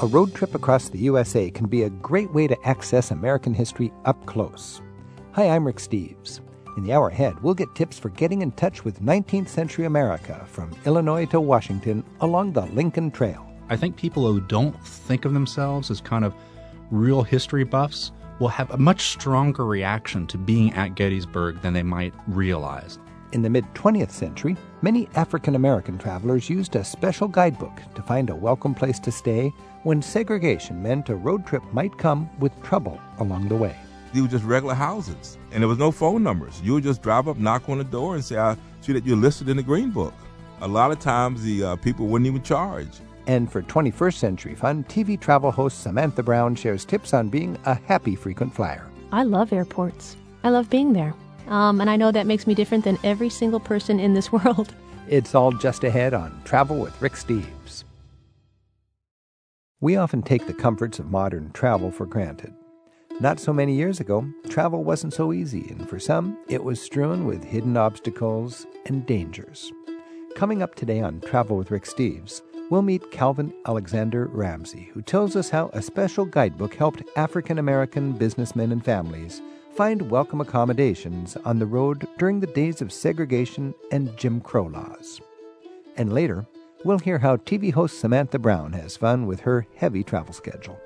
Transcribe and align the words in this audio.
A 0.00 0.06
road 0.06 0.32
trip 0.32 0.54
across 0.54 0.88
the 0.88 0.98
USA 0.98 1.50
can 1.50 1.66
be 1.66 1.82
a 1.82 1.90
great 1.90 2.32
way 2.32 2.46
to 2.46 2.56
access 2.64 3.10
American 3.10 3.52
history 3.52 3.92
up 4.04 4.26
close. 4.26 4.80
Hi, 5.32 5.48
I'm 5.48 5.66
Rick 5.66 5.78
Steves. 5.78 6.38
In 6.76 6.84
the 6.84 6.92
hour 6.92 7.08
ahead, 7.08 7.42
we'll 7.42 7.54
get 7.54 7.74
tips 7.74 7.98
for 7.98 8.08
getting 8.10 8.40
in 8.42 8.52
touch 8.52 8.84
with 8.84 9.02
19th 9.02 9.48
century 9.48 9.86
America 9.86 10.46
from 10.46 10.70
Illinois 10.86 11.26
to 11.26 11.40
Washington 11.40 12.04
along 12.20 12.52
the 12.52 12.66
Lincoln 12.66 13.10
Trail. 13.10 13.44
I 13.70 13.76
think 13.76 13.96
people 13.96 14.24
who 14.24 14.40
don't 14.40 14.80
think 14.86 15.24
of 15.24 15.32
themselves 15.32 15.90
as 15.90 16.00
kind 16.00 16.24
of 16.24 16.32
real 16.92 17.24
history 17.24 17.64
buffs 17.64 18.12
will 18.38 18.46
have 18.46 18.70
a 18.70 18.78
much 18.78 19.08
stronger 19.08 19.66
reaction 19.66 20.28
to 20.28 20.38
being 20.38 20.72
at 20.74 20.94
Gettysburg 20.94 21.60
than 21.60 21.72
they 21.72 21.82
might 21.82 22.14
realize. 22.28 23.00
In 23.32 23.42
the 23.42 23.50
mid 23.50 23.66
20th 23.74 24.10
century, 24.10 24.56
many 24.80 25.06
African 25.14 25.54
American 25.54 25.98
travelers 25.98 26.48
used 26.48 26.76
a 26.76 26.84
special 26.84 27.28
guidebook 27.28 27.78
to 27.94 28.02
find 28.02 28.30
a 28.30 28.34
welcome 28.34 28.74
place 28.74 28.98
to 29.00 29.12
stay 29.12 29.52
when 29.88 30.02
segregation 30.02 30.82
meant 30.82 31.08
a 31.08 31.16
road 31.16 31.46
trip 31.46 31.62
might 31.72 31.96
come 31.96 32.28
with 32.40 32.52
trouble 32.62 33.00
along 33.20 33.48
the 33.48 33.56
way. 33.56 33.74
These 34.12 34.20
were 34.20 34.28
just 34.28 34.44
regular 34.44 34.74
houses, 34.74 35.38
and 35.50 35.62
there 35.62 35.68
was 35.68 35.78
no 35.78 35.90
phone 35.90 36.22
numbers. 36.22 36.60
You 36.62 36.74
would 36.74 36.82
just 36.82 37.00
drive 37.00 37.26
up, 37.26 37.38
knock 37.38 37.70
on 37.70 37.78
the 37.78 37.84
door, 37.84 38.14
and 38.14 38.22
say, 38.22 38.36
I 38.36 38.54
see 38.82 38.92
that 38.92 39.06
you're 39.06 39.16
listed 39.16 39.48
in 39.48 39.56
the 39.56 39.62
Green 39.62 39.90
Book. 39.90 40.12
A 40.60 40.68
lot 40.68 40.90
of 40.90 40.98
times, 40.98 41.42
the 41.42 41.64
uh, 41.64 41.76
people 41.76 42.06
wouldn't 42.06 42.26
even 42.26 42.42
charge. 42.42 42.90
And 43.26 43.50
for 43.50 43.62
21st 43.62 44.12
Century 44.16 44.54
Fun, 44.54 44.84
TV 44.84 45.18
travel 45.18 45.50
host 45.50 45.82
Samantha 45.82 46.22
Brown 46.22 46.54
shares 46.54 46.84
tips 46.84 47.14
on 47.14 47.30
being 47.30 47.56
a 47.64 47.74
happy 47.74 48.14
frequent 48.14 48.54
flyer. 48.54 48.86
I 49.10 49.22
love 49.22 49.54
airports. 49.54 50.18
I 50.44 50.50
love 50.50 50.68
being 50.68 50.92
there. 50.92 51.14
Um, 51.46 51.80
and 51.80 51.88
I 51.88 51.96
know 51.96 52.12
that 52.12 52.26
makes 52.26 52.46
me 52.46 52.54
different 52.54 52.84
than 52.84 52.98
every 53.04 53.30
single 53.30 53.60
person 53.60 53.98
in 54.00 54.12
this 54.12 54.30
world. 54.32 54.74
It's 55.08 55.34
all 55.34 55.50
just 55.50 55.82
ahead 55.82 56.12
on 56.12 56.42
Travel 56.44 56.76
with 56.76 57.00
Rick 57.00 57.14
Steves. 57.14 57.84
We 59.80 59.94
often 59.94 60.22
take 60.22 60.48
the 60.48 60.54
comforts 60.54 60.98
of 60.98 61.08
modern 61.08 61.52
travel 61.52 61.92
for 61.92 62.04
granted. 62.04 62.52
Not 63.20 63.38
so 63.38 63.52
many 63.52 63.76
years 63.76 64.00
ago, 64.00 64.28
travel 64.48 64.82
wasn't 64.82 65.14
so 65.14 65.32
easy, 65.32 65.68
and 65.70 65.88
for 65.88 66.00
some, 66.00 66.36
it 66.48 66.64
was 66.64 66.82
strewn 66.82 67.26
with 67.26 67.44
hidden 67.44 67.76
obstacles 67.76 68.66
and 68.86 69.06
dangers. 69.06 69.70
Coming 70.34 70.64
up 70.64 70.74
today 70.74 71.00
on 71.00 71.20
Travel 71.20 71.56
with 71.56 71.70
Rick 71.70 71.84
Steves, 71.84 72.42
we'll 72.70 72.82
meet 72.82 73.12
Calvin 73.12 73.54
Alexander 73.66 74.26
Ramsey, 74.26 74.90
who 74.92 75.00
tells 75.00 75.36
us 75.36 75.48
how 75.48 75.70
a 75.72 75.80
special 75.80 76.24
guidebook 76.24 76.74
helped 76.74 77.04
African 77.14 77.60
American 77.60 78.14
businessmen 78.14 78.72
and 78.72 78.84
families 78.84 79.42
find 79.76 80.10
welcome 80.10 80.40
accommodations 80.40 81.36
on 81.44 81.60
the 81.60 81.66
road 81.66 82.08
during 82.18 82.40
the 82.40 82.48
days 82.48 82.82
of 82.82 82.92
segregation 82.92 83.72
and 83.92 84.16
Jim 84.16 84.40
Crow 84.40 84.66
laws. 84.66 85.20
And 85.96 86.12
later, 86.12 86.48
we'll 86.84 86.98
hear 86.98 87.18
how 87.18 87.36
TV 87.36 87.72
host 87.72 88.00
Samantha 88.00 88.38
Brown 88.38 88.72
has 88.72 88.96
fun 88.96 89.26
with 89.26 89.40
her 89.40 89.66
heavy 89.76 90.02
travel 90.02 90.32
schedule. 90.32 90.80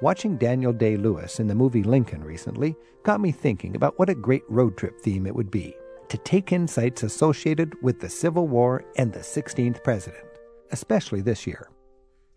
Watching 0.00 0.36
Daniel 0.36 0.72
Day 0.72 0.96
Lewis 0.96 1.40
in 1.40 1.46
the 1.46 1.54
movie 1.54 1.82
Lincoln 1.82 2.24
recently 2.24 2.74
got 3.02 3.20
me 3.20 3.32
thinking 3.32 3.76
about 3.76 3.98
what 3.98 4.08
a 4.08 4.14
great 4.14 4.44
road 4.48 4.76
trip 4.76 4.98
theme 5.00 5.26
it 5.26 5.34
would 5.34 5.50
be 5.50 5.74
to 6.08 6.18
take 6.18 6.52
in 6.52 6.66
sites 6.66 7.02
associated 7.02 7.74
with 7.82 8.00
the 8.00 8.08
Civil 8.08 8.48
War 8.48 8.84
and 8.96 9.12
the 9.12 9.20
16th 9.20 9.84
president 9.84 10.24
especially 10.70 11.20
this 11.20 11.46
year. 11.46 11.68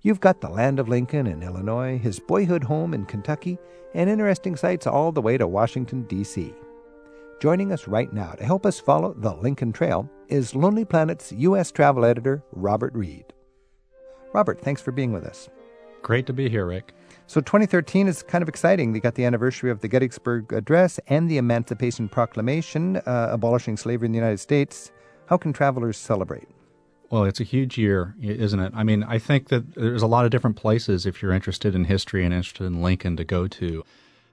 You've 0.02 0.20
got 0.20 0.42
the 0.42 0.50
land 0.50 0.80
of 0.80 0.90
Lincoln 0.90 1.28
in 1.28 1.44
Illinois, 1.44 1.98
his 1.98 2.20
boyhood 2.20 2.64
home 2.64 2.94
in 2.94 3.06
Kentucky, 3.06 3.58
and 3.94 4.10
interesting 4.10 4.56
sights 4.56 4.86
all 4.86 5.12
the 5.12 5.22
way 5.22 5.38
to 5.38 5.48
Washington, 5.48 6.04
D.C. 6.04 6.54
Joining 7.44 7.74
us 7.74 7.90
right 7.90 8.14
now 8.14 8.32
to 8.32 8.46
help 8.46 8.66
us 8.66 8.80
follow 8.80 9.14
the 9.16 9.34
Lincoln 9.34 9.74
Trail 9.74 10.10
is 10.30 10.56
Lonely 10.56 10.86
Planet's 10.86 11.34
U.S. 11.34 11.74
travel 11.74 12.06
editor, 12.06 12.42
Robert 12.54 12.94
Reid. 12.94 13.34
Robert, 14.32 14.62
thanks 14.62 14.82
for 14.82 14.94
being 14.94 15.12
with 15.12 15.26
us. 15.26 15.50
Great 16.02 16.26
to 16.28 16.32
be 16.32 16.48
here, 16.48 16.66
Rick. 16.66 16.94
So 17.28 17.42
2013 17.42 18.08
is 18.08 18.24
kind 18.24 18.44
of 18.44 18.48
exciting. 18.48 18.94
We 18.94 19.02
got 19.02 19.16
the 19.16 19.26
anniversary 19.26 19.72
of 19.72 19.82
the 19.82 19.90
Gettysburg 19.90 20.54
Address 20.54 21.02
and 21.08 21.30
the 21.30 21.38
Emancipation 21.38 22.08
Proclamation 22.08 22.96
uh, 23.06 23.28
abolishing 23.30 23.76
slavery 23.76 24.06
in 24.06 24.14
the 24.14 24.20
United 24.20 24.40
States. 24.40 24.94
How 25.26 25.36
can 25.36 25.52
travelers 25.52 25.98
celebrate? 25.98 26.48
Well, 27.10 27.26
it's 27.26 27.42
a 27.42 27.44
huge 27.44 27.78
year, 27.78 28.16
isn't 28.22 28.62
it? 28.62 28.72
I 28.74 28.86
mean, 28.86 29.04
I 29.04 29.20
think 29.20 29.50
that 29.50 29.76
there's 29.76 30.02
a 30.02 30.08
lot 30.08 30.24
of 30.24 30.32
different 30.32 30.56
places 30.56 31.06
if 31.06 31.22
you're 31.22 31.34
interested 31.34 31.76
in 31.76 31.84
history 31.84 32.24
and 32.24 32.34
interested 32.34 32.64
in 32.64 32.82
Lincoln 32.82 33.18
to 33.18 33.26
go 33.26 33.50
to. 33.50 33.84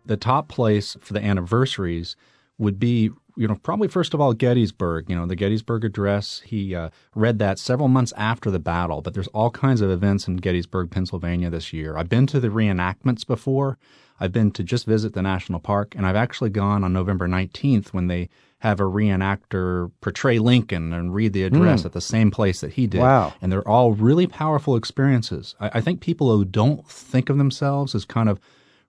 The 0.06 0.16
top 0.16 0.46
place 0.46 0.96
for 1.00 1.12
the 1.12 1.24
anniversaries 1.24 2.14
would 2.60 2.78
be, 2.78 3.10
you 3.36 3.48
know, 3.48 3.56
probably 3.56 3.88
first 3.88 4.14
of 4.14 4.20
all 4.20 4.32
Gettysburg. 4.34 5.08
You 5.08 5.16
know, 5.16 5.26
the 5.26 5.34
Gettysburg 5.34 5.84
Address. 5.84 6.42
He 6.44 6.74
uh, 6.74 6.90
read 7.14 7.38
that 7.40 7.58
several 7.58 7.88
months 7.88 8.12
after 8.16 8.50
the 8.50 8.58
battle, 8.58 9.00
but 9.00 9.14
there's 9.14 9.28
all 9.28 9.50
kinds 9.50 9.80
of 9.80 9.90
events 9.90 10.28
in 10.28 10.36
Gettysburg, 10.36 10.90
Pennsylvania 10.90 11.50
this 11.50 11.72
year. 11.72 11.96
I've 11.96 12.08
been 12.08 12.26
to 12.28 12.38
the 12.38 12.48
reenactments 12.48 13.26
before. 13.26 13.78
I've 14.20 14.32
been 14.32 14.50
to 14.52 14.62
just 14.62 14.84
visit 14.86 15.14
the 15.14 15.22
national 15.22 15.60
park, 15.60 15.94
and 15.96 16.06
I've 16.06 16.16
actually 16.16 16.50
gone 16.50 16.84
on 16.84 16.92
November 16.92 17.26
19th 17.26 17.88
when 17.88 18.06
they 18.06 18.28
have 18.58 18.78
a 18.78 18.84
reenactor 18.84 19.90
portray 20.02 20.38
Lincoln 20.38 20.92
and 20.92 21.14
read 21.14 21.32
the 21.32 21.44
address 21.44 21.82
mm. 21.82 21.86
at 21.86 21.92
the 21.92 22.00
same 22.02 22.30
place 22.30 22.60
that 22.60 22.74
he 22.74 22.86
did. 22.86 23.00
Wow. 23.00 23.32
And 23.40 23.50
they're 23.50 23.66
all 23.66 23.92
really 23.92 24.26
powerful 24.26 24.76
experiences. 24.76 25.54
I, 25.58 25.70
I 25.74 25.80
think 25.80 26.02
people 26.02 26.30
who 26.30 26.44
don't 26.44 26.86
think 26.86 27.30
of 27.30 27.38
themselves 27.38 27.94
as 27.94 28.04
kind 28.04 28.28
of 28.28 28.38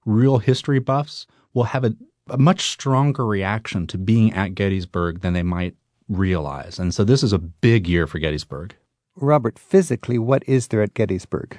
real 0.06 0.40
history 0.40 0.80
buffs 0.80 1.26
will 1.54 1.64
have 1.64 1.86
a, 1.86 1.96
a 2.32 2.38
much 2.38 2.70
stronger 2.70 3.26
reaction 3.26 3.86
to 3.88 3.98
being 3.98 4.34
at 4.34 4.56
Gettysburg 4.56 5.22
than 5.22 5.34
they 5.34 5.44
might 5.44 5.76
realize. 6.08 6.80
And 6.80 6.94
so 6.94 7.04
this 7.04 7.24
is 7.24 7.34
a 7.34 7.40
big 7.40 7.88
year 7.88 8.08
for 8.08 8.20
Gettysburg. 8.20 8.76
Robert, 9.16 9.60
physically, 9.60 10.18
what 10.18 10.44
is 10.48 10.68
there 10.68 10.82
at 10.82 10.94
Gettysburg? 10.94 11.58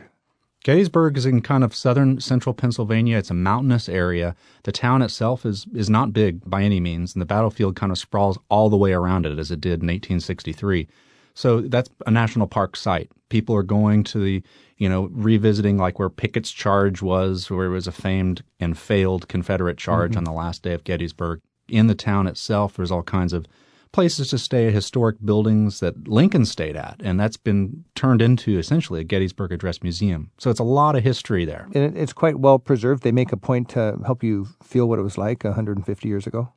Gettysburg 0.65 1.16
is 1.16 1.27
in 1.27 1.43
kind 1.43 1.65
of 1.65 1.75
southern 1.75 2.21
central 2.21 2.55
Pennsylvania. 2.55 3.19
It's 3.19 3.31
a 3.31 3.34
mountainous 3.34 3.88
area. 3.88 4.37
The 4.62 4.72
town 4.72 5.03
itself 5.03 5.44
is 5.44 5.66
is 5.75 5.91
not 5.91 6.12
big 6.12 6.49
by 6.49 6.62
any 6.62 6.78
means, 6.78 7.15
and 7.15 7.21
the 7.21 7.27
battlefield 7.27 7.75
kind 7.75 7.91
of 7.91 7.99
sprawls 7.99 8.39
all 8.49 8.71
the 8.71 8.77
way 8.77 8.93
around 8.93 9.27
it 9.27 9.39
as 9.39 9.50
it 9.50 9.60
did 9.60 9.83
in 9.83 9.89
1863. 9.89 10.89
So 11.34 11.60
that's 11.60 11.91
a 12.06 12.10
national 12.10 12.47
park 12.47 12.76
site. 12.76 13.10
People 13.28 13.54
are 13.56 13.62
going 13.62 14.04
to 14.04 14.19
the, 14.19 14.43
you 14.76 14.88
know, 14.88 15.09
revisiting 15.12 15.78
like 15.78 15.98
where 15.98 16.10
Pickett's 16.10 16.50
charge 16.50 17.03
was, 17.03 17.50
where 17.50 17.66
it 17.66 17.70
was 17.70 17.87
a 17.87 17.93
famed 17.93 18.43
and 18.60 18.76
failed 18.76 19.28
Confederate 19.28 19.78
charge 19.78 20.12
mm-hmm. 20.12 20.19
on 20.19 20.25
the 20.25 20.32
last 20.32 20.62
day 20.62 20.75
of 20.75 20.84
Gettysburg. 20.84 21.41
In 21.69 21.87
the 21.87 21.94
town 21.94 22.26
itself, 22.26 22.75
there's 22.75 22.91
all 22.91 23.03
kinds 23.03 23.32
of 23.32 23.47
places 23.92 24.28
to 24.31 24.38
stay 24.38 24.71
historic 24.71 25.16
buildings 25.25 25.81
that 25.81 26.09
Lincoln 26.09 26.44
stayed 26.44 26.76
at, 26.76 27.00
and 27.04 27.21
that's 27.21 27.37
been 27.37 27.84
turned 27.94 28.22
into 28.22 28.59
essentially 28.59 29.00
a 29.00 29.04
Gettysburg 29.04 29.53
Address 29.53 29.82
Museum. 29.82 30.31
So 30.38 30.50
it's 30.50 30.60
a 30.60 30.65
lot 30.65 30.97
of 30.97 31.04
history 31.04 31.44
there. 31.44 31.69
And 31.75 31.97
it's 31.97 32.12
quite 32.12 32.38
well 32.38 32.59
preserved. 32.59 33.03
They 33.03 33.12
make 33.12 33.32
a 33.32 33.37
point 33.37 33.69
to 33.71 33.98
help 34.04 34.22
you 34.22 34.48
feel 34.62 34.88
what 34.88 34.98
it 34.98 35.03
was 35.03 35.19
like 35.19 35.44
150 35.44 36.09
years 36.09 36.26
ago. 36.26 36.53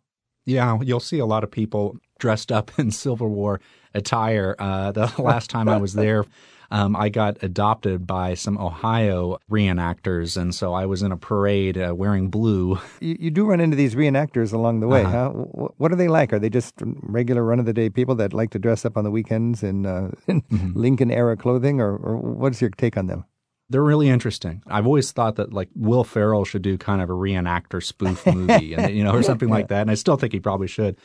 Yeah, 0.45 0.77
you'll 0.81 0.99
see 0.99 1.19
a 1.19 1.25
lot 1.25 1.43
of 1.43 1.51
people 1.51 1.97
dressed 2.19 2.51
up 2.51 2.71
in 2.79 2.91
Civil 2.91 3.29
War 3.29 3.59
attire. 3.93 4.55
Uh, 4.59 4.91
the 4.91 5.11
last 5.21 5.49
time 5.49 5.67
I 5.67 5.77
was 5.77 5.93
there, 5.93 6.25
um, 6.71 6.95
I 6.95 7.09
got 7.09 7.41
adopted 7.43 8.07
by 8.07 8.33
some 8.33 8.57
Ohio 8.57 9.37
reenactors, 9.49 10.35
and 10.37 10.53
so 10.53 10.73
I 10.73 10.85
was 10.85 11.01
in 11.01 11.11
a 11.11 11.17
parade 11.17 11.77
uh, 11.77 11.93
wearing 11.95 12.29
blue. 12.29 12.79
You, 13.01 13.17
you, 13.19 13.29
do 13.29 13.45
run 13.45 13.59
into 13.59 13.75
these 13.75 13.93
reenactors 13.93 14.53
along 14.53 14.79
the 14.79 14.87
way, 14.87 15.03
uh-huh. 15.03 15.31
huh? 15.31 15.67
What 15.77 15.91
are 15.91 15.95
they 15.95 16.07
like? 16.07 16.33
Are 16.33 16.39
they 16.39 16.49
just 16.49 16.73
regular 16.81 17.43
run 17.43 17.59
of 17.59 17.65
the 17.65 17.73
day 17.73 17.89
people 17.89 18.15
that 18.15 18.33
like 18.33 18.49
to 18.51 18.59
dress 18.59 18.85
up 18.85 18.97
on 18.97 19.03
the 19.03 19.11
weekends 19.11 19.61
in, 19.63 19.85
uh, 19.85 20.11
in 20.27 20.41
mm-hmm. 20.41 20.71
Lincoln 20.79 21.11
era 21.11 21.35
clothing, 21.37 21.79
or, 21.79 21.97
or 21.97 22.17
what's 22.17 22.61
your 22.61 22.71
take 22.71 22.97
on 22.97 23.07
them? 23.07 23.25
They're 23.69 23.83
really 23.83 24.09
interesting. 24.09 24.61
I've 24.67 24.85
always 24.85 25.11
thought 25.11 25.37
that 25.37 25.53
like 25.53 25.69
Will 25.75 26.03
Ferrell 26.03 26.45
should 26.45 26.61
do 26.61 26.77
kind 26.77 27.01
of 27.01 27.09
a 27.09 27.13
reenactor 27.13 27.83
spoof 27.83 28.25
movie, 28.33 28.73
and 28.73 28.95
you 28.95 29.03
know, 29.03 29.13
or 29.13 29.23
something 29.23 29.49
like 29.49 29.69
that. 29.69 29.81
And 29.81 29.91
I 29.91 29.95
still 29.95 30.17
think 30.17 30.33
he 30.33 30.39
probably 30.39 30.67
should. 30.67 30.97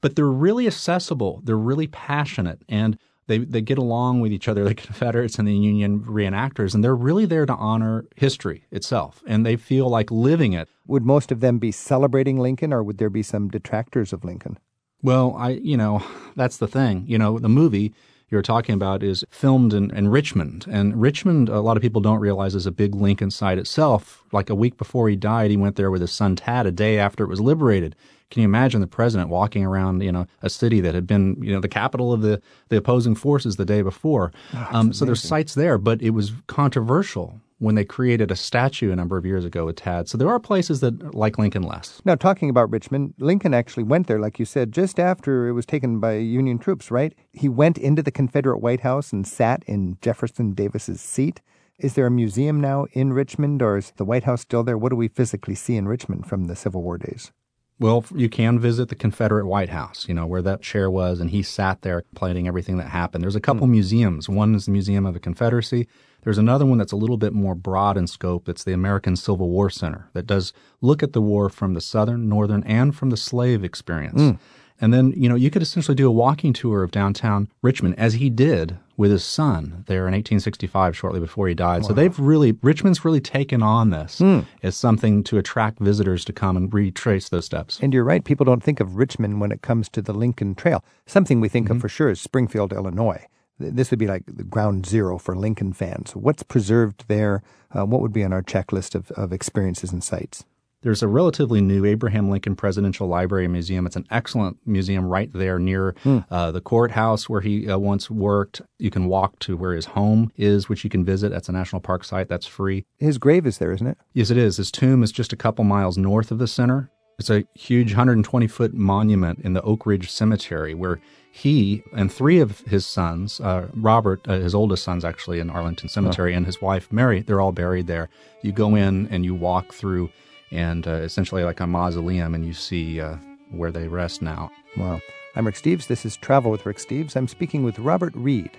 But 0.00 0.16
they're 0.16 0.26
really 0.26 0.66
accessible. 0.66 1.40
They're 1.44 1.56
really 1.56 1.86
passionate, 1.86 2.62
and 2.68 2.98
they 3.28 3.38
they 3.38 3.60
get 3.60 3.78
along 3.78 4.20
with 4.20 4.32
each 4.32 4.48
other, 4.48 4.64
the 4.64 4.74
Confederates 4.74 5.38
and 5.38 5.48
the 5.48 5.56
Union 5.56 6.00
reenactors, 6.00 6.74
and 6.74 6.84
they're 6.84 6.94
really 6.94 7.24
there 7.24 7.46
to 7.46 7.54
honor 7.54 8.04
history 8.16 8.66
itself, 8.70 9.22
and 9.26 9.46
they 9.46 9.56
feel 9.56 9.88
like 9.88 10.10
living 10.10 10.52
it. 10.52 10.68
Would 10.86 11.04
most 11.04 11.32
of 11.32 11.40
them 11.40 11.58
be 11.58 11.72
celebrating 11.72 12.38
Lincoln, 12.38 12.72
or 12.72 12.82
would 12.82 12.98
there 12.98 13.10
be 13.10 13.22
some 13.22 13.48
detractors 13.48 14.12
of 14.12 14.24
Lincoln? 14.24 14.58
Well, 15.02 15.34
I 15.38 15.50
you 15.50 15.76
know 15.76 16.02
that's 16.36 16.58
the 16.58 16.68
thing. 16.68 17.04
You 17.06 17.16
know, 17.16 17.38
the 17.38 17.48
movie 17.48 17.94
you're 18.32 18.42
talking 18.42 18.74
about 18.74 19.02
is 19.02 19.24
filmed 19.30 19.74
in, 19.74 19.94
in, 19.94 20.08
Richmond. 20.08 20.64
And 20.68 21.00
Richmond, 21.00 21.50
a 21.50 21.60
lot 21.60 21.76
of 21.76 21.82
people 21.82 22.00
don't 22.00 22.18
realize, 22.18 22.54
is 22.54 22.66
a 22.66 22.72
big 22.72 22.94
Lincoln 22.94 23.30
site 23.30 23.58
itself. 23.58 24.24
Like 24.32 24.48
a 24.48 24.54
week 24.54 24.78
before 24.78 25.08
he 25.10 25.16
died, 25.16 25.50
he 25.50 25.56
went 25.58 25.76
there 25.76 25.90
with 25.90 26.00
his 26.00 26.10
son 26.10 26.34
Tad 26.34 26.66
a 26.66 26.72
day 26.72 26.98
after 26.98 27.22
it 27.22 27.28
was 27.28 27.40
liberated. 27.40 27.94
Can 28.30 28.40
you 28.40 28.48
imagine 28.48 28.80
the 28.80 28.86
president 28.86 29.28
walking 29.28 29.62
around, 29.62 30.02
you 30.02 30.10
know, 30.10 30.26
a 30.40 30.48
city 30.48 30.80
that 30.80 30.94
had 30.94 31.06
been, 31.06 31.36
you 31.42 31.52
know, 31.52 31.60
the 31.60 31.68
capital 31.68 32.14
of 32.14 32.22
the, 32.22 32.40
the 32.70 32.78
opposing 32.78 33.14
forces 33.14 33.56
the 33.56 33.66
day 33.66 33.82
before? 33.82 34.32
Oh, 34.54 34.68
um, 34.72 34.92
so 34.94 35.04
there's 35.04 35.22
sites 35.22 35.52
there, 35.52 35.76
but 35.76 36.00
it 36.00 36.10
was 36.10 36.32
controversial 36.46 37.41
when 37.62 37.76
they 37.76 37.84
created 37.84 38.32
a 38.32 38.34
statue 38.34 38.90
a 38.90 38.96
number 38.96 39.16
of 39.16 39.24
years 39.24 39.44
ago 39.44 39.66
with 39.66 39.76
Tad. 39.76 40.08
So 40.08 40.18
there 40.18 40.28
are 40.28 40.40
places 40.40 40.80
that 40.80 41.14
like 41.14 41.38
Lincoln 41.38 41.62
less. 41.62 42.02
Now, 42.04 42.16
talking 42.16 42.50
about 42.50 42.72
Richmond, 42.72 43.14
Lincoln 43.20 43.54
actually 43.54 43.84
went 43.84 44.08
there, 44.08 44.18
like 44.18 44.40
you 44.40 44.44
said, 44.44 44.72
just 44.72 44.98
after 44.98 45.46
it 45.46 45.52
was 45.52 45.64
taken 45.64 46.00
by 46.00 46.14
Union 46.14 46.58
troops, 46.58 46.90
right? 46.90 47.14
He 47.32 47.48
went 47.48 47.78
into 47.78 48.02
the 48.02 48.10
Confederate 48.10 48.58
White 48.58 48.80
House 48.80 49.12
and 49.12 49.24
sat 49.24 49.62
in 49.68 49.96
Jefferson 50.00 50.54
Davis's 50.54 51.00
seat. 51.00 51.40
Is 51.78 51.94
there 51.94 52.06
a 52.06 52.10
museum 52.10 52.60
now 52.60 52.86
in 52.94 53.12
Richmond, 53.12 53.62
or 53.62 53.76
is 53.76 53.92
the 53.96 54.04
White 54.04 54.24
House 54.24 54.40
still 54.40 54.64
there? 54.64 54.76
What 54.76 54.90
do 54.90 54.96
we 54.96 55.06
physically 55.06 55.54
see 55.54 55.76
in 55.76 55.86
Richmond 55.86 56.26
from 56.26 56.46
the 56.46 56.56
Civil 56.56 56.82
War 56.82 56.98
days? 56.98 57.30
Well, 57.78 58.04
you 58.14 58.28
can 58.28 58.58
visit 58.58 58.88
the 58.88 58.94
Confederate 58.94 59.46
White 59.46 59.70
House, 59.70 60.06
you 60.08 60.14
know, 60.14 60.26
where 60.26 60.42
that 60.42 60.62
chair 60.62 60.90
was, 60.90 61.20
and 61.20 61.30
he 61.30 61.42
sat 61.42 61.82
there 61.82 62.02
planning 62.14 62.46
everything 62.46 62.76
that 62.78 62.88
happened. 62.88 63.22
There's 63.22 63.36
a 63.36 63.40
couple 63.40 63.66
mm. 63.66 63.70
museums. 63.70 64.28
One 64.28 64.54
is 64.54 64.66
the 64.66 64.72
Museum 64.72 65.06
of 65.06 65.14
the 65.14 65.20
Confederacy. 65.20 65.88
There's 66.22 66.38
another 66.38 66.64
one 66.66 66.78
that's 66.78 66.92
a 66.92 66.96
little 66.96 67.16
bit 67.16 67.32
more 67.32 67.54
broad 67.54 67.96
in 67.96 68.06
scope. 68.06 68.48
It's 68.48 68.64
the 68.64 68.72
American 68.72 69.16
Civil 69.16 69.48
War 69.48 69.70
Center 69.70 70.08
that 70.12 70.26
does 70.26 70.52
look 70.80 71.02
at 71.02 71.12
the 71.12 71.22
war 71.22 71.48
from 71.48 71.74
the 71.74 71.80
Southern, 71.80 72.28
Northern, 72.28 72.62
and 72.64 72.94
from 72.94 73.10
the 73.10 73.16
slave 73.16 73.64
experience. 73.64 74.20
Mm. 74.20 74.38
And 74.80 74.92
then, 74.92 75.12
you 75.16 75.28
know, 75.28 75.36
you 75.36 75.48
could 75.48 75.62
essentially 75.62 75.94
do 75.94 76.08
a 76.08 76.12
walking 76.12 76.52
tour 76.52 76.82
of 76.82 76.90
downtown 76.90 77.48
Richmond, 77.62 77.94
as 77.98 78.14
he 78.14 78.28
did 78.28 78.76
with 78.96 79.12
his 79.12 79.22
son 79.22 79.84
there 79.86 80.08
in 80.08 80.12
1865, 80.12 80.96
shortly 80.96 81.20
before 81.20 81.46
he 81.46 81.54
died. 81.54 81.82
Wow. 81.82 81.88
So 81.88 81.94
they've 81.94 82.18
really, 82.18 82.52
Richmond's 82.62 83.04
really 83.04 83.20
taken 83.20 83.62
on 83.62 83.90
this 83.90 84.18
mm. 84.18 84.44
as 84.64 84.74
something 84.74 85.22
to 85.24 85.38
attract 85.38 85.78
visitors 85.78 86.24
to 86.24 86.32
come 86.32 86.56
and 86.56 86.72
retrace 86.74 87.28
those 87.28 87.44
steps. 87.44 87.78
And 87.80 87.94
you're 87.94 88.02
right, 88.02 88.24
people 88.24 88.44
don't 88.44 88.62
think 88.62 88.80
of 88.80 88.96
Richmond 88.96 89.40
when 89.40 89.52
it 89.52 89.62
comes 89.62 89.88
to 89.90 90.02
the 90.02 90.12
Lincoln 90.12 90.56
Trail. 90.56 90.84
Something 91.06 91.40
we 91.40 91.48
think 91.48 91.66
mm-hmm. 91.66 91.76
of 91.76 91.80
for 91.80 91.88
sure 91.88 92.10
is 92.10 92.20
Springfield, 92.20 92.72
Illinois. 92.72 93.24
This 93.58 93.90
would 93.90 93.98
be 93.98 94.06
like 94.06 94.24
the 94.26 94.44
ground 94.44 94.86
zero 94.86 95.18
for 95.18 95.36
Lincoln 95.36 95.72
fans. 95.72 96.16
What's 96.16 96.42
preserved 96.42 97.04
there? 97.08 97.42
Uh, 97.74 97.86
what 97.86 98.00
would 98.00 98.12
be 98.12 98.24
on 98.24 98.32
our 98.32 98.42
checklist 98.42 98.94
of, 98.94 99.10
of 99.12 99.32
experiences 99.32 99.92
and 99.92 100.02
sites? 100.02 100.44
There's 100.82 101.02
a 101.02 101.08
relatively 101.08 101.60
new 101.60 101.84
Abraham 101.84 102.28
Lincoln 102.28 102.56
Presidential 102.56 103.06
Library 103.06 103.44
and 103.44 103.52
Museum. 103.52 103.86
It's 103.86 103.94
an 103.94 104.06
excellent 104.10 104.58
museum 104.66 105.06
right 105.06 105.32
there 105.32 105.60
near 105.60 105.94
hmm. 106.02 106.18
uh, 106.28 106.50
the 106.50 106.60
courthouse 106.60 107.28
where 107.28 107.40
he 107.40 107.70
uh, 107.70 107.78
once 107.78 108.10
worked. 108.10 108.62
You 108.80 108.90
can 108.90 109.06
walk 109.06 109.38
to 109.40 109.56
where 109.56 109.74
his 109.74 109.86
home 109.86 110.32
is, 110.36 110.68
which 110.68 110.82
you 110.82 110.90
can 110.90 111.04
visit. 111.04 111.30
That's 111.30 111.48
a 111.48 111.52
national 111.52 111.82
park 111.82 112.02
site. 112.02 112.28
That's 112.28 112.46
free. 112.46 112.84
His 112.98 113.18
grave 113.18 113.46
is 113.46 113.58
there, 113.58 113.72
isn't 113.72 113.86
it? 113.86 113.96
Yes, 114.12 114.30
it 114.30 114.36
is. 114.36 114.56
His 114.56 114.72
tomb 114.72 115.04
is 115.04 115.12
just 115.12 115.32
a 115.32 115.36
couple 115.36 115.64
miles 115.64 115.96
north 115.96 116.32
of 116.32 116.38
the 116.38 116.48
center. 116.48 116.90
It's 117.16 117.30
a 117.30 117.44
huge 117.54 117.92
120 117.92 118.48
foot 118.48 118.74
monument 118.74 119.38
in 119.44 119.52
the 119.52 119.62
Oak 119.62 119.86
Ridge 119.86 120.10
Cemetery 120.10 120.74
where 120.74 120.98
he 121.34 121.82
and 121.96 122.12
three 122.12 122.40
of 122.40 122.60
his 122.60 122.84
sons, 122.84 123.40
uh, 123.40 123.66
Robert, 123.72 124.20
uh, 124.28 124.34
his 124.34 124.54
oldest 124.54 124.84
son's 124.84 125.02
actually 125.02 125.40
in 125.40 125.48
Arlington 125.48 125.88
Cemetery, 125.88 126.34
oh. 126.34 126.36
and 126.36 126.44
his 126.44 126.60
wife 126.60 126.92
Mary, 126.92 127.22
they're 127.22 127.40
all 127.40 127.52
buried 127.52 127.86
there. 127.86 128.10
You 128.42 128.52
go 128.52 128.74
in 128.74 129.08
and 129.08 129.24
you 129.24 129.34
walk 129.34 129.72
through 129.72 130.10
and 130.50 130.86
uh, 130.86 130.96
essentially 130.96 131.42
like 131.42 131.60
a 131.60 131.66
mausoleum, 131.66 132.34
and 132.34 132.44
you 132.44 132.52
see 132.52 133.00
uh, 133.00 133.16
where 133.50 133.72
they 133.72 133.88
rest 133.88 134.20
now. 134.20 134.50
Wow. 134.76 135.00
I'm 135.34 135.46
Rick 135.46 135.54
Steves. 135.54 135.86
This 135.86 136.04
is 136.04 136.18
Travel 136.18 136.50
with 136.50 136.66
Rick 136.66 136.76
Steves. 136.76 137.16
I'm 137.16 137.26
speaking 137.26 137.64
with 137.64 137.78
Robert 137.78 138.12
Reid, 138.14 138.50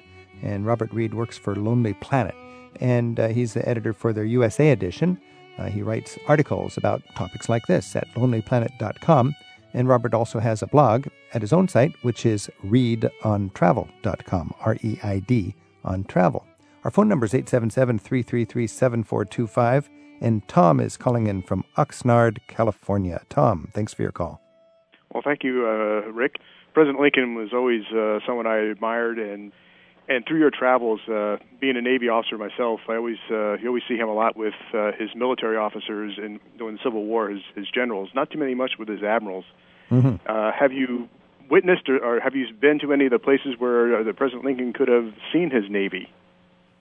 and 0.42 0.66
Robert 0.66 0.92
Reid 0.92 1.14
works 1.14 1.38
for 1.38 1.56
Lonely 1.56 1.94
Planet, 1.94 2.34
and 2.80 3.20
uh, 3.20 3.28
he's 3.28 3.54
the 3.54 3.70
editor 3.70 3.94
for 3.94 4.14
their 4.14 4.26
USA 4.26 4.72
edition. 4.72 5.22
Uh, 5.60 5.66
he 5.66 5.84
writes 5.84 6.18
articles 6.28 6.76
about 6.76 7.04
topics 7.16 7.48
like 7.48 7.68
this 7.68 7.96
at 7.96 8.08
lonelyplanet.com. 8.16 9.36
And 9.74 9.88
Robert 9.88 10.14
also 10.14 10.40
has 10.40 10.62
a 10.62 10.68
blog 10.68 11.08
at 11.34 11.42
his 11.42 11.52
own 11.52 11.68
site, 11.68 11.96
which 12.04 12.26
is 12.26 12.50
reidontravel.com, 12.64 14.54
R 14.62 14.78
E 14.84 15.00
I 15.04 15.20
D 15.20 15.56
on 15.84 16.04
travel. 16.04 16.46
Our 16.84 16.92
phone 16.92 17.08
number 17.08 17.26
is 17.26 17.34
877 17.34 18.00
333 18.00 18.68
7425. 18.68 19.90
And 20.22 20.48
Tom 20.48 20.80
is 20.80 20.96
calling 20.96 21.28
in 21.28 21.42
from 21.42 21.66
Oxnard, 21.78 22.40
California. 22.48 23.22
Tom, 23.30 23.70
thanks 23.74 23.94
for 23.94 24.04
your 24.04 24.12
call. 24.12 24.42
Well, 25.14 25.24
thank 25.24 25.44
you, 25.44 25.66
uh, 25.68 26.10
Rick. 26.12 26.38
President 26.74 27.00
Lincoln 27.00 27.36
was 27.36 27.50
always 27.54 27.84
uh, 27.96 28.20
someone 28.26 28.48
I 28.48 28.58
admired, 28.58 29.20
and 29.20 29.52
and 30.08 30.26
through 30.26 30.40
your 30.40 30.52
travels, 30.52 31.00
uh, 31.08 31.38
being 31.62 31.78
a 31.78 31.82
Navy 31.82 32.10
officer 32.10 32.38
myself, 32.38 32.82
I 32.90 32.96
always 32.96 33.18
uh, 33.32 33.58
you 33.58 33.68
always 33.68 33.84
see 33.88 33.96
him 33.96 34.10
a 34.10 34.14
lot 34.14 34.36
with 34.36 34.54
uh, 34.74 34.92
his 34.98 35.10
military 35.16 35.58
officers 35.58 36.20
and 36.22 36.40
during 36.58 36.76
the 36.76 36.82
Civil 36.84 37.06
War, 37.06 37.30
his, 37.30 37.42
his 37.56 37.68
generals. 37.74 38.10
Not 38.14 38.30
too 38.30 38.40
many 38.40 38.56
much 38.56 38.72
with 38.78 38.90
his 38.90 39.02
admirals. 39.04 39.46
Mm-hmm. 39.90 40.16
Uh, 40.28 40.52
have 40.52 40.74
you 40.74 41.08
witnessed 41.50 41.88
or, 41.90 42.04
or 42.04 42.20
have 42.20 42.36
you 42.36 42.48
been 42.54 42.80
to 42.80 42.92
any 42.94 43.06
of 43.06 43.12
the 43.12 43.20
places 43.20 43.56
where 43.58 44.00
uh, 44.00 44.04
the 44.04 44.14
President 44.14 44.46
Lincoln 44.46 44.74
could 44.74 44.88
have 44.88 45.14
seen 45.32 45.50
his 45.50 45.64
Navy? 45.70 46.10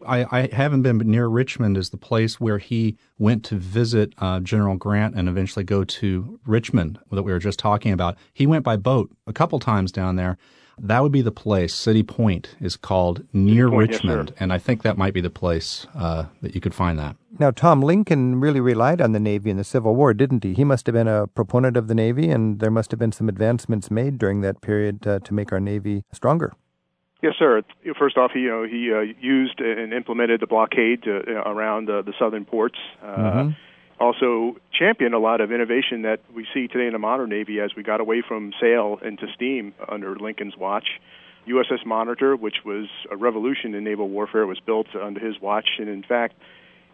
I, 0.06 0.26
I, 0.30 0.48
haven't 0.52 0.82
been, 0.82 0.98
but 0.98 1.06
near 1.06 1.28
Richmond 1.28 1.76
is 1.76 1.90
the 1.90 1.96
place 1.96 2.40
where 2.40 2.58
he 2.58 2.96
went 3.18 3.44
to 3.44 3.56
visit 3.56 4.12
uh, 4.18 4.40
General 4.40 4.76
Grant 4.76 5.14
and 5.14 5.28
eventually 5.28 5.64
go 5.64 5.84
to 5.84 6.40
Richmond 6.44 6.98
that 7.12 7.22
we 7.22 7.30
were 7.30 7.38
just 7.38 7.60
talking 7.60 7.92
about. 7.92 8.16
He 8.32 8.46
went 8.46 8.64
by 8.64 8.76
boat 8.76 9.10
a 9.28 9.32
couple 9.32 9.60
times 9.60 9.92
down 9.92 10.16
there. 10.16 10.38
That 10.78 11.02
would 11.02 11.12
be 11.12 11.22
the 11.22 11.32
place. 11.32 11.74
City 11.74 12.02
Point 12.02 12.56
is 12.60 12.76
called 12.76 13.24
near 13.32 13.68
Point, 13.68 13.90
Richmond, 13.90 14.30
yes, 14.30 14.36
and 14.40 14.52
I 14.52 14.58
think 14.58 14.82
that 14.82 14.98
might 14.98 15.14
be 15.14 15.20
the 15.20 15.30
place 15.30 15.86
uh, 15.94 16.26
that 16.40 16.54
you 16.54 16.60
could 16.60 16.74
find 16.74 16.98
that. 16.98 17.16
Now, 17.38 17.50
Tom 17.50 17.80
Lincoln 17.80 18.40
really 18.40 18.60
relied 18.60 19.00
on 19.00 19.12
the 19.12 19.20
Navy 19.20 19.50
in 19.50 19.56
the 19.56 19.64
Civil 19.64 19.94
War, 19.96 20.12
didn't 20.12 20.44
he? 20.44 20.54
He 20.54 20.64
must 20.64 20.86
have 20.86 20.92
been 20.92 21.08
a 21.08 21.26
proponent 21.26 21.76
of 21.76 21.88
the 21.88 21.94
Navy, 21.94 22.30
and 22.30 22.60
there 22.60 22.70
must 22.70 22.90
have 22.90 22.98
been 22.98 23.12
some 23.12 23.28
advancements 23.28 23.90
made 23.90 24.18
during 24.18 24.40
that 24.42 24.60
period 24.60 25.06
uh, 25.06 25.18
to 25.20 25.34
make 25.34 25.52
our 25.52 25.60
Navy 25.60 26.04
stronger. 26.12 26.52
Yes, 27.22 27.34
sir. 27.38 27.62
First 27.98 28.16
off, 28.16 28.32
he 28.34 28.40
you 28.40 28.48
know 28.48 28.64
he 28.64 28.92
uh, 28.92 29.00
used 29.20 29.60
and 29.60 29.92
implemented 29.92 30.40
the 30.40 30.46
blockade 30.48 31.04
to, 31.04 31.18
uh, 31.18 31.50
around 31.50 31.88
uh, 31.88 32.02
the 32.02 32.12
southern 32.18 32.44
ports. 32.44 32.78
Uh, 33.00 33.06
mm-hmm. 33.06 33.50
Also, 34.02 34.56
championed 34.72 35.14
a 35.14 35.18
lot 35.20 35.40
of 35.40 35.52
innovation 35.52 36.02
that 36.02 36.18
we 36.34 36.44
see 36.52 36.66
today 36.66 36.88
in 36.88 36.92
the 36.92 36.98
modern 36.98 37.30
Navy 37.30 37.60
as 37.60 37.70
we 37.76 37.84
got 37.84 38.00
away 38.00 38.20
from 38.20 38.52
sail 38.60 38.98
into 39.00 39.28
steam 39.32 39.72
under 39.88 40.16
Lincoln's 40.16 40.56
watch. 40.56 41.00
USS 41.46 41.86
Monitor, 41.86 42.34
which 42.34 42.64
was 42.64 42.88
a 43.12 43.16
revolution 43.16 43.76
in 43.76 43.84
naval 43.84 44.08
warfare, 44.08 44.44
was 44.44 44.58
built 44.58 44.88
under 45.00 45.24
his 45.24 45.40
watch, 45.40 45.68
and 45.78 45.88
in 45.88 46.02
fact, 46.02 46.34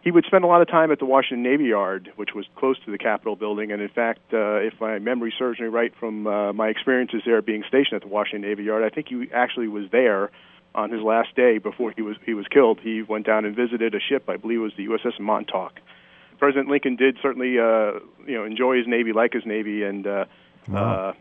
he 0.01 0.11
would 0.11 0.23
spend 0.25 0.43
a 0.43 0.47
lot 0.47 0.61
of 0.61 0.67
time 0.67 0.91
at 0.91 0.99
the 0.99 1.05
Washington 1.05 1.41
Navy 1.41 1.63
Yard, 1.63 2.11
which 2.15 2.35
was 2.35 2.45
close 2.55 2.77
to 2.85 2.91
the 2.91 2.99
Capitol 2.99 3.35
building. 3.35 3.71
And 3.71 3.81
in 3.81 3.89
fact, 3.89 4.19
uh, 4.31 4.57
if 4.57 4.79
my 4.79 4.99
memory 4.99 5.33
serves 5.35 5.59
me 5.59 5.65
right 5.65 5.91
from 5.99 6.27
uh, 6.27 6.53
my 6.53 6.67
experiences 6.67 7.23
there 7.25 7.41
being 7.41 7.63
stationed 7.67 7.95
at 7.95 8.01
the 8.03 8.07
Washington 8.07 8.47
Navy 8.47 8.65
Yard, 8.65 8.83
I 8.83 8.93
think 8.93 9.07
he 9.07 9.29
actually 9.33 9.67
was 9.67 9.85
there 9.91 10.29
on 10.75 10.91
his 10.91 11.01
last 11.01 11.35
day 11.35 11.57
before 11.57 11.91
he 11.95 12.03
was 12.03 12.17
he 12.23 12.35
was 12.35 12.45
killed. 12.47 12.79
He 12.83 13.01
went 13.01 13.25
down 13.25 13.45
and 13.45 13.55
visited 13.55 13.95
a 13.95 13.99
ship, 13.99 14.29
I 14.29 14.37
believe 14.37 14.59
it 14.59 14.61
was 14.61 14.73
the 14.77 14.85
USS 14.85 15.19
Montauk. 15.19 15.79
President 16.39 16.69
Lincoln 16.69 16.95
did 16.95 17.17
certainly, 17.21 17.59
uh, 17.59 17.99
you 18.25 18.35
know, 18.35 18.45
enjoy 18.45 18.77
his 18.77 18.87
Navy, 18.87 19.13
like 19.13 19.33
his 19.33 19.45
Navy, 19.45 19.83
and 19.83 20.07
uh, 20.07 20.25
wow. 20.67 21.09
uh, 21.09 21.13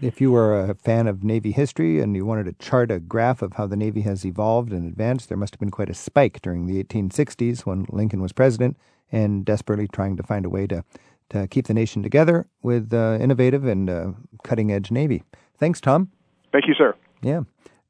if 0.00 0.20
you 0.20 0.32
were 0.32 0.58
a 0.58 0.74
fan 0.74 1.06
of 1.06 1.22
Navy 1.22 1.52
history 1.52 2.00
and 2.00 2.16
you 2.16 2.26
wanted 2.26 2.44
to 2.44 2.52
chart 2.54 2.90
a 2.90 2.98
graph 2.98 3.42
of 3.42 3.54
how 3.54 3.66
the 3.66 3.76
Navy 3.76 4.00
has 4.02 4.24
evolved 4.24 4.72
and 4.72 4.86
advanced, 4.86 5.28
there 5.28 5.38
must 5.38 5.54
have 5.54 5.60
been 5.60 5.70
quite 5.70 5.88
a 5.88 5.94
spike 5.94 6.42
during 6.42 6.66
the 6.66 6.82
1860s 6.82 7.60
when 7.60 7.86
Lincoln 7.88 8.20
was 8.20 8.32
president 8.32 8.76
and 9.12 9.44
desperately 9.44 9.86
trying 9.86 10.16
to 10.16 10.22
find 10.22 10.44
a 10.44 10.50
way 10.50 10.66
to, 10.66 10.84
to 11.30 11.46
keep 11.46 11.66
the 11.66 11.74
nation 11.74 12.02
together 12.02 12.46
with 12.62 12.92
uh, 12.92 13.18
innovative 13.20 13.64
and 13.64 13.88
uh, 13.88 14.12
cutting 14.42 14.72
edge 14.72 14.90
Navy. 14.90 15.22
Thanks, 15.58 15.80
Tom. 15.80 16.10
Thank 16.52 16.66
you, 16.66 16.74
sir. 16.74 16.94
Yeah. 17.22 17.42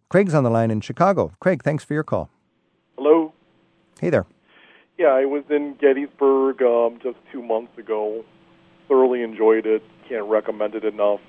Craig's 0.08 0.34
on 0.34 0.44
the 0.44 0.50
line 0.50 0.70
in 0.70 0.80
Chicago. 0.80 1.32
Craig, 1.40 1.62
thanks 1.62 1.84
for 1.84 1.94
your 1.94 2.04
call. 2.04 2.30
Hello. 2.96 3.32
Hey 4.00 4.10
there. 4.10 4.26
Yeah, 4.98 5.08
I 5.08 5.24
was 5.24 5.44
in 5.50 5.76
Gettysburg 5.80 6.62
um, 6.62 6.98
just 7.02 7.16
two 7.32 7.42
months 7.42 7.76
ago. 7.78 8.24
Thoroughly 8.88 9.22
enjoyed 9.22 9.66
it. 9.66 9.82
Can't 10.08 10.26
recommend 10.26 10.74
it 10.74 10.84
enough 10.84 11.20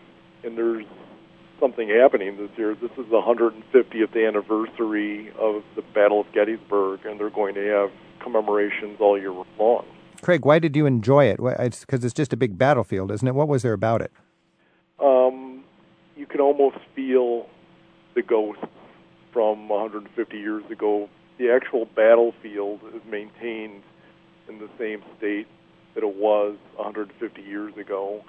and 0.45 0.57
there's 0.57 0.85
something 1.59 1.89
happening 1.89 2.37
this 2.37 2.49
year. 2.57 2.75
This 2.75 2.91
is 2.91 3.09
the 3.09 3.21
150th 3.21 4.27
anniversary 4.27 5.31
of 5.39 5.63
the 5.75 5.81
Battle 5.93 6.21
of 6.21 6.31
Gettysburg, 6.33 7.05
and 7.05 7.19
they're 7.19 7.29
going 7.29 7.55
to 7.55 7.65
have 7.67 7.91
commemorations 8.21 8.97
all 8.99 9.19
year 9.19 9.33
long. 9.59 9.85
Craig, 10.21 10.45
why 10.45 10.59
did 10.59 10.75
you 10.75 10.85
enjoy 10.85 11.25
it? 11.25 11.39
It's 11.59 11.81
because 11.81 12.03
it's 12.05 12.13
just 12.13 12.33
a 12.33 12.37
big 12.37 12.57
battlefield, 12.57 13.11
isn't 13.11 13.27
it? 13.27 13.35
What 13.35 13.47
was 13.47 13.63
there 13.63 13.73
about 13.73 14.01
it? 14.01 14.11
Um, 14.99 15.63
you 16.15 16.25
can 16.25 16.41
almost 16.41 16.77
feel 16.95 17.47
the 18.13 18.21
ghosts 18.21 18.63
from 19.33 19.67
150 19.67 20.37
years 20.37 20.63
ago. 20.71 21.09
The 21.37 21.51
actual 21.51 21.85
battlefield 21.95 22.79
is 22.93 23.01
maintained 23.09 23.83
in 24.47 24.59
the 24.59 24.69
same 24.77 25.03
state 25.17 25.47
that 25.93 26.03
it 26.03 26.15
was 26.15 26.57
150 26.75 27.41
years 27.41 27.75
ago. 27.77 28.23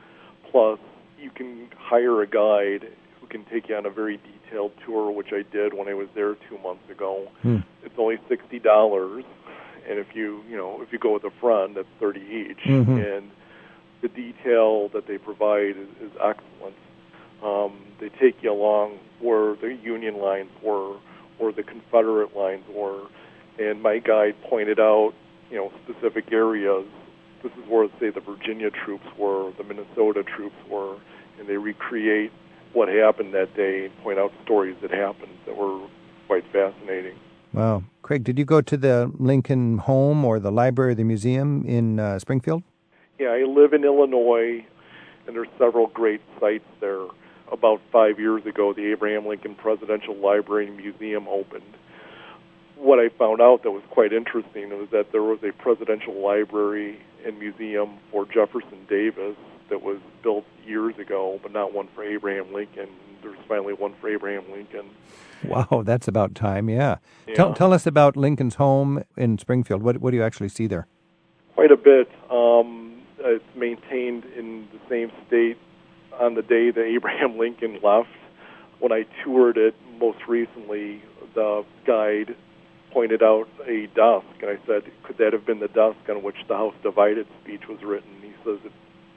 Plus, 0.51 0.79
you 1.19 1.31
can 1.31 1.69
hire 1.77 2.23
a 2.23 2.27
guide 2.27 2.89
who 3.21 3.27
can 3.27 3.45
take 3.45 3.69
you 3.69 3.77
on 3.77 3.87
a 3.87 3.91
very 3.91 4.19
detailed 4.19 4.73
tour, 4.85 5.11
which 5.11 5.33
I 5.33 5.43
did 5.51 5.75
when 5.75 5.89
I 5.89 5.95
was 5.95 6.09
there 6.15 6.35
two 6.49 6.59
months 6.63 6.89
ago. 6.91 7.29
Hmm. 7.43 7.59
It's 7.83 7.95
only 7.99 8.19
sixty 8.29 8.59
dollars, 8.59 9.25
and 9.89 9.99
if 9.99 10.15
you 10.15 10.43
you 10.49 10.57
know 10.57 10.81
if 10.83 10.93
you 10.93 10.99
go 10.99 11.13
with 11.13 11.25
a 11.25 11.31
friend, 11.41 11.77
that's 11.77 11.89
thirty 11.99 12.21
each. 12.21 12.65
Mm-hmm. 12.67 12.99
And 12.99 13.31
the 14.03 14.09
detail 14.09 14.89
that 14.91 15.07
they 15.07 15.19
provide 15.19 15.71
is, 15.71 15.89
is 16.01 16.13
excellent. 16.23 16.77
Um, 17.43 17.79
they 18.01 18.09
take 18.09 18.43
you 18.43 18.53
along 18.53 18.99
where 19.21 19.57
the 19.57 19.79
Union 19.83 20.19
lines 20.19 20.51
were, 20.63 20.97
or 21.39 21.53
the 21.53 21.63
Confederate 21.63 22.37
lines 22.37 22.65
were, 22.73 23.03
and 23.59 23.83
my 23.83 23.99
guide 23.99 24.35
pointed 24.49 24.81
out 24.81 25.13
you 25.51 25.57
know 25.57 25.73
specific 25.85 26.33
areas 26.33 26.87
this 27.43 27.53
is 27.53 27.71
where, 27.71 27.89
say, 28.01 28.11
the 28.11 28.21
Virginia 28.21 28.71
troops 28.71 29.07
were, 29.19 29.53
the 29.57 29.65
Minnesota 29.65 30.25
troops 30.25 30.57
were, 30.69 30.97
and 31.39 31.49
they 31.49 31.57
recreate 31.57 32.33
what 32.73 32.89
happened 32.89 33.35
that 33.35 33.55
day 33.55 33.87
and 33.87 33.97
point 34.03 34.19
out 34.19 34.33
stories 34.45 34.77
that 34.83 34.91
happened 34.91 35.33
that 35.47 35.57
were 35.57 35.87
quite 36.27 36.45
fascinating. 36.53 37.17
Wow. 37.53 37.85
Craig, 38.03 38.25
did 38.25 38.39
you 38.39 38.45
go 38.45 38.61
to 38.61 38.77
the 38.77 39.13
Lincoln 39.19 39.79
Home 39.79 40.25
or 40.25 40.39
the 40.41 40.51
library 40.51 40.93
or 40.93 40.95
the 40.95 41.05
museum 41.05 41.65
in 41.65 42.01
uh, 42.01 42.19
Springfield? 42.19 42.63
Yeah, 43.19 43.29
I 43.29 43.45
live 43.45 43.73
in 43.73 43.85
Illinois, 43.85 44.65
and 45.27 45.37
there's 45.37 45.49
several 45.59 45.87
great 45.89 46.21
sites 46.41 46.67
there. 46.81 47.07
About 47.51 47.81
five 47.93 48.19
years 48.19 48.45
ago, 48.45 48.73
the 48.73 48.91
Abraham 48.91 49.27
Lincoln 49.27 49.55
Presidential 49.55 50.17
Library 50.17 50.67
and 50.67 50.77
Museum 50.77 51.29
opened. 51.29 51.75
What 52.77 52.99
I 52.99 53.09
found 53.09 53.41
out 53.41 53.63
that 53.63 53.71
was 53.71 53.83
quite 53.91 54.13
interesting 54.13 54.71
was 54.71 54.89
that 54.91 55.13
there 55.13 55.23
was 55.23 55.39
a 55.43 55.53
presidential 55.53 56.15
library 56.21 57.01
and 57.25 57.39
museum 57.39 57.99
for 58.11 58.27
Jefferson 58.27 58.85
Davis 58.89 59.37
that 59.71 59.83
was 59.83 59.99
built 60.23 60.45
years 60.67 60.99
ago, 60.99 61.41
but 61.43 61.53
not 61.53 61.73
one 61.73 61.89
for 61.95 62.05
Abraham 62.05 62.53
Lincoln. 62.53 62.89
There's 63.23 63.39
finally 63.49 63.73
one 63.73 63.95
for 64.01 64.09
Abraham 64.09 64.45
Lincoln. 64.53 64.91
Wow, 65.45 65.83
that's 65.85 66.09
about 66.09 66.35
time, 66.35 66.69
yeah. 66.69 66.97
Yeah. 67.27 67.35
Tell, 67.35 67.55
tell 67.55 67.73
us 67.73 67.87
about 67.87 68.17
Lincoln's 68.17 68.57
home 68.57 69.03
in 69.17 69.39
Springfield. 69.39 69.83
What, 69.83 69.99
what 69.99 70.11
do 70.11 70.17
you 70.17 70.23
actually 70.23 70.49
see 70.49 70.67
there? 70.67 70.87
Quite 71.55 71.73
a 71.73 71.77
bit. 71.77 72.11
Um, 72.31 73.03
it's 73.19 73.45
maintained 73.57 74.25
in 74.37 74.69
the 74.73 74.79
same 74.89 75.11
state 75.27 75.57
on 76.19 76.35
the 76.35 76.43
day 76.43 76.71
that 76.71 76.85
Abraham 76.85 77.39
Lincoln 77.39 77.79
left. 77.83 78.09
When 78.79 78.93
I 78.93 79.07
toured 79.25 79.57
it 79.57 79.75
most 79.99 80.19
recently, 80.29 81.03
the 81.35 81.65
guide 81.87 82.37
pointed 82.93 83.23
out 83.23 83.49
a 83.67 83.87
desk, 83.89 84.27
and 84.43 84.51
I 84.51 84.59
said, 84.67 84.85
"Could 85.03 85.19
that 85.19 85.33
have 85.33 85.47
been 85.47 85.61
the 85.61 85.69
desk 85.69 85.99
on 86.09 86.23
which 86.23 86.37
the 86.47 86.57
House 86.57 86.75
Divided 86.83 87.27
speech 87.43 87.69
was 87.69 87.83
written?" 87.83 88.11
He 88.23 88.33
says 88.45 88.59
it 88.65 88.73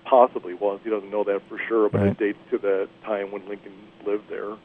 possibly 0.06 0.53
was. 0.53 0.79
He 0.84 0.89
doesn't 0.89 1.12
know 1.12 1.24
that 1.25 1.41
for 1.50 1.58
sure, 1.68 1.89
but 1.89 2.01
Right. 2.01 2.12
it 2.12 2.18
dates 2.18 2.39
to 2.51 2.58
the 2.58 2.88
time 3.03 3.32
when 3.32 3.48
Lincoln 3.48 3.74
lived 4.06 4.29
there. 4.29 4.56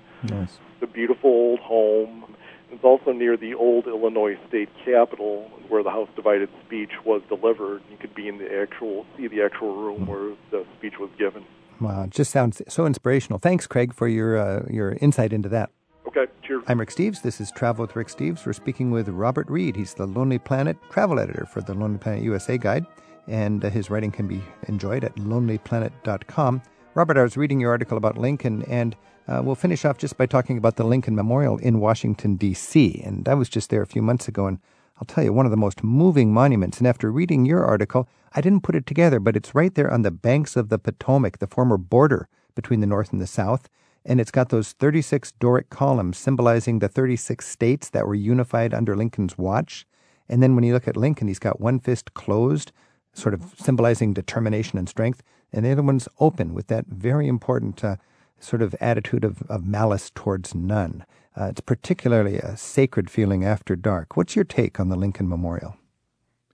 It's 0.45 0.59
a 0.81 0.87
beautiful 0.87 1.31
old 1.31 1.61
home. 1.61 2.25
It's 2.71 2.83
also 2.83 3.12
near 3.12 3.37
the 3.37 3.55
old 3.55 3.87
Illinois 3.87 4.38
state 4.49 4.69
capitol 4.85 5.50
where 5.69 5.83
the 5.83 5.91
House 5.91 6.09
Divided 6.17 6.49
speech 6.64 6.91
was 7.05 7.23
delivered. 7.29 7.83
You 7.91 7.97
could 7.99 8.14
be 8.14 8.26
in 8.26 8.38
the 8.38 8.53
actual, 8.59 9.07
see 9.17 9.29
the 9.29 9.43
actual 9.43 9.75
room 9.76 10.07
mm. 10.07 10.09
where 10.09 10.33
the 10.50 10.67
speech 10.79 10.99
was 10.99 11.11
given. 11.19 11.45
Wow, 11.81 12.04
it 12.04 12.11
just 12.11 12.31
sounds 12.31 12.62
so 12.69 12.87
inspirational. 12.87 13.38
Thanks, 13.38 13.66
Craig, 13.66 13.93
for 13.93 14.09
your, 14.09 14.37
uh, 14.37 14.64
your 14.71 14.93
insight 15.00 15.33
into 15.33 15.49
that. 15.50 15.71
Okay, 16.07 16.26
cheers. 16.43 16.62
I'm 16.69 16.78
Rick 16.78 16.90
Steves. 16.90 17.23
This 17.23 17.40
is 17.40 17.50
Travel 17.50 17.87
with 17.87 17.97
Rick 17.97 18.09
Steves. 18.09 18.47
We're 18.47 18.52
speaking 18.52 18.90
with 18.90 19.09
Robert 19.09 19.49
Reid. 19.50 19.75
He's 19.75 19.95
the 19.95 20.07
Lonely 20.07 20.38
Planet 20.38 20.76
travel 20.90 21.19
editor 21.19 21.47
for 21.47 21.61
the 21.61 21.75
Lonely 21.75 21.99
Planet 21.99 22.23
USA 22.23 22.57
Guide, 22.57 22.87
and 23.26 23.64
uh, 23.64 23.71
his 23.71 23.90
writing 23.90 24.11
can 24.11 24.28
be 24.28 24.43
enjoyed 24.69 25.02
at 25.02 25.14
lonelyplanet.com. 25.16 26.62
Robert, 26.95 27.16
I 27.16 27.23
was 27.23 27.37
reading 27.37 27.59
your 27.59 27.71
article 27.71 27.97
about 27.97 28.16
Lincoln, 28.16 28.62
and 28.69 28.95
uh, 29.26 29.40
we'll 29.43 29.57
finish 29.57 29.85
off 29.85 29.99
just 29.99 30.16
by 30.16 30.26
talking 30.26 30.59
about 30.59 30.76
the 30.76 30.85
Lincoln 30.85 31.16
Memorial 31.16 31.59
in 31.59 31.81
Washington, 31.81 32.37
D.C. 32.37 33.02
And 33.04 33.28
I 33.28 33.35
was 33.35 33.49
just 33.49 33.71
there 33.71 33.83
a 33.83 33.87
few 33.87 34.02
months 34.02 34.28
ago, 34.28 34.47
and 34.47 34.59
I'll 34.97 35.07
tell 35.07 35.25
you, 35.25 35.33
one 35.33 35.47
of 35.47 35.51
the 35.51 35.57
most 35.57 35.83
moving 35.83 36.33
monuments. 36.33 36.79
And 36.79 36.87
after 36.87 37.11
reading 37.11 37.45
your 37.45 37.65
article, 37.65 38.09
I 38.33 38.41
didn't 38.41 38.63
put 38.63 38.77
it 38.77 38.87
together, 38.87 39.21
but 39.21 39.37
it's 39.37 39.55
right 39.55 39.75
there 39.75 39.93
on 39.93 40.03
the 40.03 40.11
banks 40.11 40.57
of 40.57 40.69
the 40.69 40.79
Potomac, 40.79 41.39
the 41.39 41.47
former 41.47 41.77
border 41.77 42.29
between 42.55 42.81
the 42.81 42.87
North 42.87 43.13
and 43.13 43.21
the 43.21 43.27
South 43.27 43.69
and 44.05 44.21
it's 44.21 44.31
got 44.31 44.51
those 44.51 44.73
36 44.73 45.33
Doric 45.33 45.71
columns 45.71 46.19
symbolizing 46.19 46.79
the 46.79 46.89
36 46.89 47.47
states 47.47 47.89
that 47.91 48.07
were 48.07 48.15
unified 48.15 48.75
under 48.75 48.97
Lincoln's 48.97 49.39
watch. 49.39 49.87
And 50.29 50.43
then 50.43 50.55
when 50.55 50.65
you 50.65 50.75
look 50.75 50.89
at 50.89 50.97
Lincoln, 50.97 51.29
he's 51.29 51.39
got 51.39 51.61
one 51.61 51.81
fist 51.81 52.15
closed, 52.15 52.73
sort 53.15 53.35
of 53.35 53.55
symbolizing 53.59 54.13
determination 54.13 54.79
and 54.79 54.89
strength, 54.89 55.23
and 55.53 55.65
the 55.65 55.73
other 55.73 55.83
one's 55.83 56.09
open 56.21 56.53
with 56.53 56.67
that 56.67 56.87
very 56.87 57.29
important 57.29 57.83
uh, 57.83 57.97
sort 58.41 58.62
of 58.62 58.75
attitude 58.81 59.25
of, 59.25 59.43
of 59.49 59.67
malice 59.67 60.11
towards 60.14 60.55
none. 60.55 61.05
Uh, 61.37 61.47
it's 61.47 61.61
particularly 61.61 62.37
a 62.38 62.57
sacred 62.57 63.11
feeling 63.11 63.45
after 63.45 63.75
dark. 63.75 64.17
What's 64.17 64.37
your 64.37 64.45
take 64.45 64.79
on 64.79 64.88
the 64.88 64.97
Lincoln 64.97 65.29
Memorial? 65.29 65.76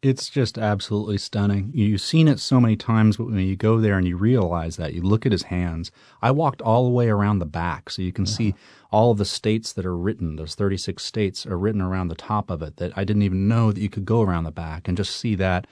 It's 0.02 0.30
just 0.30 0.56
absolutely 0.56 1.18
stunning. 1.18 1.72
You've 1.74 2.00
seen 2.00 2.26
it 2.26 2.40
so 2.40 2.58
many 2.58 2.74
times, 2.74 3.18
but 3.18 3.26
when 3.26 3.38
you 3.40 3.54
go 3.54 3.78
there 3.78 3.98
and 3.98 4.08
you 4.08 4.16
realize 4.16 4.76
that, 4.78 4.94
you 4.94 5.02
look 5.02 5.26
at 5.26 5.32
his 5.32 5.42
hands. 5.44 5.90
I 6.22 6.30
walked 6.30 6.62
all 6.62 6.84
the 6.84 6.90
way 6.90 7.10
around 7.10 7.38
the 7.38 7.44
back, 7.44 7.90
so 7.90 8.00
you 8.00 8.10
can 8.12 8.24
see 8.24 8.54
all 8.90 9.10
of 9.10 9.18
the 9.18 9.26
states 9.26 9.74
that 9.74 9.84
are 9.84 9.94
written. 9.96 10.36
Those 10.36 10.54
36 10.54 11.02
states 11.04 11.44
are 11.44 11.58
written 11.58 11.82
around 11.82 12.08
the 12.08 12.14
top 12.14 12.48
of 12.50 12.62
it 12.62 12.76
that 12.78 12.96
I 12.96 13.04
didn't 13.04 13.22
even 13.24 13.46
know 13.46 13.72
that 13.72 13.80
you 13.80 13.90
could 13.90 14.06
go 14.06 14.22
around 14.22 14.44
the 14.44 14.50
back 14.50 14.88
and 14.88 14.96
just 14.96 15.14
see 15.16 15.34
that. 15.34 15.66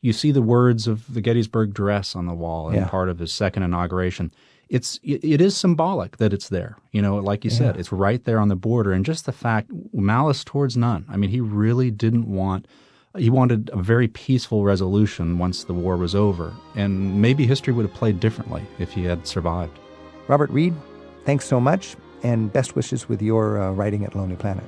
You 0.00 0.12
see 0.12 0.30
the 0.30 0.42
words 0.42 0.86
of 0.86 1.12
the 1.12 1.20
Gettysburg 1.20 1.70
Address 1.70 2.14
on 2.14 2.26
the 2.26 2.34
wall 2.34 2.68
in 2.68 2.76
Yeah. 2.76 2.88
part 2.88 3.08
of 3.08 3.18
his 3.18 3.32
second 3.32 3.64
inauguration. 3.64 4.32
It's 4.72 4.98
it, 5.02 5.42
is 5.42 5.54
symbolic 5.54 6.16
that 6.16 6.32
it's 6.32 6.48
there. 6.48 6.78
You 6.92 7.02
know, 7.02 7.16
like 7.16 7.44
you 7.44 7.50
said, 7.50 7.76
it's 7.76 7.92
right 7.92 8.24
there 8.24 8.38
on 8.38 8.48
the 8.48 8.56
border, 8.56 8.92
and 8.92 9.04
just 9.04 9.26
the 9.26 9.32
fact 9.32 9.70
malice 9.92 10.44
towards 10.44 10.78
none. 10.78 11.04
I 11.10 11.18
mean, 11.18 11.28
he 11.28 11.42
really 11.42 11.90
didn't 11.90 12.26
want 12.26 12.66
he 13.18 13.28
wanted 13.28 13.68
a 13.74 13.82
very 13.82 14.08
peaceful 14.08 14.64
resolution 14.64 15.38
once 15.38 15.64
the 15.64 15.74
war 15.74 15.98
was 15.98 16.14
over, 16.14 16.54
and 16.74 17.20
maybe 17.20 17.46
history 17.46 17.74
would 17.74 17.84
have 17.84 17.94
played 17.94 18.18
differently 18.18 18.62
if 18.78 18.92
he 18.92 19.04
had 19.04 19.26
survived. 19.26 19.78
Robert 20.26 20.48
Reid, 20.48 20.74
thanks 21.26 21.44
so 21.44 21.60
much, 21.60 21.94
and 22.22 22.50
best 22.50 22.74
wishes 22.74 23.10
with 23.10 23.20
your 23.20 23.60
uh, 23.60 23.72
writing 23.72 24.06
at 24.06 24.16
Lonely 24.16 24.36
Planet. 24.36 24.64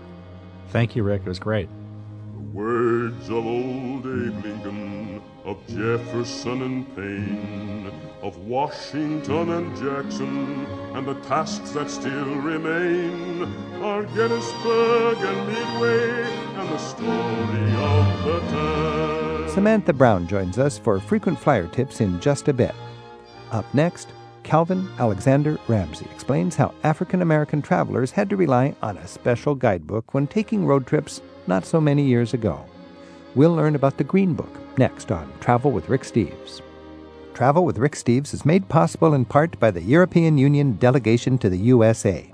Thank 0.68 0.94
you, 0.94 1.02
Rick. 1.02 1.22
It 1.24 1.28
was 1.28 1.38
great. 1.38 1.70
Words 2.52 3.28
of 3.30 3.46
old 3.46 4.06
Abe 4.06 4.44
Lincoln, 4.44 5.22
of 5.44 5.56
Jefferson 5.66 6.62
and 6.62 6.96
Paine, 6.96 7.90
of 8.22 8.36
Washington 8.38 9.50
and 9.50 9.76
Jackson, 9.76 10.66
and 10.94 11.06
the 11.06 11.14
tasks 11.26 11.70
that 11.72 11.90
still 11.90 12.36
remain 12.36 13.42
are 13.82 14.04
Gettysburg 14.04 15.18
and 15.18 15.48
Midway, 15.48 16.22
and 16.56 16.68
the 16.68 16.78
story 16.78 17.72
of 17.74 18.24
the 18.24 18.40
time. 18.50 19.48
Samantha 19.48 19.92
Brown 19.92 20.26
joins 20.26 20.58
us 20.58 20.78
for 20.78 21.00
frequent 21.00 21.38
flyer 21.38 21.66
tips 21.68 22.00
in 22.00 22.20
just 22.20 22.48
a 22.48 22.52
bit. 22.52 22.74
Up 23.52 23.72
next, 23.74 24.08
Calvin 24.42 24.88
Alexander 24.98 25.58
Ramsey 25.68 26.06
explains 26.12 26.56
how 26.56 26.74
African 26.84 27.22
American 27.22 27.62
travelers 27.62 28.10
had 28.10 28.28
to 28.30 28.36
rely 28.36 28.74
on 28.82 28.96
a 28.98 29.06
special 29.08 29.54
guidebook 29.54 30.12
when 30.12 30.26
taking 30.26 30.66
road 30.66 30.86
trips 30.86 31.20
not 31.46 31.64
so 31.64 31.80
many 31.80 32.02
years 32.04 32.34
ago. 32.34 32.64
We'll 33.34 33.54
learn 33.54 33.74
about 33.74 33.96
the 33.96 34.04
Green 34.04 34.34
Book 34.34 34.78
next 34.78 35.10
on 35.10 35.32
Travel 35.40 35.70
with 35.70 35.88
Rick 35.88 36.02
Steves. 36.02 36.60
Travel 37.34 37.64
with 37.64 37.78
Rick 37.78 37.92
Steves 37.92 38.32
is 38.32 38.44
made 38.44 38.68
possible 38.68 39.14
in 39.14 39.24
part 39.24 39.58
by 39.58 39.70
the 39.70 39.82
European 39.82 40.38
Union 40.38 40.74
delegation 40.74 41.36
to 41.38 41.48
the 41.48 41.58
USA. 41.58 42.32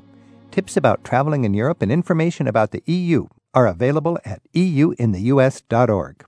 Tips 0.51 0.77
about 0.77 1.05
traveling 1.05 1.45
in 1.45 1.55
Europe 1.55 1.81
and 1.81 1.91
information 1.91 2.47
about 2.47 2.71
the 2.71 2.83
EU 2.87 3.27
are 3.55 3.67
available 3.67 4.19
at 4.25 4.43
euintheus.org. 4.53 6.25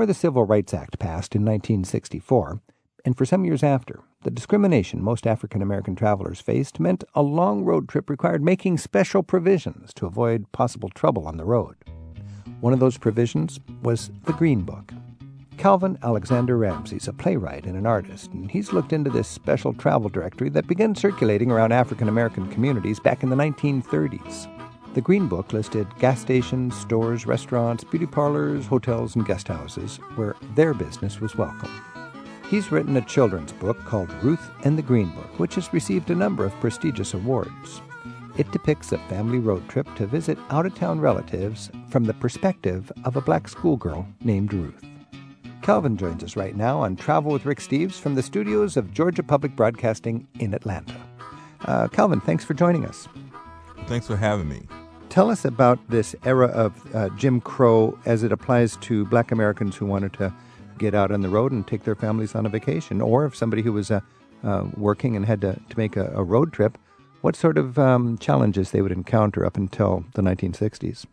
Before 0.00 0.06
the 0.06 0.14
Civil 0.14 0.44
Rights 0.44 0.72
Act 0.72 0.98
passed 0.98 1.34
in 1.34 1.42
1964, 1.42 2.62
and 3.04 3.14
for 3.14 3.26
some 3.26 3.44
years 3.44 3.62
after, 3.62 4.00
the 4.22 4.30
discrimination 4.30 5.02
most 5.02 5.26
African 5.26 5.60
American 5.60 5.94
travelers 5.94 6.40
faced 6.40 6.80
meant 6.80 7.04
a 7.14 7.20
long 7.20 7.64
road 7.66 7.86
trip 7.86 8.08
required 8.08 8.42
making 8.42 8.78
special 8.78 9.22
provisions 9.22 9.92
to 9.92 10.06
avoid 10.06 10.50
possible 10.52 10.88
trouble 10.88 11.26
on 11.26 11.36
the 11.36 11.44
road. 11.44 11.76
One 12.62 12.72
of 12.72 12.80
those 12.80 12.96
provisions 12.96 13.60
was 13.82 14.10
the 14.24 14.32
Green 14.32 14.62
Book. 14.62 14.90
Calvin 15.58 15.98
Alexander 16.02 16.56
Ramsey's 16.56 17.06
a 17.06 17.12
playwright 17.12 17.66
and 17.66 17.76
an 17.76 17.84
artist, 17.84 18.32
and 18.32 18.50
he's 18.50 18.72
looked 18.72 18.94
into 18.94 19.10
this 19.10 19.28
special 19.28 19.74
travel 19.74 20.08
directory 20.08 20.48
that 20.48 20.66
began 20.66 20.94
circulating 20.94 21.50
around 21.50 21.72
African 21.72 22.08
American 22.08 22.50
communities 22.50 23.00
back 23.00 23.22
in 23.22 23.28
the 23.28 23.36
1930s. 23.36 24.59
The 24.92 25.00
Green 25.00 25.28
Book 25.28 25.52
listed 25.52 25.86
gas 26.00 26.20
stations, 26.20 26.76
stores, 26.76 27.24
restaurants, 27.24 27.84
beauty 27.84 28.06
parlors, 28.06 28.66
hotels, 28.66 29.14
and 29.14 29.24
guest 29.24 29.46
houses 29.46 29.98
where 30.16 30.34
their 30.56 30.74
business 30.74 31.20
was 31.20 31.36
welcome. 31.36 31.70
He's 32.48 32.72
written 32.72 32.96
a 32.96 33.00
children's 33.02 33.52
book 33.52 33.78
called 33.84 34.12
Ruth 34.14 34.50
and 34.64 34.76
the 34.76 34.82
Green 34.82 35.10
Book, 35.10 35.38
which 35.38 35.54
has 35.54 35.72
received 35.72 36.10
a 36.10 36.16
number 36.16 36.44
of 36.44 36.58
prestigious 36.58 37.14
awards. 37.14 37.82
It 38.36 38.50
depicts 38.50 38.90
a 38.90 38.98
family 38.98 39.38
road 39.38 39.68
trip 39.68 39.86
to 39.94 40.08
visit 40.08 40.36
out 40.50 40.66
of 40.66 40.74
town 40.74 40.98
relatives 40.98 41.70
from 41.88 42.02
the 42.02 42.14
perspective 42.14 42.90
of 43.04 43.14
a 43.14 43.20
black 43.20 43.46
schoolgirl 43.46 44.08
named 44.24 44.52
Ruth. 44.52 44.84
Calvin 45.62 45.96
joins 45.96 46.24
us 46.24 46.34
right 46.34 46.56
now 46.56 46.80
on 46.80 46.96
Travel 46.96 47.30
with 47.30 47.46
Rick 47.46 47.60
Steves 47.60 48.00
from 48.00 48.16
the 48.16 48.24
studios 48.24 48.76
of 48.76 48.92
Georgia 48.92 49.22
Public 49.22 49.54
Broadcasting 49.54 50.26
in 50.40 50.52
Atlanta. 50.52 50.96
Uh, 51.66 51.86
Calvin, 51.86 52.20
thanks 52.20 52.44
for 52.44 52.54
joining 52.54 52.84
us. 52.84 53.06
Thanks 53.86 54.06
for 54.06 54.16
having 54.16 54.48
me. 54.48 54.62
Tell 55.08 55.30
us 55.30 55.44
about 55.44 55.78
this 55.88 56.14
era 56.24 56.46
of 56.48 56.94
uh, 56.94 57.08
Jim 57.16 57.40
Crow 57.40 57.98
as 58.06 58.22
it 58.22 58.30
applies 58.30 58.76
to 58.76 59.04
black 59.06 59.32
Americans 59.32 59.76
who 59.76 59.86
wanted 59.86 60.12
to 60.14 60.32
get 60.78 60.94
out 60.94 61.10
on 61.10 61.20
the 61.20 61.28
road 61.28 61.52
and 61.52 61.66
take 61.66 61.84
their 61.84 61.96
families 61.96 62.34
on 62.34 62.46
a 62.46 62.48
vacation, 62.48 63.00
or 63.00 63.26
if 63.26 63.34
somebody 63.34 63.62
who 63.62 63.72
was 63.72 63.90
uh, 63.90 64.00
uh, 64.44 64.64
working 64.76 65.16
and 65.16 65.26
had 65.26 65.40
to, 65.40 65.60
to 65.68 65.76
make 65.76 65.96
a, 65.96 66.12
a 66.14 66.22
road 66.22 66.52
trip, 66.52 66.78
what 67.20 67.36
sort 67.36 67.58
of 67.58 67.78
um, 67.78 68.16
challenges 68.18 68.70
they 68.70 68.80
would 68.80 68.92
encounter 68.92 69.44
up 69.44 69.56
until 69.56 70.04
the 70.14 70.22
1960s? 70.22 71.04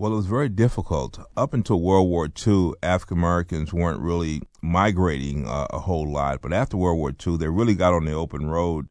Well, 0.00 0.12
it 0.14 0.16
was 0.16 0.26
very 0.26 0.48
difficult. 0.48 1.18
Up 1.36 1.52
until 1.52 1.78
World 1.82 2.08
War 2.08 2.26
II, 2.26 2.72
African 2.82 3.18
Americans 3.18 3.70
weren't 3.74 4.00
really 4.00 4.40
migrating 4.62 5.46
uh, 5.46 5.66
a 5.68 5.80
whole 5.80 6.10
lot. 6.10 6.40
But 6.40 6.54
after 6.54 6.78
World 6.78 6.96
War 6.96 7.10
II, 7.10 7.36
they 7.36 7.48
really 7.48 7.74
got 7.74 7.92
on 7.92 8.06
the 8.06 8.12
open 8.12 8.48
road 8.48 8.88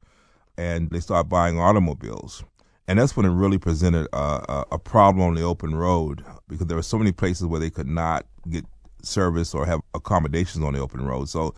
and 0.55 0.91
they 0.91 0.99
started 0.99 1.27
buying 1.27 1.59
automobiles. 1.59 2.43
And 2.89 2.97
that's 2.97 3.15
when 3.15 3.27
it 3.27 3.29
really 3.29 3.59
presented 3.59 4.07
a, 4.13 4.65
a, 4.71 4.79
problem 4.79 5.23
on 5.23 5.35
the 5.35 5.43
open 5.43 5.75
road 5.75 6.25
because 6.47 6.65
there 6.65 6.75
were 6.75 6.81
so 6.81 6.97
many 6.97 7.11
places 7.11 7.45
where 7.45 7.59
they 7.59 7.69
could 7.69 7.85
not 7.85 8.25
get 8.49 8.65
service 9.03 9.53
or 9.53 9.67
have 9.67 9.81
accommodations 9.93 10.65
on 10.65 10.73
the 10.73 10.79
open 10.79 11.05
road. 11.05 11.29
So 11.29 11.53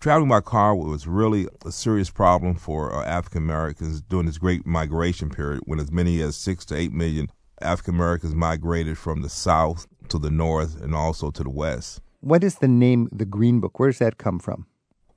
traveling 0.00 0.30
by 0.30 0.40
car 0.40 0.74
was 0.74 1.06
really 1.06 1.48
a 1.66 1.70
serious 1.70 2.08
problem 2.08 2.54
for 2.54 2.94
uh, 2.94 3.04
African 3.04 3.42
Americans 3.42 4.00
during 4.00 4.24
this 4.24 4.38
great 4.38 4.64
migration 4.64 5.28
period 5.28 5.60
when 5.66 5.80
as 5.80 5.92
many 5.92 6.22
as 6.22 6.34
six 6.34 6.64
to 6.66 6.76
eight 6.76 6.94
million 6.94 7.28
African 7.60 7.96
Americans 7.96 8.34
migrated 8.34 8.96
from 8.96 9.20
the 9.20 9.28
south 9.28 9.86
to 10.08 10.18
the 10.18 10.30
north 10.30 10.80
and 10.80 10.94
also 10.94 11.30
to 11.30 11.42
the 11.42 11.50
west. 11.50 12.00
What 12.20 12.42
is 12.42 12.54
the 12.54 12.68
name, 12.68 13.10
the 13.12 13.26
Green 13.26 13.60
Book? 13.60 13.78
Where 13.78 13.90
does 13.90 13.98
that 13.98 14.16
come 14.16 14.38
from? 14.38 14.64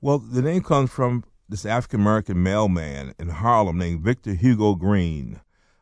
Well, 0.02 0.18
the 0.18 0.42
name 0.42 0.62
comes 0.62 0.90
from 0.90 1.24
this 1.48 1.64
African 1.64 2.02
American 2.02 2.42
mailman 2.42 3.14
in 3.18 3.30
Harlem 3.30 3.78
named 3.78 4.02
Victor 4.02 4.34
Hugo 4.34 4.74
Green. 4.74 5.40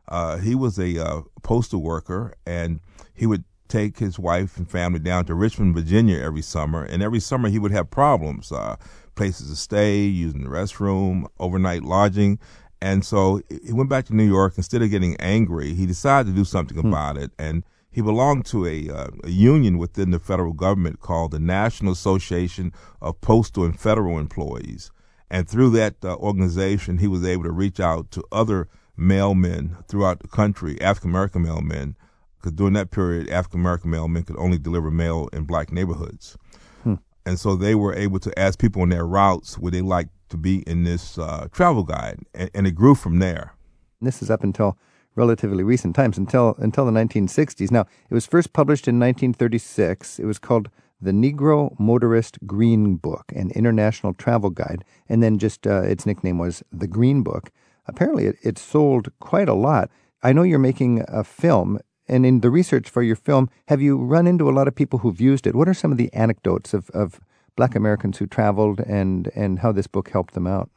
Uh, 0.08 0.38
he 0.38 0.54
was 0.54 0.78
a 0.78 1.04
uh, 1.04 1.22
postal 1.42 1.82
worker, 1.82 2.34
and 2.46 2.80
he 3.14 3.26
would 3.26 3.44
take 3.68 3.98
his 3.98 4.18
wife 4.18 4.58
and 4.58 4.70
family 4.70 4.98
down 4.98 5.24
to 5.24 5.34
Richmond, 5.34 5.74
Virginia 5.74 6.18
every 6.18 6.42
summer. 6.42 6.84
And 6.84 7.02
every 7.02 7.20
summer 7.20 7.48
he 7.48 7.58
would 7.58 7.72
have 7.72 7.90
problems 7.90 8.52
uh, 8.52 8.76
places 9.14 9.48
to 9.48 9.56
stay, 9.56 10.00
using 10.02 10.42
the 10.42 10.50
restroom, 10.50 11.26
overnight 11.38 11.82
lodging. 11.82 12.38
And 12.82 13.04
so 13.04 13.40
he 13.48 13.72
went 13.72 13.88
back 13.88 14.04
to 14.06 14.14
New 14.14 14.26
York. 14.26 14.54
Instead 14.56 14.82
of 14.82 14.90
getting 14.90 15.16
angry, 15.18 15.72
he 15.72 15.86
decided 15.86 16.30
to 16.30 16.36
do 16.36 16.44
something 16.44 16.78
hmm. 16.78 16.88
about 16.88 17.16
it. 17.16 17.30
And 17.38 17.64
he 17.90 18.02
belonged 18.02 18.44
to 18.46 18.66
a, 18.66 18.88
uh, 18.88 19.08
a, 19.24 19.30
union 19.30 19.78
within 19.78 20.10
the 20.10 20.18
federal 20.18 20.52
government 20.52 21.00
called 21.00 21.30
the 21.30 21.38
National 21.38 21.92
Association 21.92 22.72
of 23.00 23.20
Postal 23.20 23.64
and 23.64 23.78
Federal 23.78 24.18
Employees. 24.18 24.90
And 25.30 25.48
through 25.48 25.70
that 25.70 25.96
uh, 26.04 26.16
organization, 26.16 26.98
he 26.98 27.06
was 27.06 27.24
able 27.24 27.44
to 27.44 27.52
reach 27.52 27.80
out 27.80 28.10
to 28.12 28.24
other 28.32 28.68
mailmen 28.98 29.86
throughout 29.86 30.20
the 30.20 30.28
country, 30.28 30.80
African 30.80 31.10
American 31.10 31.44
mailmen, 31.44 31.94
because 32.36 32.52
during 32.52 32.74
that 32.74 32.90
period, 32.90 33.30
African 33.30 33.60
American 33.60 33.90
mailmen 33.90 34.26
could 34.26 34.36
only 34.38 34.58
deliver 34.58 34.90
mail 34.90 35.28
in 35.32 35.44
black 35.44 35.72
neighborhoods. 35.72 36.36
Hmm. 36.82 36.94
And 37.24 37.38
so 37.38 37.56
they 37.56 37.74
were 37.74 37.94
able 37.94 38.18
to 38.20 38.38
ask 38.38 38.58
people 38.58 38.82
on 38.82 38.88
their 38.88 39.06
routes 39.06 39.58
would 39.58 39.72
they 39.72 39.80
like 39.80 40.08
to 40.28 40.36
be 40.36 40.62
in 40.62 40.84
this 40.84 41.18
uh, 41.18 41.48
travel 41.52 41.84
guide, 41.84 42.20
and, 42.34 42.50
and, 42.54 42.66
it 42.66 42.72
grew 42.72 42.94
from 42.94 43.18
there. 43.18 43.54
This 44.00 44.22
is 44.22 44.30
up 44.30 44.42
until 44.42 44.78
relatively 45.14 45.62
recent 45.62 45.94
times, 45.94 46.16
until 46.18 46.56
until 46.58 46.86
the 46.86 46.90
1960s. 46.90 47.70
Now, 47.70 47.86
it 48.10 48.14
was 48.14 48.26
first 48.26 48.52
published 48.52 48.88
in 48.88 48.98
1936. 48.98 50.18
It 50.18 50.24
was 50.24 50.38
called 50.38 50.70
the 51.02 51.10
Negro 51.10 51.78
Motorist 51.78 52.38
Green 52.46 52.96
Book, 52.96 53.24
an 53.34 53.50
international 53.50 54.14
travel 54.14 54.50
guide, 54.50 54.84
and 55.08 55.22
then 55.22 55.38
just 55.38 55.66
uh, 55.66 55.82
its 55.82 56.06
nickname 56.06 56.38
was 56.38 56.62
the 56.72 56.86
Green 56.86 57.22
Book. 57.22 57.50
Apparently, 57.86 58.26
it, 58.26 58.36
it 58.42 58.58
sold 58.58 59.08
quite 59.20 59.48
a 59.48 59.54
lot. 59.54 59.90
I 60.22 60.32
know 60.32 60.42
you're 60.42 60.58
making 60.58 61.04
a 61.08 61.24
film 61.24 61.78
and 62.08 62.26
in 62.26 62.40
the 62.40 62.50
research 62.50 62.90
for 62.90 63.02
your 63.02 63.16
film, 63.16 63.48
have 63.68 63.80
you 63.80 63.96
run 63.96 64.26
into 64.26 64.48
a 64.48 64.52
lot 64.52 64.68
of 64.68 64.74
people 64.74 64.98
who've 64.98 65.20
used 65.20 65.46
it? 65.46 65.54
What 65.54 65.68
are 65.68 65.74
some 65.74 65.92
of 65.92 65.98
the 65.98 66.12
anecdotes 66.12 66.74
of, 66.74 66.90
of 66.90 67.20
black 67.56 67.74
Americans 67.74 68.18
who 68.18 68.26
traveled 68.26 68.80
and, 68.80 69.30
and 69.34 69.60
how 69.60 69.72
this 69.72 69.86
book 69.86 70.10
helped 70.10 70.34
them 70.34 70.46
out? 70.46 70.70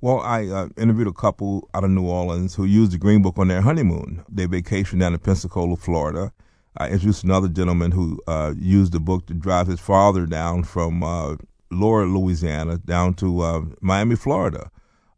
Well, 0.00 0.20
I 0.20 0.46
uh, 0.46 0.68
interviewed 0.76 1.08
a 1.08 1.12
couple 1.12 1.68
out 1.72 1.84
of 1.84 1.90
New 1.90 2.06
Orleans 2.06 2.54
who 2.54 2.64
used 2.64 2.92
the 2.92 2.98
Green 2.98 3.22
Book 3.22 3.38
on 3.38 3.48
their 3.48 3.62
honeymoon. 3.62 4.24
They 4.28 4.46
vacationed 4.46 5.00
down 5.00 5.14
in 5.14 5.18
Pensacola, 5.18 5.76
Florida. 5.76 6.32
I 6.76 6.88
introduced 6.90 7.24
another 7.24 7.48
gentleman 7.48 7.92
who 7.92 8.20
uh, 8.26 8.52
used 8.58 8.92
the 8.92 9.00
book 9.00 9.26
to 9.28 9.34
drive 9.34 9.68
his 9.68 9.80
father 9.80 10.26
down 10.26 10.64
from 10.64 11.02
uh, 11.02 11.36
Louisiana 11.70 12.76
down 12.76 13.14
to 13.14 13.40
uh, 13.40 13.62
Miami, 13.80 14.16
Florida. 14.16 14.70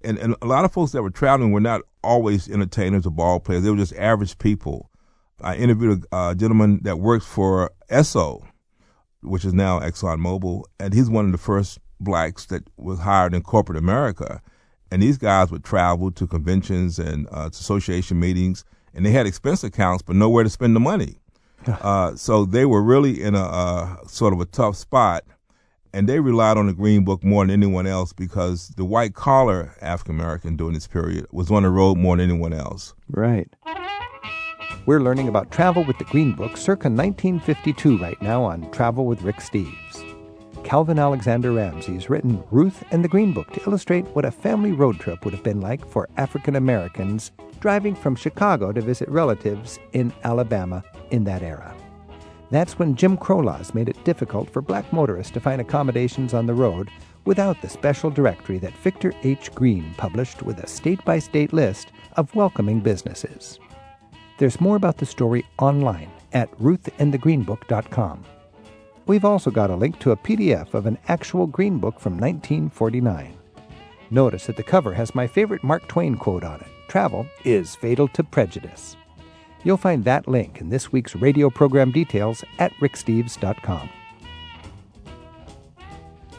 And, 0.05 0.19
and 0.19 0.37
a 0.41 0.47
lot 0.47 0.65
of 0.65 0.73
folks 0.73 0.93
that 0.93 1.03
were 1.03 1.11
traveling 1.11 1.53
were 1.53 1.61
not 1.61 1.83
always 2.03 2.49
entertainers 2.49 3.07
or 3.07 3.11
ball 3.11 3.41
players. 3.41 3.65
They 3.65 3.71
were 3.71 3.77
just 3.77 3.97
average 3.97 4.39
people 4.39 4.91
I 5.41 5.57
interviewed 5.57 6.05
a, 6.11 6.35
gentleman 6.35 6.81
that 6.83 6.99
works 6.99 7.25
for 7.25 7.71
Esso, 7.91 8.45
which 9.23 9.45
is 9.45 9.55
now 9.55 9.79
ExxonMobil, 9.81 10.65
and 10.81 10.93
he's 10.93 11.09
one 11.09 11.27
of 11.27 11.33
the 11.33 11.39
first 11.39 11.79
blacks 12.01 12.47
that 12.47 12.69
was 12.77 13.01
hired 13.01 13.35
in 13.35 13.43
corporate 13.43 13.79
America. 13.79 14.41
And 14.91 15.03
these 15.03 15.19
guys 15.19 15.51
would 15.51 15.65
travel 15.65 16.11
to 16.13 16.27
conventions 16.27 16.99
and 16.99 17.29
uh, 17.31 17.49
association 17.53 18.19
meetings, 18.19 18.65
and 18.95 19.05
they 19.05 19.11
had 19.11 19.27
expense 19.27 19.63
accounts, 19.63 20.03
but 20.03 20.17
nowhere 20.17 20.45
to 20.45 20.51
spend 20.51 20.75
the 20.75 20.81
money. 20.81 21.19
uh, 21.67 22.15
so 22.17 22.45
they 22.45 22.65
were 22.65 22.83
really 22.83 23.23
in 23.23 23.35
a 23.35 23.45
uh, 23.45 24.07
sort 24.07 24.33
of 24.33 24.41
a 24.41 24.47
tough 24.47 24.77
spot, 24.77 25.25
and 25.93 26.09
they 26.09 26.21
relied 26.21 26.57
on 26.57 26.67
the 26.67 26.73
Green 26.73 27.05
Book 27.05 27.23
more 27.25 27.45
than 27.45 27.51
anyone 27.51 27.87
else 27.87 28.13
because 28.13 28.69
the 28.71 28.85
white 28.85 29.15
collar 29.15 29.75
African 29.81 30.15
American 30.15 30.57
during 30.57 30.75
this 30.75 30.87
period 30.87 31.27
was 31.31 31.51
on 31.51 31.63
the 31.63 31.71
road 31.71 31.97
more 31.99 32.17
than 32.17 32.31
anyone 32.31 32.53
else. 32.53 32.95
Right. 33.11 33.49
We're 34.87 35.01
learning 35.01 35.29
about 35.29 35.51
travel 35.51 35.85
with 35.85 35.99
the 35.99 36.05
Green 36.05 36.33
Book 36.33 36.57
circa 36.57 36.89
1952 36.89 37.99
right 37.99 38.21
now 38.23 38.43
on 38.43 38.71
Travel 38.71 39.07
with 39.07 39.23
Rick 39.23 39.37
Steves. 39.37 40.05
Calvin 40.65 40.99
Alexander 40.99 41.53
Ramsey's 41.53 42.11
written 42.11 42.43
Ruth 42.51 42.85
and 42.91 43.05
the 43.05 43.09
Green 43.09 43.33
Book 43.33 43.51
to 43.53 43.63
illustrate 43.67 44.05
what 44.09 44.25
a 44.25 44.31
family 44.31 44.73
road 44.73 44.99
trip 44.99 45.25
would 45.25 45.35
have 45.35 45.43
been 45.43 45.61
like 45.61 45.87
for 45.87 46.09
African 46.17 46.57
Americans 46.57 47.33
driving 47.61 47.95
from 47.95 48.15
Chicago 48.15 48.73
to 48.73 48.81
visit 48.81 49.09
relatives 49.09 49.79
in 49.93 50.13
Alabama 50.25 50.83
in 51.11 51.25
that 51.25 51.43
era. 51.43 51.75
That's 52.51 52.79
when 52.79 52.95
Jim 52.95 53.17
Crow 53.17 53.39
laws 53.39 53.75
made 53.75 53.89
it 53.89 54.05
difficult 54.05 54.51
for 54.51 54.63
black 54.63 54.91
motorists 54.93 55.33
to 55.33 55.41
find 55.41 55.61
accommodations 55.61 56.33
on 56.33 56.47
the 56.47 56.55
road 56.55 56.91
without 57.25 57.61
the 57.61 57.69
special 57.69 58.11
directory 58.11 58.59
that 58.59 58.77
Victor 58.79 59.13
H. 59.23 59.53
Green 59.55 59.95
published 59.99 60.43
with 60.43 60.59
a 60.61 60.67
state 60.67 61.05
by 61.05 61.19
state 61.19 61.53
list 61.53 61.89
of 62.17 62.35
welcoming 62.35 62.81
businesses. 62.81 63.59
There's 64.39 64.61
more 64.61 64.77
about 64.77 64.97
the 64.97 65.07
story 65.07 65.45
online 65.59 66.11
at 66.33 66.51
ruthandthegreenbook.com. 66.59 68.25
We've 69.07 69.25
also 69.25 69.51
got 69.51 69.71
a 69.71 69.77
link 69.77 69.99
to 70.01 70.13
a 70.13 70.17
PDF 70.17 70.75
of 70.75 70.87
an 70.87 70.99
actual 71.09 71.47
Green 71.47 71.79
Book 71.79 71.99
from 71.99 72.13
1949. 72.15 73.37
Notice 74.11 74.47
that 74.47 74.57
the 74.57 74.63
cover 74.63 74.95
has 74.95 75.15
my 75.15 75.27
favorite 75.27 75.65
Mark 75.65 75.87
Twain 75.89 76.17
quote 76.17 76.45
on 76.45 76.61
it 76.61 76.69
Travel 76.89 77.27
is 77.45 77.75
fatal 77.75 78.09
to 78.09 78.25
prejudice. 78.25 78.98
You'll 79.69 79.77
find 79.77 80.03
that 80.05 80.27
link 80.27 80.63
in 80.63 80.71
this 80.71 80.93
week's 80.93 81.15
radio 81.15 81.51
program 81.51 81.93
details 81.93 82.43
at 82.59 82.73
ricksteves.com. 82.81 83.91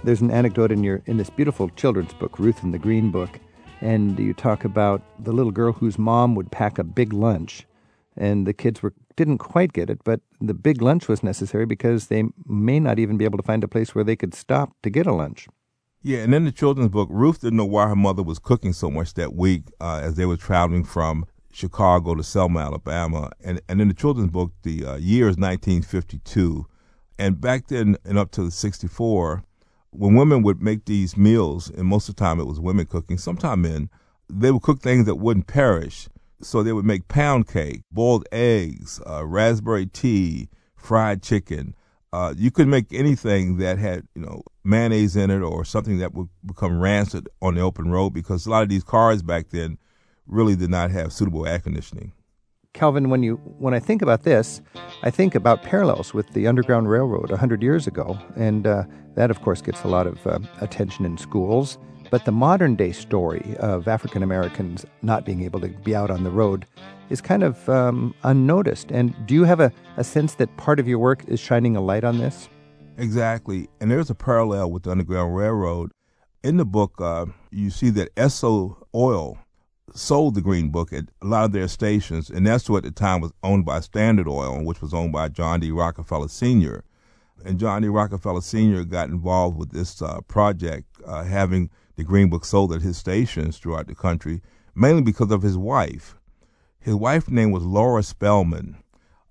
There's 0.04 0.22
an 0.22 0.32
anecdote 0.32 0.72
in 0.72 0.84
your 0.84 1.04
in 1.06 1.18
this 1.18 1.30
beautiful 1.30 1.70
children's 1.70 2.12
book, 2.12 2.40
Ruth 2.40 2.64
and 2.64 2.74
the 2.74 2.80
Green 2.80 3.12
Book, 3.12 3.40
and 3.82 4.18
you 4.18 4.34
talk 4.34 4.66
about 4.66 5.04
the 5.20 5.32
little 5.32 5.52
girl 5.52 5.74
whose 5.74 6.00
mom 6.00 6.34
would 6.34 6.52
pack 6.52 6.80
a 6.80 6.84
big 6.84 7.14
lunch 7.14 7.68
and 8.18 8.48
the 8.48 8.54
kids 8.54 8.82
were 8.82 8.96
didn't 9.16 9.38
quite 9.38 9.74
get 9.74 9.92
it, 9.92 10.04
but 10.04 10.22
the 10.42 10.56
big 10.56 10.82
lunch 10.82 11.08
was 11.08 11.22
necessary 11.22 11.68
because 11.68 12.08
they 12.08 12.24
may 12.48 12.80
not 12.80 12.98
even 12.98 13.16
be 13.16 13.26
able 13.26 13.38
to 13.38 13.44
find 13.44 13.64
a 13.64 13.68
place 13.68 13.94
where 13.94 14.04
they 14.04 14.16
could 14.16 14.34
stop 14.34 14.72
to 14.82 14.90
get 14.90 15.06
a 15.06 15.14
lunch. 15.14 15.48
Yeah, 16.02 16.24
and 16.24 16.34
in 16.34 16.46
the 16.46 16.52
children's 16.52 16.90
book, 16.90 17.10
Ruth 17.12 17.42
didn't 17.42 17.58
know 17.58 17.66
why 17.66 17.90
her 17.90 17.96
mother 17.96 18.24
was 18.24 18.40
cooking 18.40 18.74
so 18.74 18.90
much 18.90 19.14
that 19.14 19.36
week 19.36 19.66
uh, 19.80 20.00
as 20.02 20.16
they 20.16 20.26
were 20.26 20.36
traveling 20.36 20.84
from 20.84 21.28
Chicago 21.52 22.16
to 22.16 22.24
Selma, 22.24 22.60
Alabama. 22.60 23.32
And 23.44 23.62
and 23.70 23.82
in 23.82 23.88
the 23.88 23.94
children's 23.94 24.32
book, 24.32 24.52
the 24.64 24.86
uh, 24.86 24.96
year 24.98 25.28
is 25.30 25.38
1952, 25.38 26.66
and 27.18 27.40
back 27.42 27.68
then 27.68 27.98
and 28.06 28.18
up 28.18 28.32
to 28.32 28.44
the 28.44 28.52
64, 28.52 29.44
when 29.92 30.16
women 30.16 30.44
would 30.44 30.62
make 30.62 30.86
these 30.86 31.18
meals, 31.18 31.70
and 31.70 31.86
most 31.88 32.10
of 32.10 32.16
the 32.16 32.20
time 32.20 32.40
it 32.40 32.46
was 32.46 32.60
women 32.60 32.86
cooking, 32.86 33.18
sometimes 33.18 33.62
men, 33.62 33.90
they 34.30 34.52
would 34.52 34.62
cook 34.62 34.82
things 34.82 35.06
that 35.06 35.16
wouldn't 35.16 35.48
perish 35.48 36.08
So 36.42 36.64
they 36.64 36.72
would 36.72 36.86
make 36.86 37.08
pound 37.10 37.48
cake, 37.48 37.82
boiled 37.92 38.26
eggs, 38.32 39.02
uh, 39.06 39.26
raspberry 39.26 39.88
tea, 39.88 40.50
fried 40.78 41.22
chicken. 41.22 41.76
Uh, 42.14 42.34
you 42.38 42.50
could 42.50 42.68
make 42.68 42.94
anything 42.94 43.58
that 43.58 43.78
had, 43.78 44.08
you 44.16 44.22
know, 44.22 44.44
mayonnaise 44.64 45.16
in 45.16 45.30
it 45.32 45.42
or 45.42 45.66
something 45.66 46.00
that 46.00 46.14
would 46.14 46.30
become 46.46 46.80
rancid 46.80 47.28
on 47.42 47.56
the 47.56 47.62
open 47.62 47.92
road 47.92 48.12
because 48.12 48.46
a 48.46 48.50
lot 48.50 48.64
of 48.64 48.70
these 48.70 48.84
cars 48.84 49.22
back 49.22 49.50
then 49.50 49.78
really 50.30 50.56
did 50.56 50.70
not 50.70 50.92
have 50.92 51.12
suitable 51.12 51.46
air 51.46 51.60
conditioning. 51.60 52.14
Calvin, 52.74 53.10
when 53.10 53.24
you 53.24 53.36
when 53.58 53.74
I 53.74 53.80
think 53.80 54.02
about 54.02 54.24
this, 54.24 54.62
I 55.02 55.10
think 55.10 55.36
about 55.36 55.64
parallels 55.64 56.14
with 56.14 56.30
the 56.34 56.48
Underground 56.48 56.90
Railroad 56.90 57.32
hundred 57.32 57.64
years 57.64 57.88
ago, 57.88 58.18
and 58.36 58.68
uh, 58.68 58.84
that, 59.16 59.32
of 59.32 59.42
course, 59.42 59.62
gets 59.62 59.84
a 59.84 59.88
lot 59.88 60.06
of 60.06 60.26
uh, 60.28 60.40
attention 60.62 61.04
in 61.06 61.18
schools. 61.18 61.78
But 62.12 62.26
the 62.26 62.32
modern 62.32 62.76
day 62.76 62.92
story 62.92 63.56
of 63.60 63.88
African 63.88 64.24
Americans 64.24 64.86
not 65.02 65.26
being 65.26 65.44
able 65.44 65.60
to 65.62 65.68
be 65.68 65.96
out 65.96 66.10
on 66.10 66.24
the 66.24 66.32
road 66.32 66.66
is 67.10 67.22
kind 67.22 67.44
of 67.44 67.68
um, 67.70 68.16
unnoticed. 68.24 68.92
And 68.92 69.16
do 69.28 69.34
you 69.34 69.44
have 69.44 69.60
a, 69.60 69.72
a 69.98 70.04
sense 70.04 70.36
that 70.36 70.56
part 70.58 70.80
of 70.80 70.88
your 70.88 71.00
work 71.00 71.24
is 71.28 71.40
shining 71.40 71.76
a 71.76 71.82
light 71.82 72.04
on 72.04 72.18
this? 72.18 72.50
Exactly. 72.98 73.68
And 73.80 73.92
there's 73.92 74.10
a 74.10 74.16
parallel 74.16 74.72
with 74.72 74.84
the 74.84 74.92
Underground 74.92 75.36
Railroad. 75.36 75.92
In 76.44 76.58
the 76.58 76.66
book, 76.66 76.94
uh, 77.00 77.28
you 77.52 77.70
see 77.70 77.90
that 77.92 78.14
Esso 78.16 78.78
Oil 78.94 79.38
sold 79.94 80.36
the 80.36 80.42
Green 80.42 80.70
Book 80.70 80.94
at 80.94 81.06
a 81.22 81.26
lot 81.26 81.46
of 81.46 81.52
their 81.52 81.68
stations, 81.68 82.30
and 82.30 82.46
Esso 82.46 82.78
at 82.78 82.84
the 82.84 82.92
time 82.92 83.22
was 83.22 83.32
owned 83.44 83.66
by 83.66 83.80
Standard 83.80 84.28
Oil, 84.28 84.64
which 84.64 84.82
was 84.82 84.94
owned 84.94 85.12
by 85.12 85.30
John 85.30 85.60
D. 85.60 85.72
Rockefeller 85.72 86.28
Sr. 86.28 86.84
And 87.46 87.60
John 87.60 87.82
D. 87.82 87.88
Rockefeller 87.88 88.42
Sr. 88.42 88.84
got 88.84 89.10
involved 89.10 89.58
with 89.58 89.72
this 89.72 90.02
uh, 90.02 90.22
project, 90.22 90.86
uh, 91.06 91.24
having 91.24 91.70
the 91.96 92.04
Green 92.04 92.30
Book 92.30 92.46
sold 92.46 92.74
at 92.74 92.82
his 92.82 92.98
stations 92.98 93.58
throughout 93.58 93.88
the 93.88 93.96
country, 93.96 94.42
mainly 94.76 95.02
because 95.02 95.32
of 95.32 95.42
his 95.42 95.58
wife. 95.58 96.16
His 96.80 96.96
wife's 96.96 97.30
name 97.30 97.52
was 97.52 97.64
Laura 97.64 98.04
Spelman. 98.04 98.78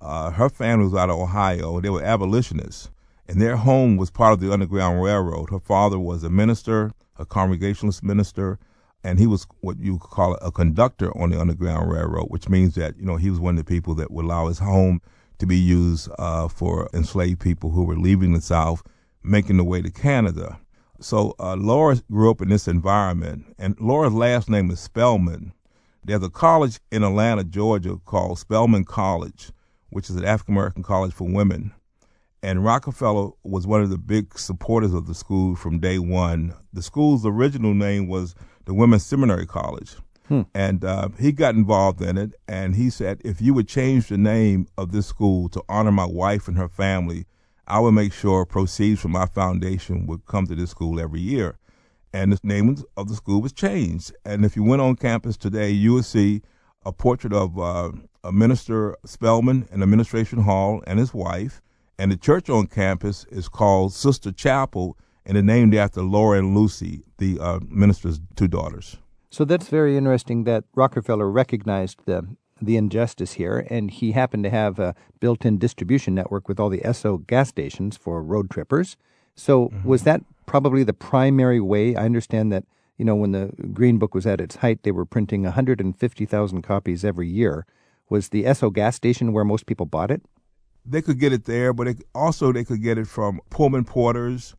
Uh, 0.01 0.31
her 0.31 0.49
family 0.49 0.85
was 0.85 0.95
out 0.95 1.11
of 1.11 1.19
Ohio. 1.19 1.81
They 1.81 1.91
were 1.91 2.03
abolitionists, 2.03 2.91
and 3.27 3.41
their 3.41 3.57
home 3.57 3.97
was 3.97 4.11
part 4.11 4.35
of 4.35 4.41
the 4.41 4.53
Underground 4.53 5.03
Railroad. 5.03 5.51
Her 5.51 5.59
father 5.59 5.99
was 5.99 6.23
a 6.23 6.31
minister, 6.31 6.93
a 7.17 7.25
Congregationalist 7.25 8.03
minister, 8.05 8.59
and 9.05 9.19
he 9.19 9.27
was 9.27 9.47
what 9.61 9.79
you 9.79 9.99
call 9.99 10.35
a 10.37 10.51
conductor 10.51 11.17
on 11.17 11.31
the 11.31 11.41
Underground 11.41 11.91
Railroad, 11.91 12.27
which 12.29 12.49
means 12.49 12.75
that 12.75 12.97
you 12.99 13.05
know 13.05 13.17
he 13.17 13.31
was 13.31 13.41
one 13.41 13.59
of 13.59 13.65
the 13.65 13.69
people 13.69 13.95
that 13.95 14.11
would 14.11 14.25
allow 14.25 14.49
his 14.49 14.59
home 14.59 15.01
to 15.39 15.47
be 15.47 15.57
used 15.57 16.11
uh, 16.19 16.49
for 16.49 16.89
enslaved 16.93 17.41
people 17.41 17.71
who 17.71 17.85
were 17.85 17.97
leaving 17.97 18.33
the 18.33 18.41
South, 18.41 18.83
making 19.23 19.57
their 19.57 19.65
way 19.65 19.81
to 19.81 19.91
Canada. 19.91 20.59
So 21.01 21.35
uh, 21.39 21.55
Laura 21.55 21.97
grew 22.11 22.31
up 22.31 22.43
in 22.43 22.49
this 22.49 22.67
environment, 22.67 23.55
and 23.59 23.79
Laura's 23.81 24.13
last 24.13 24.51
name 24.51 24.71
is 24.71 24.81
Spelman. 24.81 25.53
There's 26.05 26.23
a 26.23 26.31
college 26.31 26.81
in 26.91 27.05
Atlanta, 27.05 27.45
Georgia 27.45 27.99
called 28.05 28.39
Spelman 28.39 28.85
College, 28.85 29.53
which 29.91 30.11
is 30.11 30.17
an 30.17 30.25
African 30.25 30.55
American 30.55 30.83
college 30.83 31.13
for 31.13 31.29
women. 31.29 31.73
And 32.43 32.65
Rockefeller 32.65 33.31
was 33.43 33.67
one 33.67 33.83
of 33.83 33.91
the 33.91 33.99
big 33.99 34.39
supporters 34.39 34.95
of 34.95 35.07
the 35.07 35.15
school 35.15 35.57
from 35.57 35.81
day 35.81 35.99
one. 35.99 36.55
The 36.73 36.83
school's 36.83 37.27
original 37.27 37.75
name 37.75 38.07
was 38.07 38.35
the 38.65 38.75
Women's 38.75 39.05
Seminary 39.05 39.47
College. 39.47 39.97
Hmm. 40.29 40.43
And 40.55 40.85
uh, 40.85 41.09
he 41.19 41.33
got 41.33 41.55
involved 41.55 42.03
in 42.03 42.19
it, 42.19 42.35
and 42.47 42.77
he 42.77 42.91
said, 42.91 43.21
if 43.25 43.41
you 43.41 43.55
would 43.55 43.67
change 43.67 44.09
the 44.09 44.19
name 44.19 44.69
of 44.77 44.93
this 44.93 45.07
school 45.07 45.49
to 45.49 45.63
honor 45.69 45.91
my 45.91 46.07
wife 46.07 46.47
and 46.47 46.59
her 46.59 46.69
family, 46.69 47.25
I 47.67 47.81
would 47.81 47.93
make 47.93 48.13
sure 48.13 48.45
proceeds 48.45 49.01
from 49.01 49.13
my 49.13 49.27
foundation 49.27 50.07
would 50.07 50.27
come 50.27 50.47
to 50.47 50.55
this 50.55 50.71
school 50.71 51.01
every 51.01 51.21
year. 51.21 51.59
And 52.13 52.33
the 52.33 52.39
name 52.43 52.77
of 52.97 53.09
the 53.09 53.15
school 53.15 53.43
was 53.43 53.53
changed. 53.53 54.13
And 54.25 54.45
if 54.45 54.55
you 54.55 54.63
went 54.63 54.81
on 54.81 54.97
campus 54.97 55.37
today, 55.37 55.71
you 55.71 55.95
would 55.95 56.05
see 56.05 56.43
a 56.85 56.93
portrait 56.93 57.33
of 57.33 57.59
uh, 57.59 57.91
a 58.23 58.33
minister 58.33 58.97
Spelman 59.05 59.69
in 59.73 59.83
Administration 59.83 60.41
Hall 60.41 60.83
and 60.87 60.99
his 60.99 61.13
wife. 61.13 61.61
And 61.99 62.13
the 62.13 62.17
church 62.17 62.49
on 62.49 62.69
campus 62.69 63.25
is 63.31 63.49
called 63.49 63.93
Sister 63.93 64.31
Chapel, 64.31 64.97
and 65.27 65.37
it's 65.37 65.45
named 65.45 65.75
after 65.75 66.01
Laura 66.01 66.39
and 66.39 66.57
Lucy, 66.57 67.03
the 67.19 67.39
uh, 67.41 67.59
minister's 67.69 68.21
two 68.37 68.47
daughters. 68.47 68.99
So 69.31 69.45
that's 69.45 69.69
very 69.69 69.97
interesting 69.97 70.45
that 70.45 70.65
Rockefeller 70.75 71.31
recognized 71.31 72.01
the 72.07 72.37
the 72.61 72.77
injustice 72.77 73.35
here, 73.35 73.65
and 73.71 73.89
he 73.91 74.13
happened 74.13 74.43
to 74.45 74.51
have 74.51 74.81
a 74.81 74.95
built 75.21 75.45
in 75.45 75.59
distribution 75.59 76.15
network 76.15 76.49
with 76.49 76.59
all 76.59 76.69
the 76.69 76.81
Esso 76.81 77.25
gas 77.25 77.49
stations 77.49 77.97
for 77.97 78.21
road 78.23 78.51
trippers. 78.51 78.97
So, 79.37 79.69
mm-hmm. 79.69 79.89
was 79.89 80.03
that 80.03 80.23
probably 80.47 80.83
the 80.83 80.93
primary 80.93 81.61
way? 81.61 81.95
I 81.95 82.05
understand 82.05 82.53
that, 82.53 82.65
you 82.97 83.05
know, 83.05 83.15
when 83.15 83.31
the 83.31 83.53
Green 83.73 83.99
Book 83.99 84.13
was 84.13 84.27
at 84.27 84.41
its 84.41 84.57
height, 84.57 84.83
they 84.83 84.91
were 84.91 85.05
printing 85.05 85.45
150,000 85.45 86.63
copies 86.63 87.05
every 87.05 87.29
year. 87.29 87.65
Was 88.09 88.31
the 88.31 88.45
Esso 88.45 88.73
gas 88.73 88.97
station 88.97 89.33
where 89.33 89.45
most 89.45 89.67
people 89.67 89.87
bought 89.87 90.11
it? 90.11 90.23
They 90.91 91.03
could 91.03 91.19
get 91.19 91.33
it 91.33 91.45
there, 91.45 91.73
but 91.73 91.89
it, 91.89 92.03
also 92.15 92.53
they 92.53 92.65
could 92.65 92.83
get 92.83 92.97
it 92.97 93.07
from 93.07 93.41
Pullman 93.51 93.85
Porters, 93.85 94.55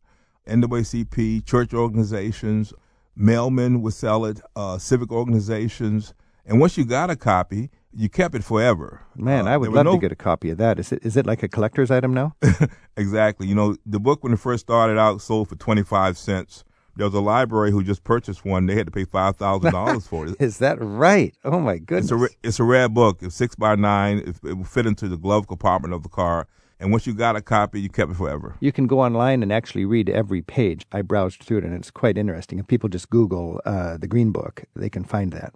NAACP, 0.46 1.44
church 1.44 1.74
organizations, 1.74 2.72
mailmen 3.18 3.80
would 3.80 3.94
sell 3.94 4.24
it, 4.24 4.40
uh, 4.54 4.78
civic 4.78 5.10
organizations. 5.10 6.14
And 6.46 6.60
once 6.60 6.78
you 6.78 6.84
got 6.84 7.10
a 7.10 7.16
copy, 7.16 7.70
you 7.92 8.08
kept 8.08 8.34
it 8.34 8.44
forever. 8.44 9.02
Man, 9.16 9.48
uh, 9.48 9.52
I 9.52 9.56
would 9.56 9.72
love 9.72 9.84
no... 9.84 9.92
to 9.94 9.98
get 9.98 10.12
a 10.12 10.16
copy 10.16 10.50
of 10.50 10.58
that. 10.58 10.78
Is 10.78 10.92
it 10.92 11.04
is 11.04 11.16
it 11.16 11.26
like 11.26 11.42
a 11.42 11.48
collector's 11.48 11.90
item 11.90 12.14
now? 12.14 12.36
exactly. 12.96 13.46
You 13.46 13.54
know, 13.54 13.76
the 13.84 14.00
book 14.00 14.22
when 14.22 14.32
it 14.32 14.38
first 14.38 14.64
started 14.64 14.98
out 14.98 15.20
sold 15.20 15.48
for 15.48 15.56
twenty 15.56 15.82
five 15.82 16.16
cents. 16.16 16.64
There 17.00 17.06
was 17.06 17.14
a 17.14 17.20
library 17.20 17.70
who 17.70 17.82
just 17.82 18.04
purchased 18.04 18.44
one. 18.44 18.66
They 18.66 18.74
had 18.74 18.84
to 18.86 18.90
pay 18.90 19.06
five 19.06 19.36
thousand 19.36 19.72
dollars 19.72 20.06
for 20.10 20.26
it. 20.26 20.36
is 20.38 20.58
that 20.58 20.76
right? 20.82 21.34
Oh 21.46 21.58
my 21.58 21.78
goodness! 21.78 22.10
It's 22.12 22.22
a 22.22 22.28
it's 22.42 22.60
a 22.60 22.64
rare 22.64 22.90
book. 22.90 23.22
It's 23.22 23.34
six 23.34 23.54
by 23.54 23.74
nine. 23.74 24.18
It, 24.18 24.36
it 24.44 24.52
will 24.58 24.64
fit 24.64 24.84
into 24.84 25.08
the 25.08 25.16
glove 25.16 25.48
compartment 25.48 25.94
of 25.94 26.02
the 26.02 26.10
car. 26.10 26.46
And 26.78 26.92
once 26.92 27.06
you 27.06 27.14
got 27.14 27.36
a 27.36 27.40
copy, 27.40 27.80
you 27.80 27.88
kept 27.88 28.10
it 28.10 28.16
forever. 28.18 28.54
You 28.60 28.70
can 28.70 28.86
go 28.86 29.00
online 29.00 29.42
and 29.42 29.50
actually 29.50 29.86
read 29.86 30.10
every 30.10 30.42
page. 30.42 30.84
I 30.92 31.00
browsed 31.00 31.42
through 31.42 31.58
it, 31.58 31.64
and 31.64 31.72
it's 31.72 31.90
quite 31.90 32.18
interesting. 32.18 32.58
If 32.58 32.66
people 32.66 32.90
just 32.90 33.08
Google 33.08 33.62
uh, 33.64 33.96
the 33.96 34.06
Green 34.06 34.30
Book, 34.30 34.64
they 34.76 34.90
can 34.90 35.04
find 35.04 35.32
that. 35.32 35.54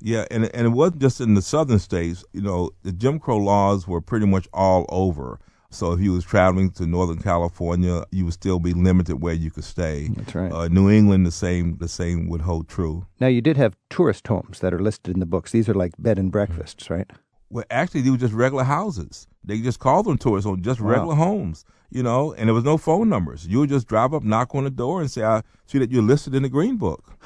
Yeah, 0.00 0.24
and 0.30 0.46
and 0.54 0.66
it 0.66 0.70
wasn't 0.70 1.02
just 1.02 1.20
in 1.20 1.34
the 1.34 1.42
southern 1.42 1.78
states. 1.78 2.24
You 2.32 2.40
know, 2.40 2.70
the 2.84 2.92
Jim 2.92 3.18
Crow 3.18 3.36
laws 3.36 3.86
were 3.86 4.00
pretty 4.00 4.24
much 4.24 4.48
all 4.54 4.86
over. 4.88 5.40
So 5.76 5.92
if 5.92 6.00
you 6.00 6.12
was 6.12 6.24
traveling 6.24 6.70
to 6.72 6.86
Northern 6.86 7.18
California, 7.18 8.04
you 8.10 8.24
would 8.24 8.34
still 8.34 8.58
be 8.58 8.72
limited 8.72 9.16
where 9.16 9.34
you 9.34 9.50
could 9.50 9.64
stay. 9.64 10.08
That's 10.08 10.34
right. 10.34 10.50
Uh, 10.50 10.68
New 10.68 10.90
England, 10.90 11.26
the 11.26 11.30
same 11.30 11.76
the 11.78 11.88
same 11.88 12.28
would 12.28 12.40
hold 12.40 12.68
true. 12.68 13.06
Now 13.20 13.26
you 13.26 13.42
did 13.42 13.56
have 13.58 13.76
tourist 13.90 14.26
homes 14.26 14.60
that 14.60 14.72
are 14.72 14.80
listed 14.80 15.14
in 15.14 15.20
the 15.20 15.26
books. 15.26 15.52
These 15.52 15.68
are 15.68 15.74
like 15.74 15.92
bed 15.98 16.18
and 16.18 16.32
breakfasts, 16.32 16.88
right? 16.88 17.10
Well, 17.50 17.64
actually, 17.70 18.00
they 18.00 18.10
were 18.10 18.16
just 18.16 18.34
regular 18.34 18.64
houses. 18.64 19.28
They 19.44 19.60
just 19.60 19.78
called 19.78 20.06
them 20.06 20.18
tourist 20.18 20.46
homes, 20.46 20.64
just 20.64 20.80
wow. 20.80 20.90
regular 20.90 21.14
homes, 21.14 21.64
you 21.90 22.02
know. 22.02 22.32
And 22.32 22.48
there 22.48 22.54
was 22.54 22.64
no 22.64 22.76
phone 22.76 23.08
numbers. 23.08 23.46
You 23.46 23.60
would 23.60 23.68
just 23.68 23.86
drive 23.86 24.14
up, 24.14 24.24
knock 24.24 24.54
on 24.54 24.64
the 24.64 24.70
door, 24.70 25.00
and 25.00 25.10
say, 25.10 25.22
"I 25.22 25.42
see 25.66 25.78
that 25.78 25.90
you're 25.90 26.02
listed 26.02 26.34
in 26.34 26.42
the 26.42 26.48
Green 26.48 26.76
Book." 26.76 27.16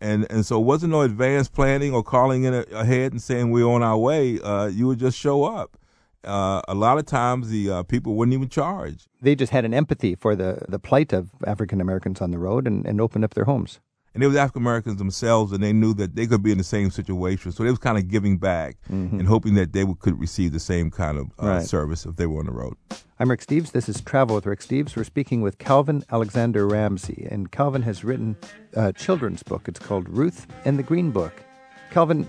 and 0.00 0.26
and 0.30 0.44
so 0.44 0.60
it 0.60 0.64
wasn't 0.64 0.92
no 0.92 1.00
advanced 1.00 1.52
planning 1.52 1.92
or 1.94 2.02
calling 2.02 2.44
in 2.44 2.54
ahead 2.72 3.12
and 3.12 3.22
saying 3.22 3.50
we're 3.50 3.66
on 3.66 3.82
our 3.82 3.98
way. 3.98 4.38
Uh, 4.40 4.66
you 4.66 4.86
would 4.86 4.98
just 4.98 5.18
show 5.18 5.44
up. 5.44 5.78
Uh, 6.26 6.60
a 6.68 6.74
lot 6.74 6.98
of 6.98 7.06
times 7.06 7.48
the 7.48 7.70
uh, 7.70 7.82
people 7.84 8.14
wouldn't 8.14 8.34
even 8.34 8.48
charge. 8.48 9.06
They 9.22 9.34
just 9.34 9.52
had 9.52 9.64
an 9.64 9.72
empathy 9.72 10.14
for 10.14 10.34
the, 10.34 10.64
the 10.68 10.78
plight 10.78 11.12
of 11.12 11.30
African 11.46 11.80
Americans 11.80 12.20
on 12.20 12.30
the 12.32 12.38
road 12.38 12.66
and, 12.66 12.84
and 12.86 13.00
opened 13.00 13.24
up 13.24 13.34
their 13.34 13.44
homes. 13.44 13.80
And 14.12 14.22
they 14.22 14.26
was 14.26 14.36
African 14.36 14.62
Americans 14.62 14.96
themselves, 14.96 15.52
and 15.52 15.62
they 15.62 15.74
knew 15.74 15.92
that 15.92 16.16
they 16.16 16.26
could 16.26 16.42
be 16.42 16.50
in 16.50 16.56
the 16.56 16.64
same 16.64 16.90
situation. 16.90 17.52
So 17.52 17.62
they 17.62 17.68
was 17.68 17.78
kind 17.78 17.98
of 17.98 18.08
giving 18.08 18.38
back 18.38 18.78
mm-hmm. 18.90 19.18
and 19.18 19.28
hoping 19.28 19.54
that 19.56 19.74
they 19.74 19.84
would, 19.84 19.98
could 19.98 20.18
receive 20.18 20.52
the 20.52 20.58
same 20.58 20.90
kind 20.90 21.18
of 21.18 21.26
uh, 21.38 21.46
right. 21.46 21.62
service 21.62 22.06
if 22.06 22.16
they 22.16 22.24
were 22.24 22.38
on 22.40 22.46
the 22.46 22.52
road. 22.52 22.76
I'm 23.20 23.28
Rick 23.28 23.42
Steves. 23.42 23.72
This 23.72 23.90
is 23.90 24.00
Travel 24.00 24.34
with 24.34 24.46
Rick 24.46 24.60
Steves. 24.60 24.96
We're 24.96 25.04
speaking 25.04 25.42
with 25.42 25.58
Calvin 25.58 26.02
Alexander 26.10 26.66
Ramsey, 26.66 27.28
and 27.30 27.52
Calvin 27.52 27.82
has 27.82 28.04
written 28.04 28.36
a 28.72 28.90
children's 28.90 29.42
book. 29.42 29.68
It's 29.68 29.78
called 29.78 30.08
Ruth 30.08 30.46
and 30.64 30.78
the 30.78 30.82
Green 30.82 31.10
Book. 31.10 31.44
Calvin, 31.90 32.26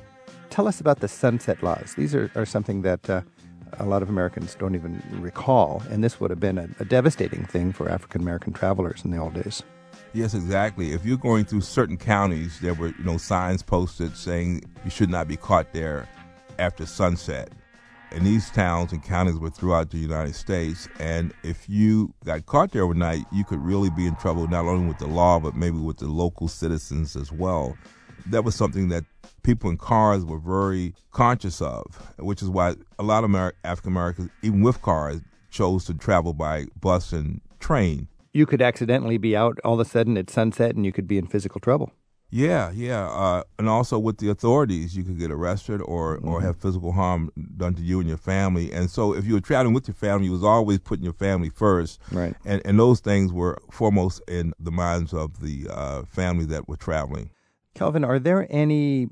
tell 0.50 0.68
us 0.68 0.82
about 0.82 1.00
the 1.00 1.08
sunset 1.08 1.64
laws. 1.64 1.94
These 1.96 2.14
are, 2.14 2.30
are 2.36 2.46
something 2.46 2.82
that 2.82 3.10
uh, 3.10 3.22
a 3.80 3.86
lot 3.86 4.02
of 4.02 4.10
Americans 4.10 4.56
don't 4.56 4.76
even 4.76 5.02
recall, 5.20 5.84
and 5.90 6.04
this 6.04 6.20
would 6.20 6.30
have 6.30 6.40
been 6.40 6.58
a, 6.58 6.70
a 6.80 6.86
devastating 6.86 7.46
thing 7.46 7.74
for 7.74 7.90
African 7.90 8.22
American 8.22 8.54
travelers 8.54 9.04
in 9.04 9.12
the 9.12 9.18
old 9.18 9.34
days. 9.34 9.64
Yes, 10.14 10.34
exactly. 10.34 10.94
If 10.94 11.06
you're 11.06 11.18
going 11.18 11.46
through 11.46 11.62
certain 11.62 11.98
counties, 11.98 12.60
there 12.60 12.74
were 12.74 12.88
you 12.88 13.04
know 13.04 13.18
signs 13.18 13.62
posted 13.62 14.16
saying 14.16 14.64
you 14.84 14.90
should 14.90 15.10
not 15.10 15.28
be 15.28 15.38
caught 15.38 15.74
there 15.74 16.08
after 16.60 16.86
sunset 16.86 17.52
and 18.12 18.26
these 18.26 18.50
towns 18.52 18.92
and 18.92 19.04
counties 19.04 19.38
were 19.38 19.50
throughout 19.50 19.92
the 19.92 19.98
United 19.98 20.36
States. 20.36 20.88
And 21.00 21.34
if 21.44 21.68
you 21.68 22.14
got 22.24 22.46
caught 22.46 22.72
there 22.72 22.84
overnight, 22.84 23.26
you 23.32 23.44
could 23.44 23.60
really 23.60 23.90
be 23.90 24.08
in 24.08 24.16
trouble 24.16 24.48
not 24.48 24.66
only 24.66 24.88
with 24.88 24.98
the 24.98 25.08
law, 25.08 25.40
but 25.40 25.56
maybe 25.56 25.78
with 25.78 25.98
the 25.98 26.08
local 26.08 26.48
citizens 26.48 27.16
as 27.16 27.32
well. 27.32 27.78
That 28.28 28.44
was 28.44 28.56
something 28.56 28.90
that 28.90 29.04
people 29.48 29.70
in 29.70 29.78
cars 29.78 30.26
were 30.26 30.38
very 30.38 30.94
conscious 31.12 31.62
of, 31.62 31.86
which 32.20 32.42
is 32.42 32.50
why 32.50 32.76
a 33.00 33.04
lot 33.04 33.24
of 33.24 33.30
Amer- 33.30 33.54
African 33.64 33.94
Americans, 33.94 34.30
even 34.42 34.62
with 34.62 34.82
cars, 34.82 35.22
chose 35.50 35.86
to 35.86 35.94
travel 35.94 36.34
by 36.34 36.66
bus 36.82 37.14
and 37.14 37.40
train. 37.62 38.10
You 38.34 38.46
could 38.46 38.62
accidentally 38.62 39.18
be 39.18 39.38
out 39.38 39.58
all 39.64 39.76
of 39.76 39.80
a 39.80 39.90
sudden 39.90 40.18
at 40.18 40.30
sunset 40.30 40.76
and 40.76 40.86
you 40.86 40.92
could 40.92 41.08
be 41.08 41.18
in 41.18 41.28
physical 41.28 41.62
trouble. 41.62 41.94
Yeah, 42.30 42.72
yeah, 42.74 43.08
uh, 43.08 43.44
and 43.58 43.70
also 43.70 43.98
with 43.98 44.18
the 44.18 44.30
authorities, 44.30 44.98
you 44.98 45.06
could 45.06 45.18
get 45.18 45.32
arrested 45.32 45.82
or 45.82 46.18
mm-hmm. 46.18 46.28
or 46.28 46.42
have 46.42 46.58
physical 46.58 46.92
harm 46.92 47.32
done 47.56 47.74
to 47.76 47.82
you 47.82 48.02
and 48.02 48.10
your 48.10 48.18
family. 48.18 48.74
And 48.74 48.92
so, 48.92 49.14
if 49.14 49.26
you 49.26 49.36
were 49.36 49.40
traveling 49.40 49.74
with 49.74 49.88
your 49.88 49.96
family, 49.96 50.26
you 50.26 50.34
was 50.34 50.44
always 50.44 50.80
putting 50.80 51.06
your 51.06 51.14
family 51.14 51.50
first, 51.50 52.02
right? 52.12 52.36
And 52.44 52.62
and 52.66 52.78
those 52.78 53.00
things 53.00 53.32
were 53.32 53.58
foremost 53.72 54.22
in 54.28 54.54
the 54.60 54.72
minds 54.74 55.14
of 55.14 55.40
the 55.40 55.70
uh, 55.70 56.04
family 56.04 56.44
that 56.48 56.68
were 56.68 56.76
traveling. 56.76 57.30
Calvin, 57.78 58.04
are 58.04 58.18
there 58.18 58.48
any 58.50 59.08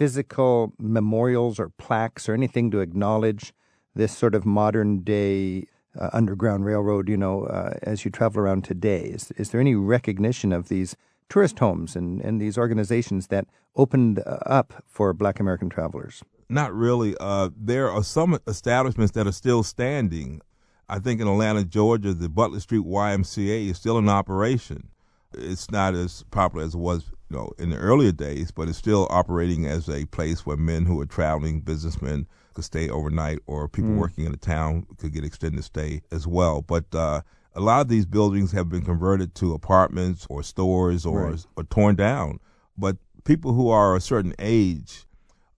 physical 0.00 0.72
memorials 0.78 1.60
or 1.60 1.68
plaques 1.76 2.26
or 2.26 2.32
anything 2.32 2.70
to 2.70 2.80
acknowledge 2.80 3.52
this 3.94 4.16
sort 4.16 4.34
of 4.34 4.46
modern 4.46 5.00
day 5.00 5.66
uh, 6.00 6.08
underground 6.14 6.64
railroad? 6.64 7.06
You 7.06 7.18
know, 7.18 7.44
uh, 7.44 7.74
as 7.82 8.02
you 8.06 8.10
travel 8.10 8.40
around 8.40 8.64
today, 8.64 9.02
is 9.02 9.30
is 9.32 9.50
there 9.50 9.60
any 9.60 9.74
recognition 9.74 10.52
of 10.52 10.68
these? 10.68 10.96
tourist 11.28 11.60
homes 11.60 11.94
and, 11.94 12.20
and 12.22 12.40
these 12.40 12.58
organizations 12.58 13.28
that 13.28 13.46
opened 13.76 14.18
uh, 14.18 14.38
up 14.44 14.82
for 14.88 15.12
black 15.12 15.38
American 15.38 15.68
travelers? 15.70 16.24
Not 16.48 16.74
really. 16.74 17.14
Uh, 17.20 17.50
there 17.56 17.88
are 17.88 18.02
some 18.02 18.36
establishments 18.48 19.12
that 19.12 19.28
are 19.28 19.32
still 19.32 19.62
standing. 19.62 20.40
I 20.88 20.98
think 20.98 21.20
in 21.20 21.28
Atlanta, 21.28 21.64
Georgia, 21.64 22.12
the 22.12 22.28
Butler 22.28 22.58
Street 22.58 22.84
YMCA 22.84 23.70
is 23.70 23.76
still 23.76 23.96
in 23.96 24.08
operation. 24.08 24.88
It's 25.34 25.70
not 25.70 25.94
as 25.94 26.24
popular 26.30 26.64
as 26.64 26.74
it 26.74 26.78
was 26.78 27.10
you 27.30 27.36
know, 27.36 27.52
in 27.58 27.70
the 27.70 27.76
earlier 27.76 28.12
days, 28.12 28.50
but 28.50 28.68
it's 28.68 28.78
still 28.78 29.06
operating 29.10 29.66
as 29.66 29.88
a 29.88 30.04
place 30.06 30.44
where 30.44 30.56
men 30.56 30.84
who 30.84 31.00
are 31.00 31.06
traveling, 31.06 31.60
businessmen, 31.60 32.26
could 32.54 32.64
stay 32.64 32.90
overnight, 32.90 33.38
or 33.46 33.68
people 33.68 33.90
mm. 33.90 33.98
working 33.98 34.24
in 34.24 34.32
the 34.32 34.38
town 34.38 34.86
could 34.98 35.12
get 35.12 35.24
extended 35.24 35.62
stay 35.62 36.02
as 36.10 36.26
well. 36.26 36.62
But 36.62 36.92
uh, 36.92 37.22
a 37.54 37.60
lot 37.60 37.80
of 37.80 37.88
these 37.88 38.06
buildings 38.06 38.50
have 38.52 38.68
been 38.68 38.84
converted 38.84 39.34
to 39.36 39.54
apartments 39.54 40.26
or 40.28 40.42
stores 40.42 41.06
or, 41.06 41.30
right. 41.30 41.46
or 41.56 41.64
torn 41.64 41.94
down. 41.94 42.40
But 42.76 42.96
people 43.24 43.52
who 43.52 43.68
are 43.70 43.94
a 43.94 44.00
certain 44.00 44.34
age 44.38 45.06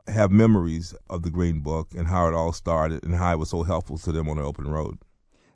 have 0.08 0.30
memories 0.30 0.94
of 1.08 1.22
the 1.22 1.30
Green 1.30 1.60
Book 1.60 1.88
and 1.96 2.08
how 2.08 2.26
it 2.28 2.34
all 2.34 2.52
started 2.52 3.04
and 3.04 3.14
how 3.14 3.32
it 3.32 3.38
was 3.38 3.50
so 3.50 3.62
helpful 3.62 3.96
to 3.98 4.12
them 4.12 4.28
on 4.28 4.36
the 4.36 4.42
open 4.42 4.68
road. 4.68 4.98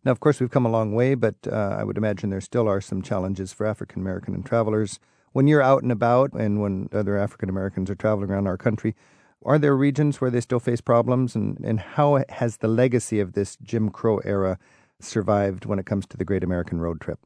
Now, 0.07 0.13
of 0.13 0.21
course, 0.21 0.39
we've 0.39 0.53
come 0.53 0.65
a 0.65 0.71
long 0.71 0.95
way, 0.95 1.17
but 1.17 1.35
uh, 1.51 1.75
I 1.77 1.83
would 1.83 1.99
imagine 1.99 2.31
there 2.31 2.41
still 2.41 2.69
are 2.69 2.81
some 2.81 3.03
challenges 3.03 3.53
for 3.53 3.67
African 3.67 4.03
American 4.03 4.41
travelers. 4.45 5.01
When 5.33 5.49
you're 5.49 5.61
out 5.61 5.83
and 5.83 5.91
about 5.91 6.33
and 6.33 6.63
when 6.63 6.89
other 6.93 7.19
African 7.19 7.49
Americans 7.49 7.91
are 7.91 7.97
traveling 7.97 8.31
around 8.31 8.47
our 8.47 8.57
country, 8.57 8.95
are 9.45 9.59
there 9.59 9.77
regions 9.77 10.21
where 10.21 10.31
they 10.31 10.41
still 10.41 10.61
face 10.61 10.81
problems? 10.81 11.35
And, 11.35 11.59
and 11.59 11.81
how 11.81 12.23
has 12.29 12.59
the 12.59 12.69
legacy 12.69 13.19
of 13.19 13.33
this 13.33 13.57
Jim 13.57 13.91
Crow 13.91 14.19
era 14.19 14.61
survived 15.01 15.65
when 15.65 15.81
it 15.81 15.87
comes 15.87 16.07
to 16.07 16.17
the 16.17 16.25
Great 16.25 16.45
American 16.45 16.81
Road 16.81 17.01
Trip? 17.01 17.19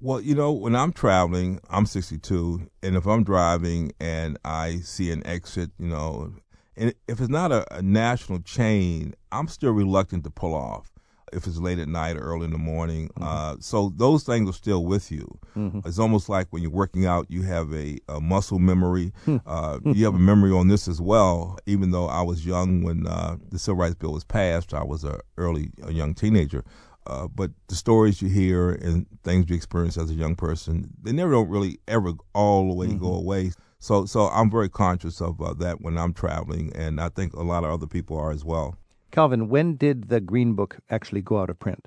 Well, 0.00 0.20
you 0.20 0.34
know, 0.34 0.50
when 0.50 0.74
I'm 0.74 0.92
traveling, 0.92 1.60
I'm 1.70 1.86
62, 1.86 2.68
and 2.82 2.96
if 2.96 3.06
I'm 3.06 3.22
driving 3.22 3.92
and 4.00 4.38
I 4.44 4.78
see 4.78 5.12
an 5.12 5.24
exit, 5.24 5.70
you 5.78 5.86
know, 5.86 6.34
and 6.76 6.94
if 7.06 7.20
it's 7.20 7.28
not 7.28 7.52
a, 7.52 7.76
a 7.76 7.80
national 7.80 8.40
chain, 8.40 9.14
I'm 9.30 9.46
still 9.46 9.70
reluctant 9.70 10.24
to 10.24 10.30
pull 10.30 10.52
off 10.52 10.90
if 11.34 11.46
it's 11.46 11.58
late 11.58 11.78
at 11.78 11.88
night 11.88 12.16
or 12.16 12.20
early 12.20 12.44
in 12.44 12.52
the 12.52 12.58
morning. 12.58 13.08
Mm-hmm. 13.08 13.22
Uh, 13.24 13.56
so 13.60 13.92
those 13.96 14.24
things 14.24 14.48
are 14.48 14.54
still 14.54 14.84
with 14.84 15.10
you. 15.10 15.38
Mm-hmm. 15.56 15.80
It's 15.86 15.98
almost 15.98 16.28
like 16.28 16.46
when 16.50 16.62
you're 16.62 16.70
working 16.70 17.06
out, 17.06 17.26
you 17.28 17.42
have 17.42 17.72
a, 17.74 17.98
a 18.08 18.20
muscle 18.20 18.58
memory. 18.58 19.12
Uh, 19.46 19.78
you 19.84 20.04
have 20.04 20.14
a 20.14 20.18
memory 20.18 20.52
on 20.52 20.68
this 20.68 20.88
as 20.88 21.00
well. 21.00 21.58
Even 21.66 21.90
though 21.90 22.06
I 22.06 22.22
was 22.22 22.46
young 22.46 22.82
when 22.82 23.06
uh, 23.06 23.36
the 23.50 23.58
Civil 23.58 23.80
Rights 23.80 23.94
Bill 23.94 24.12
was 24.12 24.24
passed, 24.24 24.72
I 24.72 24.82
was 24.82 25.04
a 25.04 25.20
early 25.36 25.70
a 25.82 25.92
young 25.92 26.14
teenager. 26.14 26.64
Uh, 27.06 27.28
but 27.28 27.50
the 27.68 27.74
stories 27.74 28.22
you 28.22 28.28
hear 28.28 28.70
and 28.70 29.06
things 29.22 29.50
you 29.50 29.56
experience 29.56 29.98
as 29.98 30.10
a 30.10 30.14
young 30.14 30.34
person, 30.34 30.88
they 31.02 31.12
never 31.12 31.32
don't 31.32 31.48
really 31.48 31.78
ever 31.88 32.12
all 32.32 32.68
the 32.68 32.74
way 32.74 32.86
mm-hmm. 32.86 32.98
go 32.98 33.14
away. 33.14 33.52
So, 33.78 34.06
so 34.06 34.28
I'm 34.28 34.50
very 34.50 34.70
conscious 34.70 35.20
of 35.20 35.40
uh, 35.42 35.52
that 35.54 35.82
when 35.82 35.98
I'm 35.98 36.14
traveling, 36.14 36.72
and 36.74 37.00
I 37.00 37.10
think 37.10 37.34
a 37.34 37.42
lot 37.42 37.64
of 37.64 37.70
other 37.70 37.86
people 37.86 38.16
are 38.16 38.30
as 38.30 38.44
well. 38.44 38.78
Calvin, 39.14 39.48
when 39.48 39.76
did 39.76 40.08
the 40.08 40.20
Green 40.20 40.54
Book 40.54 40.78
actually 40.90 41.22
go 41.22 41.38
out 41.38 41.48
of 41.48 41.56
print? 41.60 41.86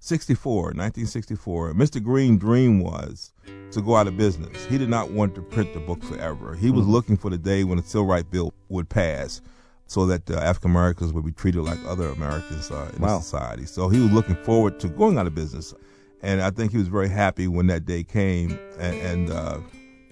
64, 0.00 0.74
1964. 0.74 1.72
Mr. 1.72 2.02
Green's 2.02 2.38
dream 2.38 2.80
was 2.80 3.32
to 3.70 3.80
go 3.80 3.96
out 3.96 4.06
of 4.06 4.18
business. 4.18 4.62
He 4.66 4.76
did 4.76 4.90
not 4.90 5.10
want 5.10 5.34
to 5.36 5.40
print 5.40 5.72
the 5.72 5.80
book 5.80 6.02
forever. 6.04 6.54
He 6.54 6.70
was 6.70 6.82
mm-hmm. 6.82 6.92
looking 6.92 7.16
for 7.16 7.30
the 7.30 7.38
day 7.38 7.64
when 7.64 7.78
the 7.78 7.82
Civil 7.82 8.04
Rights 8.04 8.28
Bill 8.30 8.52
would 8.68 8.90
pass 8.90 9.40
so 9.86 10.04
that 10.04 10.30
uh, 10.30 10.34
African 10.34 10.70
Americans 10.70 11.14
would 11.14 11.24
be 11.24 11.32
treated 11.32 11.62
like 11.62 11.78
other 11.86 12.10
Americans 12.10 12.70
uh, 12.70 12.90
in 12.94 13.00
wow. 13.00 13.20
society. 13.20 13.64
So 13.64 13.88
he 13.88 13.98
was 13.98 14.12
looking 14.12 14.36
forward 14.36 14.78
to 14.80 14.88
going 14.88 15.16
out 15.16 15.26
of 15.26 15.34
business, 15.34 15.72
and 16.20 16.42
I 16.42 16.50
think 16.50 16.72
he 16.72 16.78
was 16.78 16.88
very 16.88 17.08
happy 17.08 17.48
when 17.48 17.68
that 17.68 17.86
day 17.86 18.04
came. 18.04 18.58
And, 18.78 18.96
and 18.96 19.30
uh, 19.30 19.60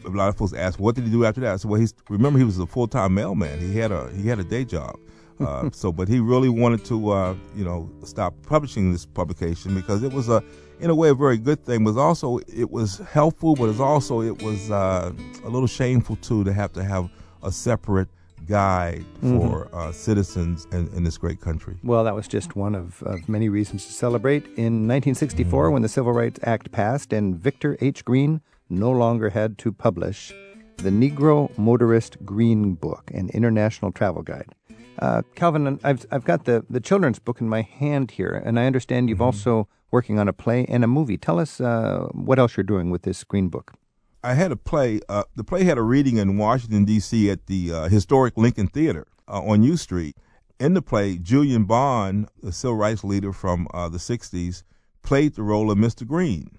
a 0.07 0.09
lot 0.09 0.31
of 0.31 0.39
folks 0.39 0.55
asked, 0.55 0.81
"What 0.81 0.95
did 0.95 1.05
he 1.05 1.11
do 1.11 1.27
after 1.27 1.43
that?" 1.43 1.53
I 1.53 1.57
said, 1.57 1.71
"Well, 1.71 1.79
he's 1.79 1.93
remember 2.09 2.39
he 2.39 2.45
was 2.47 2.59
a 2.59 2.67
full 2.67 2.89
time 2.89 3.13
mailman. 3.13 3.61
He 3.61 3.79
had 3.79 3.93
a 3.93 4.11
he 4.13 4.29
had 4.29 4.39
a 4.39 4.45
day 4.45 4.65
job." 4.65 4.99
Uh, 5.41 5.71
so, 5.73 5.93
but 5.93 6.09
he 6.09 6.21
really 6.21 6.49
wanted 6.49 6.85
to, 6.87 7.11
uh, 7.11 7.35
you 7.57 7.65
know, 7.65 7.91
stop 8.05 8.35
publishing 8.47 8.93
this 8.93 9.07
publication 9.07 9.75
because 9.75 10.03
it 10.03 10.13
was 10.13 10.29
a, 10.29 10.43
in 10.81 10.91
a 10.91 10.95
way, 10.95 11.09
a 11.09 11.15
very 11.15 11.39
good 11.39 11.65
thing. 11.65 11.85
But 11.85 11.97
also, 11.97 12.39
it 12.49 12.71
was 12.71 12.99
helpful, 12.99 13.55
but 13.55 13.69
it's 13.69 13.81
also 13.81 14.21
it 14.23 14.43
was 14.43 14.71
uh, 14.71 15.13
a 15.45 15.49
little 15.49 15.67
shameful 15.67 16.17
too 16.17 16.45
to 16.45 16.53
have 16.53 16.73
to 16.75 16.85
have 16.85 17.11
a 17.43 17.51
separate 17.53 18.09
guide 18.47 19.05
for 19.21 19.67
mm-hmm. 19.67 19.77
uh, 19.77 19.93
citizens 19.93 20.67
in, 20.73 20.89
in, 20.95 21.05
this 21.05 21.17
great 21.17 21.41
country. 21.41 21.77
Well, 21.83 22.05
that 22.05 22.15
was 22.15 22.29
just 22.29 22.57
one 22.57 22.75
of, 22.75 23.03
of 23.03 23.27
many 23.29 23.49
reasons 23.49 23.87
to 23.87 23.93
celebrate. 23.93 24.45
In 24.57 24.87
1964, 24.87 25.65
mm-hmm. 25.65 25.73
when 25.73 25.83
the 25.83 25.89
Civil 25.89 26.13
Rights 26.13 26.41
Act 26.43 26.71
passed 26.71 27.13
and 27.13 27.37
Victor 27.37 27.79
H. 27.81 28.05
Green 28.05 28.41
no 28.69 28.91
longer 28.91 29.31
had 29.31 29.57
to 29.59 29.73
publish 29.73 30.33
the 30.79 30.91
Negro 30.91 31.57
Motorist 31.57 32.25
Green 32.25 32.75
Book, 32.75 33.11
an 33.15 33.31
international 33.31 33.93
travel 33.93 34.23
guide. 34.23 34.55
Uh, 34.99 35.23
Calvin, 35.35 35.81
I've, 35.83 36.07
I've 36.11 36.25
got 36.25 36.45
the, 36.45 36.65
the 36.71 36.81
children's 36.81 37.19
book 37.19 37.41
in 37.41 37.49
my 37.49 37.63
hand 37.63 38.13
here, 38.13 38.43
and 38.45 38.59
I 38.59 38.67
understand 38.67 39.09
you've 39.09 39.17
mm-hmm. 39.17 39.25
also 39.25 39.69
working 39.91 40.19
on 40.19 40.29
a 40.29 40.33
play 40.33 40.65
and 40.69 40.83
a 40.85 40.87
movie. 40.87 41.17
Tell 41.17 41.39
us 41.39 41.61
uh, 41.61 42.09
what 42.13 42.39
else 42.39 42.57
you're 42.57 42.65
doing 42.65 42.91
with 42.91 43.03
this 43.03 43.25
Green 43.25 43.49
Book. 43.49 43.75
I 44.23 44.35
had 44.35 44.53
a 44.53 44.57
play. 44.57 45.01
Uh, 45.09 45.25
the 45.37 45.45
play 45.45 45.65
had 45.65 45.77
a 45.77 45.83
reading 45.83 46.17
in 46.17 46.39
Washington 46.39 46.85
D.C. 46.85 47.31
at 47.31 47.47
the 47.47 47.73
uh, 47.73 47.89
historic 47.89 48.37
Lincoln 48.37 48.69
Theater 48.69 49.07
uh, 49.29 49.43
on 49.43 49.63
U 49.63 49.77
Street. 49.77 50.17
In 50.59 50.75
the 50.75 50.83
play, 50.83 51.19
Julian 51.19 51.65
Bond, 51.65 52.29
the 52.43 52.53
civil 52.53 52.77
rights 52.77 53.05
leader 53.05 53.33
from 53.33 53.69
uh, 53.75 53.89
the 53.89 53.99
'60s, 53.99 54.63
played 55.03 55.35
the 55.35 55.43
role 55.43 55.71
of 55.71 55.77
Mr. 55.77 56.07
Green. 56.07 56.59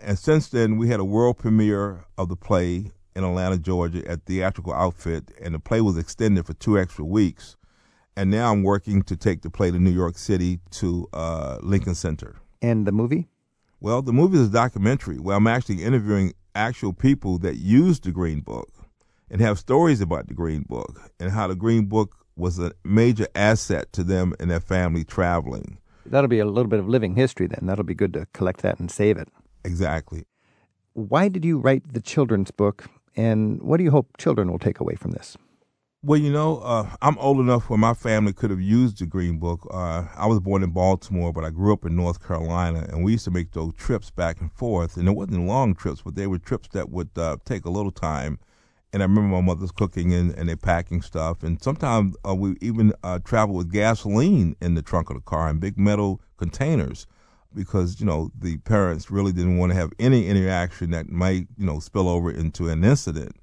And 0.00 0.18
since 0.18 0.48
then, 0.48 0.76
we 0.76 0.88
had 0.88 1.00
a 1.00 1.04
world 1.04 1.38
premiere 1.38 2.04
of 2.16 2.28
the 2.28 2.36
play 2.36 2.92
in 3.16 3.24
Atlanta, 3.24 3.58
Georgia, 3.58 4.06
at 4.08 4.24
Theatrical 4.24 4.72
Outfit, 4.72 5.30
and 5.40 5.54
the 5.54 5.58
play 5.58 5.80
was 5.80 5.96
extended 5.96 6.46
for 6.46 6.54
two 6.54 6.78
extra 6.78 7.04
weeks. 7.04 7.56
And 8.16 8.30
now 8.30 8.52
I'm 8.52 8.62
working 8.62 9.02
to 9.02 9.16
take 9.16 9.42
the 9.42 9.50
play 9.50 9.70
to 9.70 9.78
New 9.78 9.90
York 9.90 10.16
City 10.16 10.60
to 10.72 11.08
uh, 11.12 11.58
Lincoln 11.62 11.94
Center. 11.94 12.36
And 12.62 12.86
the 12.86 12.92
movie? 12.92 13.28
Well, 13.80 14.02
the 14.02 14.12
movie 14.12 14.38
is 14.38 14.48
a 14.48 14.52
documentary 14.52 15.18
where 15.18 15.36
I'm 15.36 15.46
actually 15.46 15.82
interviewing 15.82 16.32
actual 16.54 16.92
people 16.92 17.38
that 17.38 17.56
use 17.56 18.00
the 18.00 18.12
Green 18.12 18.40
Book 18.40 18.70
and 19.30 19.40
have 19.40 19.58
stories 19.58 20.00
about 20.00 20.28
the 20.28 20.34
Green 20.34 20.62
Book 20.62 21.10
and 21.18 21.30
how 21.30 21.48
the 21.48 21.56
Green 21.56 21.86
Book 21.86 22.16
was 22.36 22.58
a 22.58 22.72
major 22.84 23.26
asset 23.34 23.92
to 23.92 24.04
them 24.04 24.34
and 24.40 24.50
their 24.50 24.60
family 24.60 25.04
traveling. 25.04 25.78
That'll 26.06 26.28
be 26.28 26.38
a 26.38 26.44
little 26.44 26.68
bit 26.68 26.80
of 26.80 26.88
living 26.88 27.14
history 27.14 27.46
then. 27.46 27.66
That'll 27.66 27.84
be 27.84 27.94
good 27.94 28.12
to 28.14 28.26
collect 28.32 28.62
that 28.62 28.78
and 28.78 28.90
save 28.90 29.16
it. 29.16 29.28
Exactly. 29.64 30.24
Why 30.92 31.28
did 31.28 31.44
you 31.44 31.58
write 31.58 31.92
the 31.92 32.00
children's 32.00 32.50
book, 32.50 32.86
and 33.16 33.62
what 33.62 33.78
do 33.78 33.84
you 33.84 33.90
hope 33.90 34.16
children 34.18 34.50
will 34.50 34.58
take 34.58 34.80
away 34.80 34.94
from 34.94 35.12
this? 35.12 35.36
Well, 36.02 36.20
you 36.20 36.30
know, 36.30 36.58
uh, 36.58 36.90
I'm 37.00 37.16
old 37.16 37.40
enough 37.40 37.70
where 37.70 37.78
my 37.78 37.94
family 37.94 38.34
could 38.34 38.50
have 38.50 38.60
used 38.60 38.98
the 38.98 39.06
Green 39.06 39.38
Book. 39.38 39.66
Uh, 39.72 40.04
I 40.14 40.26
was 40.26 40.38
born 40.38 40.62
in 40.62 40.70
Baltimore, 40.70 41.32
but 41.32 41.44
I 41.44 41.50
grew 41.50 41.72
up 41.72 41.86
in 41.86 41.96
North 41.96 42.22
Carolina, 42.22 42.86
and 42.90 43.02
we 43.02 43.12
used 43.12 43.24
to 43.24 43.30
make 43.30 43.52
those 43.52 43.72
trips 43.72 44.10
back 44.10 44.38
and 44.42 44.52
forth. 44.52 44.98
And 44.98 45.08
it 45.08 45.12
wasn't 45.12 45.46
long 45.46 45.74
trips, 45.74 46.02
but 46.02 46.14
they 46.14 46.26
were 46.26 46.38
trips 46.38 46.68
that 46.72 46.90
would 46.90 47.08
uh, 47.16 47.38
take 47.46 47.64
a 47.64 47.70
little 47.70 47.90
time. 47.90 48.38
And 48.92 49.02
I 49.02 49.06
remember 49.06 49.34
my 49.34 49.40
mother's 49.40 49.72
cooking 49.72 50.12
and, 50.12 50.34
and 50.34 50.46
they 50.46 50.56
packing 50.56 51.00
stuff. 51.00 51.42
And 51.42 51.60
sometimes 51.62 52.16
uh, 52.28 52.34
we 52.34 52.56
even 52.60 52.92
uh, 53.02 53.20
traveled 53.20 53.56
with 53.56 53.72
gasoline 53.72 54.56
in 54.60 54.74
the 54.74 54.82
trunk 54.82 55.08
of 55.08 55.16
the 55.16 55.22
car 55.22 55.48
in 55.48 55.58
big 55.58 55.78
metal 55.78 56.20
containers 56.36 57.06
because 57.54 58.00
you 58.00 58.06
know 58.06 58.30
the 58.38 58.58
parents 58.58 59.10
really 59.10 59.32
didn't 59.32 59.58
want 59.58 59.72
to 59.72 59.76
have 59.76 59.92
any 59.98 60.26
interaction 60.26 60.90
that 60.90 61.08
might 61.08 61.46
you 61.56 61.66
know 61.66 61.78
spill 61.78 62.08
over 62.08 62.30
into 62.30 62.68
an 62.68 62.84
incident. 62.84 63.36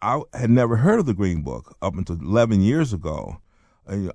I 0.00 0.22
had 0.32 0.50
never 0.50 0.76
heard 0.76 1.00
of 1.00 1.06
the 1.06 1.14
Green 1.14 1.42
Book 1.42 1.76
up 1.82 1.94
until 1.96 2.16
11 2.20 2.60
years 2.60 2.92
ago. 2.92 3.40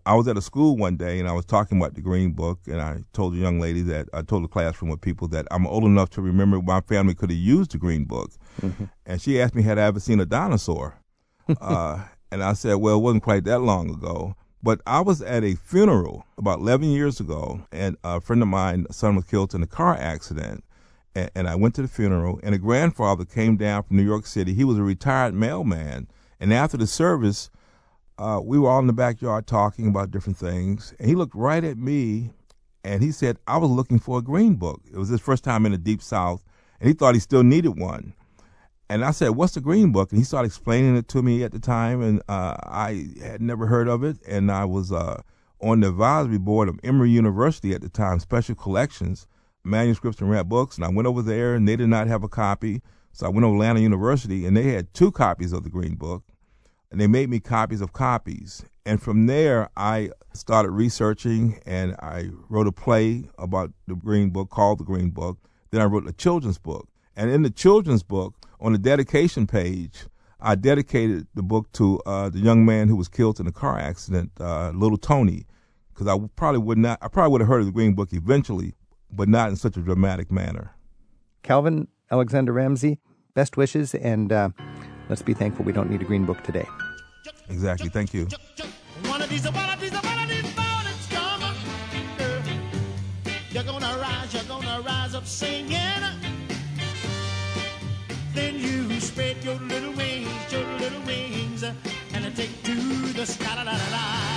I 0.06 0.14
was 0.14 0.28
at 0.28 0.38
a 0.38 0.42
school 0.42 0.78
one 0.78 0.98
day 0.98 1.20
and 1.20 1.28
I 1.28 1.34
was 1.34 1.46
talking 1.46 1.80
about 1.80 1.96
the 1.96 2.02
Green 2.02 2.34
Book, 2.34 2.60
and 2.68 2.80
I 2.80 3.04
told 3.12 3.34
a 3.34 3.38
young 3.38 3.60
lady 3.60 3.82
that 3.82 4.08
I 4.14 4.22
told 4.22 4.44
the 4.44 4.48
classroom 4.48 4.92
of 4.92 5.02
people 5.02 5.28
that 5.30 5.48
I'm 5.50 5.66
old 5.66 5.84
enough 5.84 6.12
to 6.12 6.22
remember 6.22 6.62
my 6.62 6.82
family 6.82 7.16
could 7.16 7.32
have 7.32 7.40
used 7.40 7.72
the 7.72 7.80
Green 7.80 8.06
Book, 8.06 8.32
mm-hmm. 8.62 8.86
and 9.08 9.20
she 9.20 9.42
asked 9.42 9.56
me 9.56 9.64
had 9.64 9.80
I 9.80 9.84
ever 9.84 10.00
seen 10.00 10.20
a 10.20 10.28
dinosaur, 10.28 10.96
uh, 11.60 12.04
and 12.32 12.44
I 12.44 12.54
said, 12.54 12.76
well, 12.76 12.98
it 12.98 13.02
wasn't 13.02 13.24
quite 13.24 13.46
that 13.46 13.60
long 13.60 13.90
ago. 13.90 14.36
But 14.64 14.80
I 14.88 15.02
was 15.02 15.22
at 15.22 15.44
a 15.44 15.56
funeral 15.56 16.26
about 16.38 16.60
11 16.60 16.88
years 16.88 17.20
ago, 17.20 17.66
and 17.74 17.98
a 18.02 18.22
friend 18.22 18.42
of 18.42 18.48
mine, 18.48 18.86
son 18.92 19.18
was 19.18 19.26
killed 19.26 19.54
in 19.54 19.62
a 19.62 19.68
car 19.68 19.94
accident, 19.94 20.64
and, 21.14 21.30
and 21.36 21.50
I 21.50 21.56
went 21.56 21.76
to 21.76 21.82
the 21.82 21.90
funeral. 21.90 22.40
And 22.44 22.56
a 22.56 22.58
grandfather 22.58 23.26
came 23.26 23.58
down 23.58 23.84
from 23.84 23.98
New 23.98 24.04
York 24.04 24.26
City. 24.26 24.54
He 24.54 24.64
was 24.64 24.80
a 24.80 24.84
retired 24.84 25.34
mailman, 25.34 26.08
and 26.40 26.54
after 26.54 26.78
the 26.78 26.88
service, 26.88 27.50
uh, 28.18 28.40
we 28.42 28.58
were 28.58 28.70
all 28.70 28.80
in 28.80 28.88
the 28.88 28.94
backyard 28.94 29.48
talking 29.48 29.90
about 29.90 30.12
different 30.12 30.38
things. 30.38 30.94
And 30.98 31.10
he 31.10 31.16
looked 31.16 31.36
right 31.36 31.64
at 31.64 31.78
me, 31.78 32.32
and 32.86 33.04
he 33.04 33.12
said, 33.12 33.40
"I 33.46 33.58
was 33.58 33.70
looking 33.70 34.00
for 34.00 34.20
a 34.20 34.22
green 34.22 34.56
book. 34.56 34.82
It 34.90 34.98
was 34.98 35.10
his 35.10 35.20
first 35.20 35.44
time 35.44 35.66
in 35.66 35.74
the 35.74 35.78
deep 35.78 36.02
South, 36.02 36.42
and 36.80 36.88
he 36.88 36.94
thought 36.94 37.16
he 37.16 37.20
still 37.20 37.44
needed 37.44 37.78
one." 37.78 38.14
And 38.94 39.04
I 39.04 39.10
said, 39.10 39.30
"What's 39.30 39.56
the 39.56 39.60
Green 39.60 39.92
Book?" 39.92 40.12
And 40.12 40.20
he 40.20 40.24
started 40.24 40.50
explaining 40.50 40.96
it 40.96 41.08
to 41.08 41.24
me 41.24 41.44
at 41.44 41.52
the 41.52 41.58
time, 41.58 42.04
and 42.04 42.22
uh, 42.30 42.56
I 42.62 43.08
had 43.24 43.42
never 43.42 43.66
heard 43.66 43.88
of 43.88 44.04
it. 44.04 44.18
And 44.28 44.52
I 44.52 44.66
was 44.66 44.92
uh, 44.92 45.24
on 45.60 45.80
the 45.80 45.88
advisory 45.88 46.38
board 46.38 46.70
of 46.70 46.80
Emory 46.84 47.10
University 47.10 47.74
at 47.74 47.82
the 47.82 47.90
time, 47.90 48.20
Special 48.20 48.54
Collections, 48.54 49.26
manuscripts 49.64 50.22
and 50.22 50.30
rare 50.30 50.44
books. 50.44 50.76
And 50.76 50.86
I 50.86 50.90
went 50.90 51.08
over 51.08 51.24
there, 51.24 51.56
and 51.56 51.68
they 51.68 51.76
did 51.76 51.88
not 51.88 52.06
have 52.06 52.24
a 52.24 52.28
copy. 52.28 52.84
So 53.14 53.26
I 53.26 53.30
went 53.30 53.44
to 53.46 53.52
Atlanta 53.52 53.80
University, 53.80 54.46
and 54.46 54.56
they 54.56 54.74
had 54.74 54.94
two 54.94 55.12
copies 55.12 55.54
of 55.54 55.64
the 55.64 55.72
Green 55.72 55.96
Book, 55.96 56.22
and 56.92 57.02
they 57.02 57.08
made 57.08 57.32
me 57.32 57.40
copies 57.40 57.82
of 57.82 57.94
copies. 57.94 58.64
And 58.86 59.02
from 59.02 59.26
there, 59.26 59.72
I 59.76 60.12
started 60.34 60.70
researching, 60.70 61.60
and 61.66 61.96
I 61.96 62.30
wrote 62.48 62.68
a 62.68 62.72
play 62.72 63.28
about 63.40 63.72
the 63.88 63.96
Green 63.96 64.30
Book 64.30 64.52
called 64.52 64.78
The 64.78 64.84
Green 64.84 65.10
Book. 65.10 65.40
Then 65.72 65.82
I 65.82 65.86
wrote 65.86 66.08
a 66.08 66.14
children's 66.14 66.60
book. 66.60 66.88
And 67.16 67.32
in 67.32 67.42
the 67.42 67.50
children's 67.50 68.04
book, 68.04 68.36
on 68.60 68.74
the 68.74 68.78
dedication 68.78 69.48
page, 69.48 70.06
I 70.40 70.56
dedicated 70.56 71.28
the 71.36 71.44
book 71.44 71.72
to 71.74 72.00
uh, 72.06 72.30
the 72.30 72.40
young 72.40 72.66
man 72.66 72.88
who 72.90 72.96
was 72.96 73.08
killed 73.08 73.40
in 73.40 73.48
a 73.48 73.52
car 73.52 73.80
accident, 73.80 74.32
uh, 74.40 74.72
little 74.72 74.98
Tony, 74.98 75.46
because 75.94 76.08
I 76.08 76.18
probably 76.36 76.60
would 76.60 76.78
not, 76.78 77.00
I 77.02 77.08
probably 77.08 77.32
would 77.32 77.42
have 77.42 77.48
heard 77.48 77.62
of 77.62 77.66
the 77.68 77.72
Green 77.72 77.94
Book 77.94 78.10
eventually, 78.12 78.74
but 79.12 79.30
not 79.30 79.50
in 79.50 79.56
such 79.56 79.78
a 79.78 79.80
dramatic 79.80 80.32
manner. 80.32 80.72
Calvin 81.44 81.88
Alexander 82.12 82.52
Ramsey, 82.52 83.00
best 83.34 83.58
wishes, 83.58 83.96
and 83.96 84.32
uh, 84.32 84.50
let's 85.10 85.22
be 85.22 85.34
thankful 85.34 85.66
we 85.66 85.72
don't 85.72 85.90
need 85.90 86.02
a 86.02 86.06
Green 86.06 86.26
Book 86.26 86.44
today. 86.44 86.68
Exactly. 87.50 87.90
Thank 87.90 88.14
you. 88.14 88.28
You're 93.52 93.64
gonna 93.64 93.98
rise, 94.02 94.34
you're 94.34 94.44
gonna 94.44 94.82
rise 94.82 95.16
up 95.16 95.26
singing. 95.26 96.03
Spread 99.14 99.44
your 99.44 99.60
little 99.70 99.94
wings, 99.94 100.52
your 100.52 100.66
little 100.80 101.02
wings, 101.06 101.62
and 101.62 102.26
I 102.26 102.30
take 102.32 102.64
to 102.64 102.76
the 103.14 103.26
sky. 103.26 103.54
La, 103.56 103.62
la, 103.62 103.72
la, 103.72 103.90
la. 103.92 104.33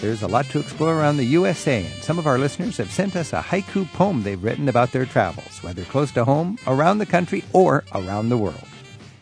There's 0.00 0.22
a 0.22 0.28
lot 0.28 0.44
to 0.50 0.60
explore 0.60 0.94
around 0.94 1.16
the 1.16 1.24
USA, 1.24 1.84
and 1.84 2.02
some 2.04 2.20
of 2.20 2.28
our 2.28 2.38
listeners 2.38 2.76
have 2.76 2.88
sent 2.88 3.16
us 3.16 3.32
a 3.32 3.40
haiku 3.40 3.84
poem 3.94 4.22
they've 4.22 4.42
written 4.42 4.68
about 4.68 4.92
their 4.92 5.06
travels, 5.06 5.60
whether 5.60 5.82
close 5.82 6.12
to 6.12 6.24
home, 6.24 6.56
around 6.68 6.98
the 6.98 7.06
country, 7.06 7.42
or 7.52 7.82
around 7.92 8.28
the 8.28 8.36
world. 8.38 8.62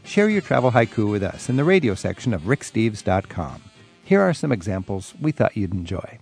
Share 0.04 0.28
your 0.28 0.42
travel 0.42 0.72
haiku 0.72 1.10
with 1.10 1.22
us 1.22 1.48
in 1.48 1.56
the 1.56 1.64
radio 1.64 1.94
section 1.94 2.34
of 2.34 2.42
ricksteves.com. 2.42 3.62
Here 4.04 4.20
are 4.20 4.34
some 4.34 4.52
examples 4.52 5.14
we 5.18 5.32
thought 5.32 5.56
you'd 5.56 5.72
enjoy. 5.72 6.18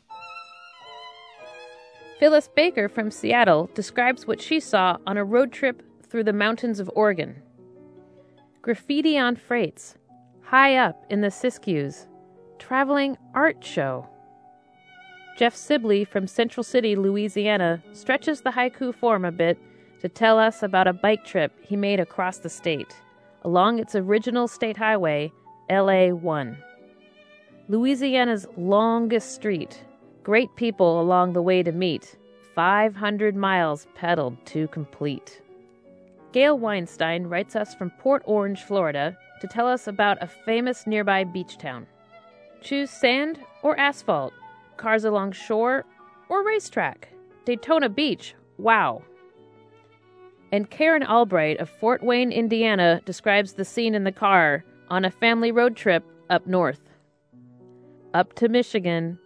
Phyllis 2.20 2.48
Baker 2.54 2.88
from 2.88 3.10
Seattle 3.10 3.68
describes 3.74 4.24
what 4.24 4.40
she 4.40 4.60
saw 4.60 4.98
on 5.04 5.16
a 5.16 5.24
road 5.24 5.50
trip 5.50 5.82
through 6.06 6.24
the 6.24 6.32
mountains 6.32 6.78
of 6.78 6.88
Oregon. 6.94 7.42
Graffiti 8.62 9.18
on 9.18 9.34
freights, 9.34 9.96
high 10.42 10.76
up 10.76 11.04
in 11.10 11.22
the 11.22 11.28
Siskiyous, 11.28 12.06
traveling 12.60 13.16
art 13.34 13.64
show. 13.64 14.08
Jeff 15.36 15.56
Sibley 15.56 16.04
from 16.04 16.28
Central 16.28 16.62
City, 16.62 16.94
Louisiana, 16.94 17.82
stretches 17.92 18.42
the 18.42 18.50
haiku 18.50 18.94
form 18.94 19.24
a 19.24 19.32
bit 19.32 19.58
to 20.00 20.08
tell 20.08 20.38
us 20.38 20.62
about 20.62 20.86
a 20.86 20.92
bike 20.92 21.24
trip 21.24 21.52
he 21.60 21.76
made 21.76 21.98
across 21.98 22.38
the 22.38 22.48
state, 22.48 22.94
along 23.42 23.80
its 23.80 23.96
original 23.96 24.46
state 24.46 24.76
highway, 24.76 25.32
LA 25.68 26.08
1. 26.08 26.56
Louisiana's 27.68 28.46
longest 28.56 29.34
street, 29.34 29.82
great 30.22 30.54
people 30.54 31.00
along 31.00 31.32
the 31.32 31.42
way 31.42 31.64
to 31.64 31.72
meet, 31.72 32.16
500 32.54 33.34
miles 33.34 33.88
pedaled 33.96 34.36
to 34.46 34.68
complete. 34.68 35.42
Gail 36.30 36.58
Weinstein 36.58 37.26
writes 37.26 37.56
us 37.56 37.74
from 37.74 37.90
Port 37.90 38.22
Orange, 38.26 38.62
Florida, 38.62 39.16
to 39.40 39.48
tell 39.48 39.66
us 39.66 39.88
about 39.88 40.22
a 40.22 40.28
famous 40.28 40.86
nearby 40.86 41.24
beach 41.24 41.58
town. 41.58 41.86
Choose 42.60 42.90
sand 42.90 43.40
or 43.62 43.76
asphalt, 43.78 44.32
cars 44.76 45.04
along 45.04 45.32
shore 45.32 45.84
or 46.28 46.44
racetrack. 46.44 47.08
Daytona 47.44 47.88
Beach, 47.88 48.34
wow. 48.58 49.02
And 50.52 50.70
Karen 50.70 51.02
Albright 51.02 51.58
of 51.58 51.68
Fort 51.68 52.02
Wayne, 52.02 52.32
Indiana, 52.32 53.00
describes 53.04 53.54
the 53.54 53.64
scene 53.64 53.94
in 53.94 54.04
the 54.04 54.12
car 54.12 54.64
on 54.88 55.04
a 55.04 55.10
family 55.10 55.50
road 55.50 55.76
trip 55.76 56.04
up 56.30 56.46
north. 56.46 56.80
Up 58.14 58.34
to 58.34 58.48
Michigan. 58.48 59.18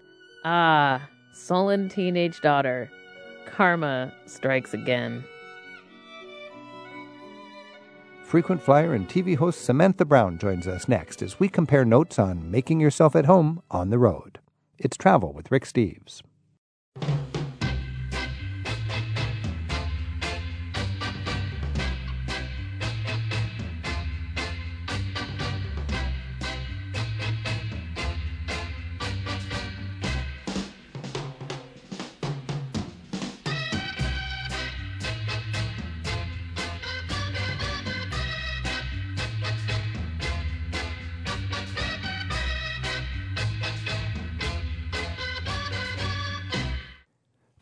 Ah, 0.44 1.08
sullen 1.32 1.88
teenage 1.88 2.40
daughter. 2.40 2.90
Karma 3.46 4.12
strikes 4.26 4.72
again. 4.72 5.24
Frequent 8.24 8.62
flyer 8.62 8.92
and 8.92 9.08
TV 9.08 9.37
host 9.37 9.62
Samantha 9.62 10.04
Brown 10.04 10.38
joins 10.38 10.66
us 10.66 10.87
next 10.87 11.22
as 11.22 11.40
we 11.40 11.48
compare 11.48 11.84
notes 11.84 12.18
on 12.18 12.50
making 12.50 12.78
yourself 12.78 13.16
at 13.16 13.24
home 13.24 13.62
on 13.70 13.88
the 13.88 13.98
road. 13.98 14.38
It's 14.80 14.96
Travel 14.96 15.32
with 15.32 15.50
Rick 15.50 15.64
Steves. 15.64 16.22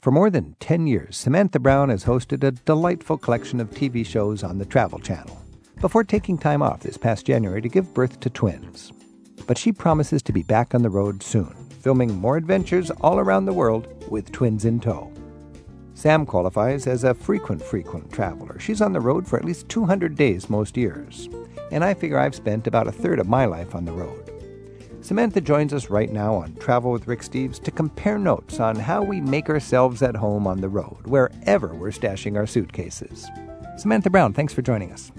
For 0.07 0.13
more 0.13 0.31
than 0.31 0.55
10 0.61 0.87
years, 0.87 1.17
Samantha 1.17 1.59
Brown 1.59 1.89
has 1.89 2.05
hosted 2.05 2.45
a 2.45 2.53
delightful 2.53 3.19
collection 3.19 3.59
of 3.59 3.71
TV 3.71 4.07
shows 4.07 4.45
on 4.45 4.57
the 4.57 4.65
Travel 4.65 5.01
Channel 5.01 5.37
before 5.81 6.05
taking 6.05 6.39
time 6.39 6.63
off 6.63 6.79
this 6.79 6.97
past 6.97 7.27
January 7.27 7.61
to 7.61 7.69
give 7.69 7.93
birth 7.93 8.21
to 8.21 8.31
twins. 8.31 8.93
But 9.49 9.59
she 9.59 9.73
promises 9.73 10.23
to 10.23 10.33
be 10.33 10.45
back 10.45 10.77
on 10.77 10.83
the 10.83 10.91
road 10.91 11.25
soon, 11.25 11.53
filming 11.81 12.15
more 12.15 12.37
adventures 12.37 12.93
all 13.01 13.19
around 13.19 13.47
the 13.47 13.53
world 13.53 13.89
with 14.09 14.31
twins 14.31 14.65
in 14.65 14.79
tow. 14.79 15.13
Sam 15.95 16.25
qualifies 16.25 16.87
as 16.87 17.03
a 17.03 17.13
frequent, 17.13 17.61
frequent 17.61 18.13
traveler. 18.13 18.61
She's 18.61 18.81
on 18.81 18.93
the 18.93 19.01
road 19.01 19.27
for 19.27 19.41
at 19.41 19.45
least 19.45 19.69
200 19.71 20.15
days 20.15 20.49
most 20.49 20.77
years. 20.77 21.29
And 21.73 21.83
I 21.83 21.95
figure 21.95 22.21
I've 22.21 22.37
spent 22.37 22.69
about 22.69 22.87
a 22.87 22.93
third 22.93 23.19
of 23.19 23.27
my 23.27 23.45
life 23.47 23.75
on 23.75 23.85
the 23.85 23.91
road. 23.91 24.36
Samantha 25.07 25.41
joins 25.41 25.73
us 25.73 25.89
right 25.89 26.11
now 26.11 26.35
on 26.35 26.53
Travel 26.57 26.91
with 26.91 27.07
Rick 27.07 27.21
Steves 27.21 27.63
to 27.63 27.71
compare 27.71 28.19
notes 28.19 28.59
on 28.59 28.75
how 28.75 29.05
we 29.05 29.21
make 29.21 29.49
ourselves 29.49 30.03
at 30.03 30.17
home 30.17 30.49
on 30.49 30.61
the 30.61 30.69
road, 30.69 31.07
wherever 31.07 31.69
we're 31.77 31.93
stashing 31.93 32.37
our 32.37 32.45
suitcases. 32.45 33.29
Samantha 33.77 34.11
Brown, 34.11 34.33
thanks 34.33 34.53
for 34.53 34.63
joining 34.63 34.91
us. 34.91 35.13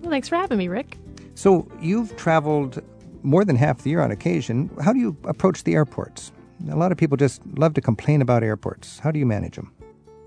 Well, 0.00 0.12
thanks 0.12 0.28
for 0.28 0.36
having 0.36 0.58
me, 0.58 0.68
Rick. 0.68 0.96
So, 1.34 1.66
you've 1.80 2.16
traveled 2.16 2.84
more 3.24 3.44
than 3.44 3.56
half 3.56 3.82
the 3.82 3.90
year 3.90 4.00
on 4.00 4.12
occasion. 4.12 4.70
How 4.80 4.92
do 4.92 5.00
you 5.00 5.16
approach 5.24 5.64
the 5.64 5.74
airports? 5.74 6.30
A 6.70 6.76
lot 6.76 6.92
of 6.92 6.98
people 6.98 7.16
just 7.16 7.44
love 7.58 7.74
to 7.74 7.80
complain 7.80 8.22
about 8.22 8.44
airports. 8.44 9.00
How 9.00 9.10
do 9.10 9.18
you 9.18 9.26
manage 9.26 9.56
them? 9.56 9.72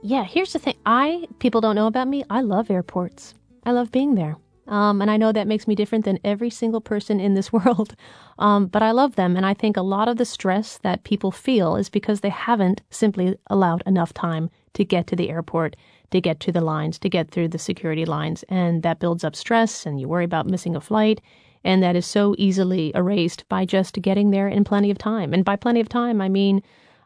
Yeah, 0.03 0.25
here's 0.25 0.51
the 0.51 0.59
thing. 0.59 0.75
I 0.85 1.25
people 1.39 1.61
don't 1.61 1.75
know 1.77 1.87
about 1.87 2.09
me. 2.09 2.25
I 2.29 2.41
love 2.41 2.69
airports. 2.69 3.33
I 3.65 3.71
love 3.71 3.93
being 3.93 4.15
there. 4.15 4.35
Um, 4.67 5.01
and 5.01 5.11
I 5.11 5.17
know 5.17 5.31
that 5.31 5.47
makes 5.47 5.67
me 5.67 5.75
different 5.75 6.05
than 6.05 6.19
every 6.23 6.49
single 6.49 6.81
person 6.81 7.19
in 7.19 7.33
this 7.33 7.53
world. 7.53 7.95
Um, 8.39 8.67
but 8.67 8.81
I 8.81 8.91
love 8.91 9.15
them. 9.15 9.35
And 9.35 9.45
I 9.45 9.53
think 9.53 9.77
a 9.77 9.81
lot 9.81 10.07
of 10.07 10.17
the 10.17 10.25
stress 10.25 10.77
that 10.79 11.03
people 11.03 11.31
feel 11.31 11.75
is 11.75 11.89
because 11.89 12.21
they 12.21 12.29
haven't 12.29 12.81
simply 12.89 13.37
allowed 13.47 13.83
enough 13.85 14.13
time 14.13 14.49
to 14.73 14.83
get 14.83 15.07
to 15.07 15.15
the 15.15 15.29
airport, 15.29 15.75
to 16.11 16.19
get 16.21 16.39
to 16.41 16.51
the 16.51 16.61
lines, 16.61 16.99
to 16.99 17.09
get 17.09 17.31
through 17.31 17.49
the 17.49 17.59
security 17.59 18.05
lines. 18.05 18.43
And 18.49 18.83
that 18.83 18.99
builds 18.99 19.23
up 19.23 19.35
stress, 19.35 19.85
and 19.85 19.99
you 19.99 20.07
worry 20.07 20.25
about 20.25 20.47
missing 20.47 20.75
a 20.75 20.81
flight. 20.81 21.21
And 21.63 21.81
that 21.81 21.95
is 21.95 22.05
so 22.05 22.35
easily 22.37 22.91
erased 22.93 23.47
by 23.49 23.65
just 23.65 23.99
getting 24.01 24.29
there 24.29 24.47
in 24.47 24.63
plenty 24.63 24.91
of 24.91 24.97
time. 24.97 25.33
And 25.33 25.43
by 25.43 25.55
plenty 25.55 25.79
of 25.79 25.89
time, 25.89 26.21
I 26.21 26.29
mean 26.29 26.61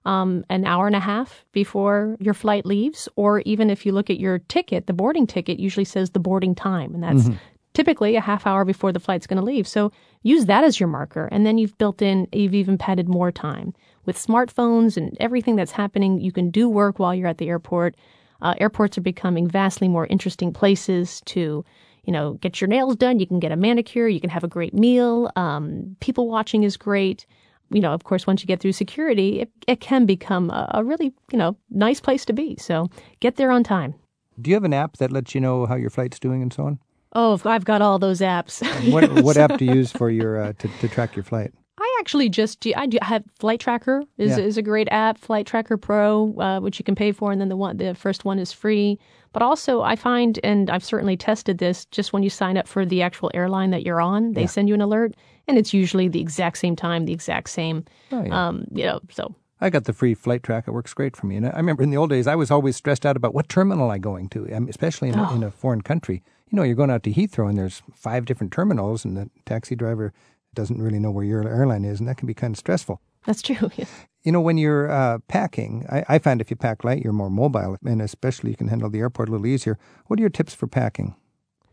um, 0.06 0.44
an 0.50 0.66
hour 0.66 0.88
and 0.88 0.96
a 0.96 1.00
half 1.00 1.46
before 1.52 2.16
your 2.20 2.34
flight 2.34 2.66
leaves, 2.66 3.10
or 3.16 3.42
even 3.42 3.70
if 3.70 3.86
you 3.86 3.92
look 3.92 4.10
at 4.10 4.20
your 4.20 4.40
ticket, 4.40 4.88
the 4.88 4.94
boarding 4.94 5.28
ticket 5.28 5.60
usually 5.60 5.86
says 5.86 6.12
the 6.12 6.20
boarding 6.20 6.56
time, 6.56 6.94
and 6.94 7.04
that's 7.04 7.28
typically 7.74 8.16
a 8.16 8.22
half 8.22 8.48
hour 8.48 8.66
before 8.66 8.92
the 8.92 9.00
flight's 9.00 9.28
going 9.28 9.40
to 9.40 9.46
leave. 9.46 9.68
So 9.68 9.92
use 10.24 10.46
that 10.48 10.64
as 10.64 10.80
your 10.80 10.90
marker, 10.90 11.30
and 11.32 11.46
then 11.46 11.58
you've 11.58 11.78
built 11.78 12.02
in, 12.02 12.28
you've 12.34 12.56
even 12.56 12.78
padded 12.78 13.08
more 13.08 13.32
time. 13.32 13.74
With 14.06 14.18
smartphones 14.18 14.98
and 14.98 15.16
everything 15.20 15.56
that's 15.56 15.72
happening, 15.72 16.20
you 16.20 16.32
can 16.32 16.50
do 16.50 16.68
work 16.68 16.98
while 16.98 17.14
you're 17.14 17.28
at 17.28 17.38
the 17.38 17.50
airport. 17.50 17.96
Uh, 18.42 18.56
airports 18.60 18.98
are 18.98 19.02
becoming 19.02 19.48
vastly 19.48 19.88
more 19.88 20.08
interesting 20.08 20.52
places 20.52 21.22
to, 21.26 21.64
you 22.06 22.14
know, 22.14 22.34
get 22.36 22.60
your 22.60 22.68
nails 22.68 22.96
done. 22.96 23.20
You 23.20 23.28
can 23.28 23.40
get 23.40 23.52
a 23.52 23.58
manicure. 23.58 24.08
You 24.08 24.22
can 24.22 24.30
have 24.30 24.44
a 24.44 24.48
great 24.48 24.74
meal. 24.74 25.30
Um, 25.36 25.96
people 26.00 26.28
watching 26.30 26.64
is 26.64 26.78
great. 26.78 27.26
You 27.72 27.82
know, 27.82 27.94
of 27.94 28.04
course, 28.04 28.26
once 28.28 28.42
you 28.42 28.48
get 28.48 28.60
through 28.60 28.72
security, 28.74 29.42
it, 29.42 29.52
it 29.68 29.80
can 29.80 30.06
become 30.06 30.50
a, 30.50 30.70
a 30.74 30.84
really, 30.84 31.14
you 31.32 31.38
know, 31.38 31.56
nice 31.70 32.00
place 32.00 32.26
to 32.26 32.34
be. 32.34 32.56
So 32.58 32.90
get 33.20 33.36
there 33.36 33.52
on 33.52 33.64
time. 33.64 33.94
Do 34.42 34.50
you 34.50 34.56
have 34.56 34.64
an 34.64 34.74
app 34.74 34.98
that 34.98 35.12
lets 35.12 35.36
you 35.36 35.42
know 35.42 35.66
how 35.66 35.76
your 35.76 35.90
flight's 35.90 36.20
doing 36.20 36.42
and 36.42 36.52
so 36.54 36.64
on? 36.66 36.80
Oh, 37.14 37.40
I've 37.46 37.66
got 37.66 37.82
all 37.82 38.00
those 38.00 38.22
apps. 38.22 38.62
What 38.92 39.12
what 39.24 39.38
app 39.44 39.58
do 39.58 39.66
you 39.66 39.74
use 39.74 39.92
for 39.92 40.10
your 40.10 40.38
uh, 40.42 40.54
to, 40.60 40.68
to 40.68 40.88
track 40.88 41.16
your 41.16 41.24
flight? 41.24 41.52
I 41.82 41.98
actually 42.00 42.30
just 42.30 42.60
do. 42.60 42.74
I 42.76 42.88
do 42.88 42.98
have 43.02 43.24
Flight 43.40 43.60
Tracker 43.62 44.04
is 44.18 44.38
Yeah. 44.38 44.44
is 44.44 44.58
a 44.58 44.62
great 44.62 44.88
app. 44.92 45.18
Flight 45.18 45.46
Tracker 45.48 45.78
Pro, 45.78 46.34
uh, 46.38 46.60
which 46.60 46.78
you 46.78 46.84
can 46.84 46.94
pay 46.96 47.12
for, 47.12 47.32
and 47.32 47.40
then 47.40 47.50
the 47.50 47.56
one 47.56 47.78
the 47.78 47.96
first 47.96 48.26
one 48.26 48.38
is 48.38 48.52
free. 48.52 49.00
But 49.32 49.44
also, 49.44 49.82
I 49.82 49.96
find, 49.96 50.40
and 50.44 50.70
I've 50.70 50.84
certainly 50.84 51.16
tested 51.16 51.60
this, 51.60 51.86
just 51.86 52.14
when 52.14 52.24
you 52.24 52.30
sign 52.32 52.58
up 52.58 52.68
for 52.68 52.84
the 52.86 53.02
actual 53.04 53.30
airline 53.34 53.70
that 53.70 53.84
you're 53.84 54.02
on, 54.02 54.34
they 54.34 54.48
send 54.48 54.68
you 54.68 54.74
an 54.74 54.82
alert, 54.82 55.14
and 55.50 55.58
it's 55.58 55.74
usually 55.74 56.08
the 56.08 56.22
exact 56.22 56.60
same 56.60 56.76
time, 56.76 57.06
the 57.06 57.12
exact 57.12 57.50
same. 57.50 57.84
Oh, 58.12 58.24
yeah. 58.24 58.48
Um, 58.48 58.66
you 58.72 58.86
know, 58.86 59.02
so 59.10 59.34
I 59.60 59.70
got 59.72 59.86
the 59.86 59.94
free 59.94 60.14
flight 60.14 60.44
track. 60.44 60.66
It 60.68 60.72
works 60.72 60.94
great 60.94 61.18
for 61.18 61.26
me. 61.26 61.36
And 61.36 61.48
I 61.48 61.58
remember 61.58 61.82
in 61.84 61.90
the 61.90 61.98
old 61.98 62.12
days, 62.12 62.28
I 62.28 62.36
was 62.36 62.52
always 62.52 62.76
stressed 62.78 63.06
out 63.06 63.18
about 63.18 63.34
what 63.34 63.50
terminal 63.50 63.90
I'm 63.90 64.00
going 64.00 64.30
to, 64.30 64.48
um, 64.56 64.70
especially 64.70 65.10
in, 65.10 65.18
a, 65.18 65.36
in 65.36 65.44
a 65.44 65.52
foreign 65.52 65.82
country. 65.82 66.22
You 66.50 66.56
know, 66.56 66.64
you're 66.64 66.76
going 66.76 66.92
out 66.92 67.04
to 67.04 67.12
Heathrow 67.12 67.50
and 67.50 67.58
there's 67.58 67.82
five 67.94 68.26
different 68.26 68.54
terminals, 68.54 69.04
and 69.04 69.18
the 69.18 69.30
taxi 69.46 69.76
driver 69.76 70.14
doesn't 70.54 70.82
really 70.82 71.00
know 71.00 71.12
where 71.12 71.26
your 71.26 71.48
airline 71.48 71.84
is, 71.84 72.00
and 72.00 72.08
that 72.08 72.18
can 72.18 72.28
be 72.28 72.34
kind 72.34 72.54
of 72.54 72.60
stressful. 72.60 73.02
that's 73.26 73.42
true. 73.42 73.70
You 74.22 74.34
know, 74.34 74.42
when 74.42 74.58
you're 74.58 74.92
uh, 74.92 75.20
packing, 75.30 75.86
I, 75.90 76.04
I 76.10 76.20
find 76.20 76.42
if 76.42 76.50
you 76.50 76.58
pack 76.58 76.84
light, 76.84 77.02
you're 77.02 77.14
more 77.14 77.30
mobile, 77.30 77.78
and 77.86 78.02
especially 78.02 78.50
you 78.50 78.58
can 78.58 78.68
handle 78.68 78.90
the 78.90 79.00
airport 79.00 79.30
a 79.30 79.32
little 79.32 79.48
easier. 79.48 79.80
What 80.08 80.20
are 80.20 80.22
your 80.22 80.30
tips 80.30 80.54
for 80.54 80.68
packing? 80.68 81.16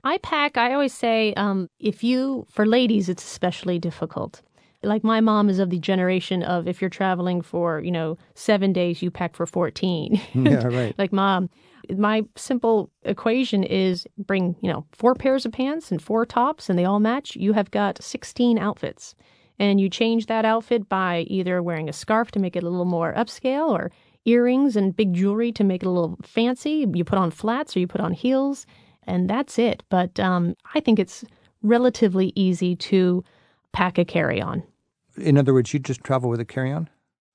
I 0.06 0.18
pack, 0.18 0.56
I 0.56 0.72
always 0.72 0.94
say, 0.94 1.34
um, 1.34 1.68
if 1.80 2.04
you, 2.04 2.46
for 2.48 2.64
ladies, 2.64 3.08
it's 3.08 3.24
especially 3.24 3.80
difficult. 3.80 4.40
Like 4.84 5.02
my 5.02 5.20
mom 5.20 5.48
is 5.48 5.58
of 5.58 5.70
the 5.70 5.80
generation 5.80 6.44
of 6.44 6.68
if 6.68 6.80
you're 6.80 6.88
traveling 6.88 7.42
for, 7.42 7.80
you 7.80 7.90
know, 7.90 8.16
seven 8.36 8.72
days, 8.72 9.02
you 9.02 9.10
pack 9.10 9.34
for 9.34 9.46
14. 9.46 10.20
Yeah, 10.34 10.64
right. 10.68 10.94
like 10.96 11.12
mom, 11.12 11.50
my 11.96 12.24
simple 12.36 12.88
equation 13.02 13.64
is 13.64 14.06
bring, 14.16 14.54
you 14.60 14.70
know, 14.70 14.86
four 14.92 15.16
pairs 15.16 15.44
of 15.44 15.50
pants 15.50 15.90
and 15.90 16.00
four 16.00 16.24
tops 16.24 16.70
and 16.70 16.78
they 16.78 16.84
all 16.84 17.00
match. 17.00 17.34
You 17.34 17.52
have 17.54 17.72
got 17.72 18.00
16 18.00 18.58
outfits. 18.58 19.16
And 19.58 19.80
you 19.80 19.88
change 19.90 20.26
that 20.26 20.44
outfit 20.44 20.88
by 20.88 21.24
either 21.28 21.60
wearing 21.64 21.88
a 21.88 21.92
scarf 21.92 22.30
to 22.32 22.38
make 22.38 22.54
it 22.54 22.62
a 22.62 22.68
little 22.68 22.84
more 22.84 23.12
upscale 23.14 23.70
or 23.70 23.90
earrings 24.24 24.76
and 24.76 24.94
big 24.94 25.14
jewelry 25.14 25.50
to 25.52 25.64
make 25.64 25.82
it 25.82 25.86
a 25.86 25.90
little 25.90 26.16
fancy. 26.22 26.86
You 26.94 27.04
put 27.04 27.18
on 27.18 27.32
flats 27.32 27.74
or 27.74 27.80
you 27.80 27.88
put 27.88 28.00
on 28.00 28.12
heels 28.12 28.66
and 29.06 29.28
that's 29.30 29.58
it. 29.58 29.82
But 29.88 30.18
um, 30.20 30.54
I 30.74 30.80
think 30.80 30.98
it's 30.98 31.24
relatively 31.62 32.32
easy 32.34 32.76
to 32.76 33.24
pack 33.72 33.98
a 33.98 34.04
carry 34.04 34.40
on. 34.40 34.62
In 35.16 35.38
other 35.38 35.52
words, 35.54 35.72
you 35.72 35.80
just 35.80 36.04
travel 36.04 36.28
with 36.30 36.40
a 36.40 36.44
carry-on. 36.44 36.88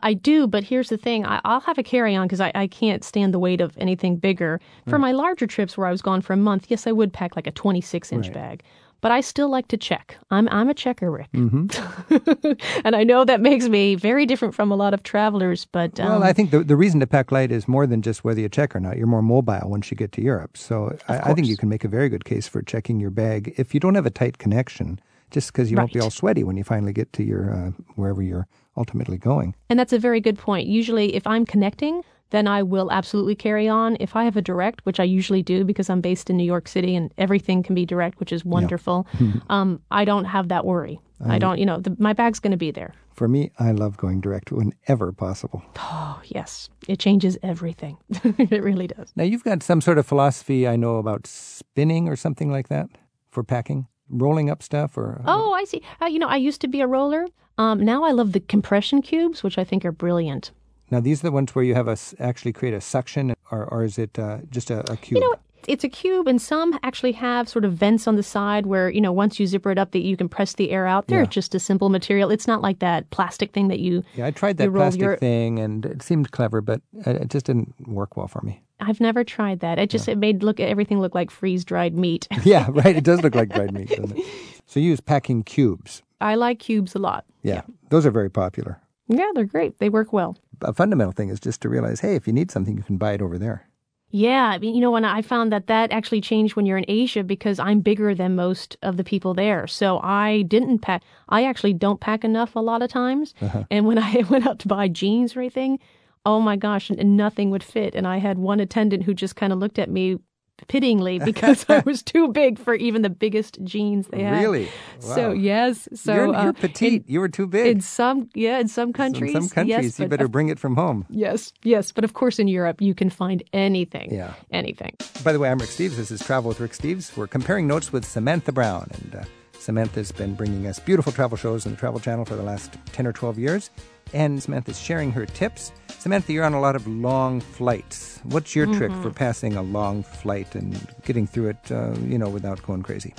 I 0.03 0.13
do, 0.13 0.47
but 0.47 0.63
here's 0.63 0.89
the 0.89 0.97
thing 0.97 1.25
I, 1.25 1.41
I'll 1.45 1.59
have 1.61 1.77
a 1.77 1.83
carry 1.83 2.15
on 2.15 2.25
because 2.27 2.41
I, 2.41 2.51
I 2.55 2.65
can't 2.67 3.03
stand 3.03 3.33
the 3.33 3.39
weight 3.39 3.61
of 3.61 3.77
anything 3.77 4.15
bigger. 4.15 4.59
For 4.87 4.97
my 4.97 5.11
larger 5.11 5.45
trips 5.45 5.77
where 5.77 5.85
I 5.85 5.91
was 5.91 6.01
gone 6.01 6.21
for 6.21 6.33
a 6.33 6.37
month, 6.37 6.65
yes, 6.69 6.87
I 6.87 6.91
would 6.91 7.13
pack 7.13 7.35
like 7.35 7.45
a 7.45 7.51
26 7.51 8.11
inch 8.11 8.27
Right. 8.27 8.33
bag. 8.33 8.63
But 9.01 9.11
I 9.11 9.21
still 9.21 9.49
like 9.49 9.67
to 9.69 9.77
check. 9.77 10.15
I'm 10.29 10.47
I'm 10.49 10.69
a 10.69 10.73
checker, 10.73 11.11
Rick, 11.11 11.31
Mm-hmm. 11.33 12.51
and 12.85 12.95
I 12.95 13.03
know 13.03 13.25
that 13.25 13.41
makes 13.41 13.67
me 13.67 13.95
very 13.95 14.25
different 14.25 14.53
from 14.53 14.71
a 14.71 14.75
lot 14.75 14.93
of 14.93 15.03
travelers. 15.03 15.65
But 15.65 15.99
um, 15.99 16.07
Well, 16.07 16.23
I 16.23 16.33
think 16.33 16.51
the, 16.51 16.63
the 16.63 16.75
reason 16.75 16.99
to 16.99 17.07
pack 17.07 17.31
light 17.31 17.51
is 17.51 17.67
more 17.67 17.87
than 17.87 18.01
just 18.01 18.23
whether 18.23 18.39
you 18.39 18.49
check 18.49 18.75
or 18.75 18.79
not. 18.79 18.97
You're 18.97 19.07
more 19.07 19.21
mobile 19.23 19.61
once 19.65 19.89
you 19.91 19.97
get 19.97 20.11
to 20.13 20.21
Europe. 20.21 20.55
So 20.57 20.97
I, 21.07 21.31
I 21.31 21.33
think 21.33 21.47
you 21.47 21.57
can 21.57 21.69
make 21.69 21.83
a 21.83 21.87
very 21.87 22.09
good 22.09 22.25
case 22.25 22.47
for 22.47 22.61
checking 22.61 22.99
your 22.99 23.09
bag 23.09 23.53
if 23.57 23.73
you 23.73 23.79
don't 23.79 23.95
have 23.95 24.05
a 24.05 24.11
tight 24.11 24.37
connection, 24.37 24.99
just 25.31 25.51
because 25.51 25.71
you 25.71 25.77
won't 25.77 25.93
be 25.93 25.99
all 25.99 26.11
sweaty 26.11 26.43
when 26.43 26.57
you 26.57 26.63
finally 26.63 26.93
get 26.93 27.11
to 27.13 27.23
your 27.23 27.53
uh, 27.53 27.71
wherever 27.95 28.21
you're 28.21 28.47
ultimately 28.77 29.17
going. 29.17 29.55
And 29.69 29.79
that's 29.79 29.93
a 29.93 29.99
very 29.99 30.21
good 30.21 30.37
point. 30.37 30.67
Usually, 30.67 31.15
if 31.15 31.25
I'm 31.25 31.45
connecting, 31.45 32.03
then 32.31 32.47
I 32.47 32.63
will 32.63 32.91
absolutely 32.91 33.35
carry 33.35 33.67
on. 33.67 33.95
If 33.99 34.15
I 34.15 34.23
have 34.25 34.35
a 34.35 34.41
direct, 34.41 34.85
which 34.85 34.99
I 34.99 35.03
usually 35.03 35.43
do 35.43 35.63
because 35.63 35.89
I'm 35.89 36.01
based 36.01 36.29
in 36.29 36.37
New 36.37 36.43
York 36.43 36.67
City 36.67 36.95
and 36.95 37.13
everything 37.17 37.61
can 37.63 37.75
be 37.75 37.85
direct, 37.85 38.19
which 38.19 38.31
is 38.31 38.43
wonderful, 38.43 39.05
um, 39.49 39.81
I 39.91 40.03
don't 40.05 40.25
have 40.25 40.47
that 40.47 40.65
worry. 40.65 40.99
I 41.23 41.37
don't, 41.37 41.59
you 41.59 41.67
know, 41.67 41.79
the, 41.79 41.95
my 41.99 42.13
bag's 42.13 42.39
going 42.39 42.51
to 42.51 42.57
be 42.57 42.71
there. 42.71 42.95
For 43.13 43.27
me, 43.27 43.51
I 43.59 43.71
love 43.71 43.97
going 43.97 44.21
direct 44.21 44.51
whenever 44.51 45.11
possible. 45.11 45.61
Oh, 45.77 46.19
yes. 46.25 46.69
It 46.87 46.97
changes 46.97 47.37
everything. 47.43 47.97
it 48.23 48.63
really 48.63 48.87
does. 48.87 49.11
Now, 49.15 49.23
you've 49.23 49.43
got 49.43 49.61
some 49.61 49.81
sort 49.81 49.99
of 49.99 50.07
philosophy 50.07 50.67
I 50.67 50.75
know 50.77 50.97
about 50.97 51.27
spinning 51.27 52.09
or 52.09 52.15
something 52.15 52.51
like 52.51 52.69
that 52.69 52.87
for 53.29 53.43
packing, 53.43 53.87
rolling 54.09 54.49
up 54.49 54.63
stuff 54.63 54.97
or. 54.97 55.21
Oh, 55.25 55.53
I 55.53 55.65
see. 55.65 55.83
Uh, 56.01 56.07
you 56.07 56.17
know, 56.17 56.27
I 56.27 56.37
used 56.37 56.61
to 56.61 56.67
be 56.67 56.81
a 56.81 56.87
roller. 56.87 57.27
Um, 57.57 57.85
now 57.85 58.03
I 58.03 58.11
love 58.11 58.31
the 58.31 58.39
compression 58.39 59.01
cubes, 59.03 59.43
which 59.43 59.57
I 59.59 59.63
think 59.63 59.85
are 59.85 59.91
brilliant. 59.91 60.51
Now, 60.91 60.99
these 60.99 61.21
are 61.23 61.27
the 61.27 61.31
ones 61.31 61.55
where 61.55 61.63
you 61.65 61.73
have 61.75 61.87
a 61.87 61.91
s 61.91 62.13
actually 62.19 62.53
create 62.53 62.73
a 62.73 62.81
suction, 62.81 63.33
or, 63.51 63.65
or 63.65 63.83
is 63.83 63.97
it 63.97 64.19
uh, 64.19 64.39
just 64.49 64.69
a, 64.69 64.79
a 64.91 64.97
cube? 64.97 65.21
You 65.21 65.29
know, 65.29 65.35
it's 65.67 65.83
a 65.83 65.89
cube, 65.89 66.27
and 66.27 66.41
some 66.41 66.77
actually 66.83 67.13
have 67.13 67.47
sort 67.47 67.63
of 67.65 67.73
vents 67.73 68.07
on 68.07 68.15
the 68.15 68.23
side 68.23 68.65
where 68.65 68.89
you 68.89 68.99
know 68.99 69.13
once 69.13 69.39
you 69.39 69.47
zipper 69.47 69.71
it 69.71 69.77
up, 69.77 69.91
that 69.91 70.01
you 70.03 70.17
can 70.17 70.27
press 70.27 70.53
the 70.55 70.71
air 70.71 70.85
out. 70.87 71.07
They're 71.07 71.19
Yeah. 71.23 71.37
just 71.39 71.55
a 71.55 71.59
simple 71.59 71.89
material. 71.89 72.29
It's 72.31 72.47
not 72.47 72.61
like 72.61 72.79
that 72.79 73.09
plastic 73.11 73.53
thing 73.53 73.67
that 73.69 73.79
you. 73.79 74.03
Yeah, 74.15 74.25
I 74.27 74.31
tried 74.31 74.57
that 74.57 74.71
plastic 74.73 75.01
your- 75.01 75.17
thing, 75.17 75.59
and 75.59 75.85
it 75.85 76.01
seemed 76.01 76.31
clever, 76.31 76.61
but 76.61 76.81
it 77.05 77.29
just 77.29 77.45
didn't 77.45 77.73
work 77.87 78.17
well 78.17 78.27
for 78.27 78.41
me. 78.41 78.61
I've 78.79 78.99
never 78.99 79.23
tried 79.23 79.59
that. 79.59 79.77
It 79.77 79.91
just 79.91 80.07
it 80.09 80.17
made 80.17 80.41
look 80.43 80.59
everything 80.59 80.99
look 80.99 81.13
like 81.15 81.29
freeze 81.31 81.63
dried 81.63 81.93
meat. 81.95 82.27
Yeah, 82.43 82.65
right. 82.71 82.95
It 82.97 83.03
does 83.03 83.21
look 83.21 83.35
like 83.35 83.49
dried 83.53 83.71
meat, 83.73 83.89
doesn't 83.89 84.17
it? 84.17 84.25
So 84.71 84.79
you 84.79 84.89
use 84.91 85.01
packing 85.01 85.43
cubes. 85.43 86.01
I 86.21 86.35
like 86.35 86.59
cubes 86.59 86.95
a 86.95 86.99
lot. 86.99 87.25
Yeah, 87.43 87.61
those 87.89 88.05
are 88.05 88.11
very 88.11 88.29
popular. 88.29 88.79
Yeah, 89.11 89.31
they're 89.33 89.45
great. 89.45 89.79
They 89.79 89.89
work 89.89 90.13
well. 90.13 90.37
A 90.61 90.73
fundamental 90.73 91.11
thing 91.11 91.29
is 91.29 91.39
just 91.39 91.61
to 91.61 91.69
realize, 91.69 91.99
hey, 91.99 92.15
if 92.15 92.27
you 92.27 92.33
need 92.33 92.51
something, 92.51 92.77
you 92.77 92.83
can 92.83 92.97
buy 92.97 93.13
it 93.13 93.21
over 93.21 93.37
there. 93.37 93.67
Yeah, 94.13 94.47
I 94.47 94.57
mean, 94.57 94.75
you 94.75 94.81
know, 94.81 94.91
when 94.91 95.05
I 95.05 95.21
found 95.21 95.53
that 95.53 95.67
that 95.67 95.91
actually 95.91 96.19
changed 96.19 96.55
when 96.55 96.65
you're 96.65 96.77
in 96.77 96.85
Asia 96.87 97.23
because 97.23 97.59
I'm 97.59 97.79
bigger 97.79 98.13
than 98.13 98.35
most 98.35 98.77
of 98.81 98.97
the 98.97 99.05
people 99.05 99.33
there. 99.33 99.67
So 99.67 99.99
I 99.99 100.41
didn't 100.43 100.79
pack. 100.79 101.01
I 101.29 101.45
actually 101.45 101.73
don't 101.73 102.01
pack 102.01 102.25
enough 102.25 102.55
a 102.55 102.59
lot 102.59 102.81
of 102.81 102.89
times. 102.89 103.33
Uh-huh. 103.41 103.63
And 103.71 103.85
when 103.85 103.97
I 103.99 104.23
went 104.29 104.45
out 104.45 104.59
to 104.59 104.67
buy 104.67 104.89
jeans 104.89 105.35
or 105.35 105.39
anything, 105.39 105.79
oh 106.25 106.41
my 106.41 106.57
gosh, 106.57 106.89
and 106.89 107.15
nothing 107.15 107.51
would 107.51 107.63
fit. 107.63 107.95
And 107.95 108.05
I 108.05 108.17
had 108.17 108.37
one 108.37 108.59
attendant 108.59 109.03
who 109.03 109.13
just 109.13 109.37
kind 109.37 109.53
of 109.53 109.59
looked 109.59 109.79
at 109.79 109.89
me 109.89 110.19
pityingly 110.67 111.19
because 111.25 111.65
I 111.69 111.79
was 111.85 112.01
too 112.03 112.27
big 112.29 112.57
for 112.59 112.73
even 112.73 113.01
the 113.01 113.09
biggest 113.09 113.57
jeans 113.63 114.07
they 114.07 114.23
had. 114.23 114.41
Really? 114.41 114.69
So 114.99 115.31
yes, 115.31 115.87
so 115.93 116.13
you're, 116.13 116.35
uh, 116.35 116.43
you're 116.43 116.53
petite. 116.53 117.03
you 117.07 117.19
were 117.19 117.29
too 117.29 117.47
big. 117.47 117.67
in 117.67 117.81
some, 117.81 118.29
yeah, 118.33 118.59
in 118.59 118.67
some 118.67 118.93
countries. 118.93 119.35
In 119.35 119.41
some 119.41 119.49
countries, 119.49 119.69
yes, 119.85 119.99
you 119.99 120.05
but 120.05 120.11
better 120.17 120.27
bring 120.27 120.49
it 120.49 120.59
from 120.59 120.75
home. 120.75 121.05
yes, 121.09 121.51
yes, 121.63 121.91
but 121.91 122.03
of 122.03 122.13
course 122.13 122.39
in 122.39 122.47
Europe 122.47 122.81
you 122.81 122.93
can 122.93 123.09
find 123.09 123.43
anything, 123.53 124.13
Yeah. 124.13 124.33
anything. 124.51 124.95
By 125.23 125.31
the 125.33 125.39
way, 125.39 125.49
I'm 125.49 125.57
Rick 125.59 125.69
Steves. 125.69 125.95
This 125.95 126.11
is 126.11 126.21
Travel 126.21 126.49
with 126.49 126.59
Rick 126.59 126.71
Steves. 126.73 127.15
We're 127.17 127.27
comparing 127.27 127.67
notes 127.67 127.91
with 127.91 128.05
Samantha 128.05 128.51
Brown. 128.51 128.89
And 128.93 129.15
uh, 129.15 129.23
Samantha's 129.59 130.11
been 130.11 130.33
bringing 130.35 130.65
us 130.67 130.79
beautiful 130.79 131.11
travel 131.11 131.37
shows 131.37 131.65
on 131.65 131.73
the 131.73 131.77
Travel 131.77 131.99
Channel 131.99 132.25
for 132.25 132.35
the 132.35 132.43
last 132.43 132.73
10 132.93 133.05
or 133.07 133.13
12 133.13 133.37
years. 133.37 133.69
And 134.13 134.41
Samantha's 134.41 134.79
sharing 134.79 135.11
her 135.11 135.25
tips. 135.25 135.71
Samantha, 136.01 136.33
you're 136.33 136.43
on 136.43 136.53
a 136.53 136.59
lot 136.59 136.75
of 136.75 136.87
long 136.87 137.39
flights. 137.41 138.19
What's 138.23 138.55
your 138.55 138.65
trick 138.65 138.91
Mm-hmm. 138.91 139.03
for 139.03 139.11
passing 139.11 139.55
a 139.55 139.61
long 139.61 140.01
flight 140.01 140.55
and 140.55 140.73
getting 141.05 141.27
through 141.27 141.49
it, 141.49 141.71
uh, 141.71 141.93
you 142.07 142.17
know, 142.17 142.27
without 142.27 142.59
going 142.63 142.81
crazy? 142.81 143.13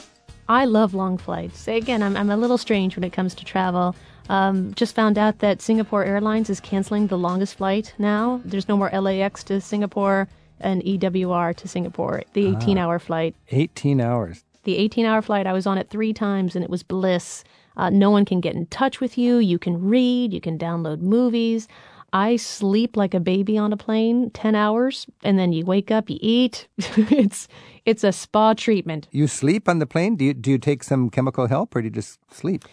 I 0.48 0.64
love 0.64 0.92
long 0.92 1.16
flights. 1.16 1.68
Again, 1.68 2.02
I'm, 2.02 2.16
I'm 2.16 2.28
a 2.30 2.36
little 2.36 2.58
strange 2.58 2.96
when 2.96 3.04
it 3.04 3.12
comes 3.12 3.36
to 3.36 3.44
travel. 3.44 3.94
Um, 4.28 4.74
just 4.74 4.96
found 4.96 5.16
out 5.16 5.38
that 5.38 5.62
Singapore 5.62 6.02
Airlines 6.04 6.50
is 6.50 6.58
canceling 6.58 7.06
the 7.06 7.16
longest 7.16 7.54
flight 7.54 7.94
now. 7.98 8.40
There's 8.44 8.68
no 8.68 8.76
more 8.76 8.90
LAX 8.90 9.44
to 9.44 9.60
Singapore 9.60 10.26
and 10.58 10.82
EWR 10.82 11.54
to 11.54 11.68
Singapore, 11.68 12.24
the 12.32 12.48
18 12.56 12.78
hour 12.78 12.98
flight. 12.98 13.36
18 13.52 14.00
hours. 14.00 14.42
The 14.64 14.76
18 14.76 15.06
hour 15.06 15.22
flight, 15.22 15.46
I 15.46 15.52
was 15.52 15.68
on 15.68 15.78
it 15.78 15.88
three 15.88 16.12
times 16.12 16.56
and 16.56 16.64
it 16.64 16.70
was 16.70 16.82
bliss. 16.82 17.44
Uh, 17.76 17.90
no 17.90 18.10
one 18.10 18.24
can 18.24 18.40
get 18.40 18.54
in 18.54 18.66
touch 18.66 19.00
with 19.00 19.16
you. 19.16 19.38
You 19.38 19.58
can 19.58 19.80
read, 19.80 20.32
you 20.32 20.40
can 20.40 20.58
download 20.58 21.00
movies. 21.00 21.68
I 22.12 22.36
sleep 22.36 22.96
like 22.96 23.14
a 23.14 23.20
baby 23.20 23.56
on 23.56 23.72
a 23.72 23.76
plane 23.76 24.30
10 24.30 24.54
hours 24.54 25.06
and 25.22 25.38
then 25.38 25.52
you 25.52 25.64
wake 25.64 25.90
up, 25.90 26.10
you 26.10 26.18
eat. 26.20 26.68
it's, 26.78 27.48
it's 27.86 28.04
a 28.04 28.12
spa 28.12 28.54
treatment. 28.54 29.08
You 29.12 29.26
sleep 29.26 29.68
on 29.68 29.78
the 29.78 29.86
plane? 29.86 30.16
Do 30.16 30.26
you, 30.26 30.34
do 30.34 30.50
you 30.50 30.58
take 30.58 30.84
some 30.84 31.08
chemical 31.10 31.46
help 31.46 31.74
or 31.74 31.80
do 31.80 31.86
you 31.86 31.90
just 31.90 32.18
sleep? 32.30 32.64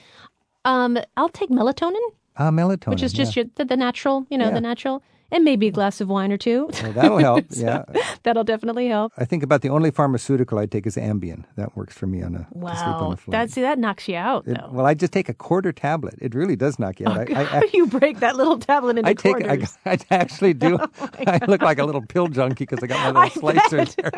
Um, 0.66 0.98
I'll 1.16 1.30
take 1.30 1.50
melatonin. 1.50 2.00
Ah, 2.38 2.52
melatonin. 2.52 2.90
which 2.90 3.04
is 3.04 3.14
just 3.14 3.36
yeah. 3.36 3.44
your, 3.44 3.52
the, 3.56 3.66
the 3.66 3.78
natural, 3.78 4.26
you 4.30 4.38
know, 4.38 4.46
Yeah. 4.48 4.54
the 4.56 4.62
natural, 4.62 5.04
and 5.32 5.44
maybe 5.44 5.68
a 5.68 5.72
glass 5.72 6.02
of 6.02 6.08
wine 6.10 6.32
or 6.32 6.38
two. 6.38 6.70
Well, 6.82 6.94
that'll 6.94 7.18
help. 7.18 7.46
So 7.60 7.66
yeah. 7.66 7.84
that'll 8.24 8.44
definitely 8.44 8.88
help. 8.88 9.12
I 9.18 9.26
think 9.26 9.44
about 9.44 9.62
the 9.62 9.70
only 9.70 9.92
pharmaceutical 9.92 10.60
I 10.60 10.66
take 10.66 10.86
is 10.86 10.96
Ambien. 10.96 11.46
That 11.56 11.76
works 11.76 11.98
for 11.98 12.06
me 12.08 12.22
on 12.22 12.36
a 12.36 12.48
sleep 12.52 12.64
on 12.64 13.10
Wow, 13.10 13.18
a 13.28 13.32
that 13.32 13.50
see 13.50 13.62
that 13.62 13.80
knocks 13.80 14.08
you 14.08 14.16
out 14.16 14.48
It- 14.48 14.58
though. 14.58 14.70
well, 14.72 14.86
I 14.86 14.94
just 14.94 15.12
take 15.12 15.30
a 15.30 15.34
quarter 15.34 15.72
tablet. 15.72 16.16
It 16.20 16.36
really 16.36 16.56
does 16.56 16.80
knock 16.80 17.00
you 17.00 17.08
oh, 17.08 17.12
out. 17.12 17.32
I, 17.34 17.42
I, 17.44 17.58
I, 17.60 17.70
you 17.74 17.88
break 17.88 18.20
that 18.20 18.36
little 18.36 18.60
tablet 18.60 18.98
into 18.98 19.10
I 19.10 19.14
take. 19.14 19.38
Quarters. 19.38 19.78
I 19.86 19.98
actually 20.12 20.54
do. 20.54 20.78
Oh, 20.80 21.10
I 21.28 21.40
look 21.48 21.62
like 21.62 21.80
a 21.80 21.86
little 21.86 22.06
pill 22.06 22.28
junkie 22.28 22.66
because 22.66 22.84
I 22.84 22.88
got 22.88 23.14
my 23.14 23.24
little 23.24 23.42
slicers 23.42 23.96
there. 23.96 24.12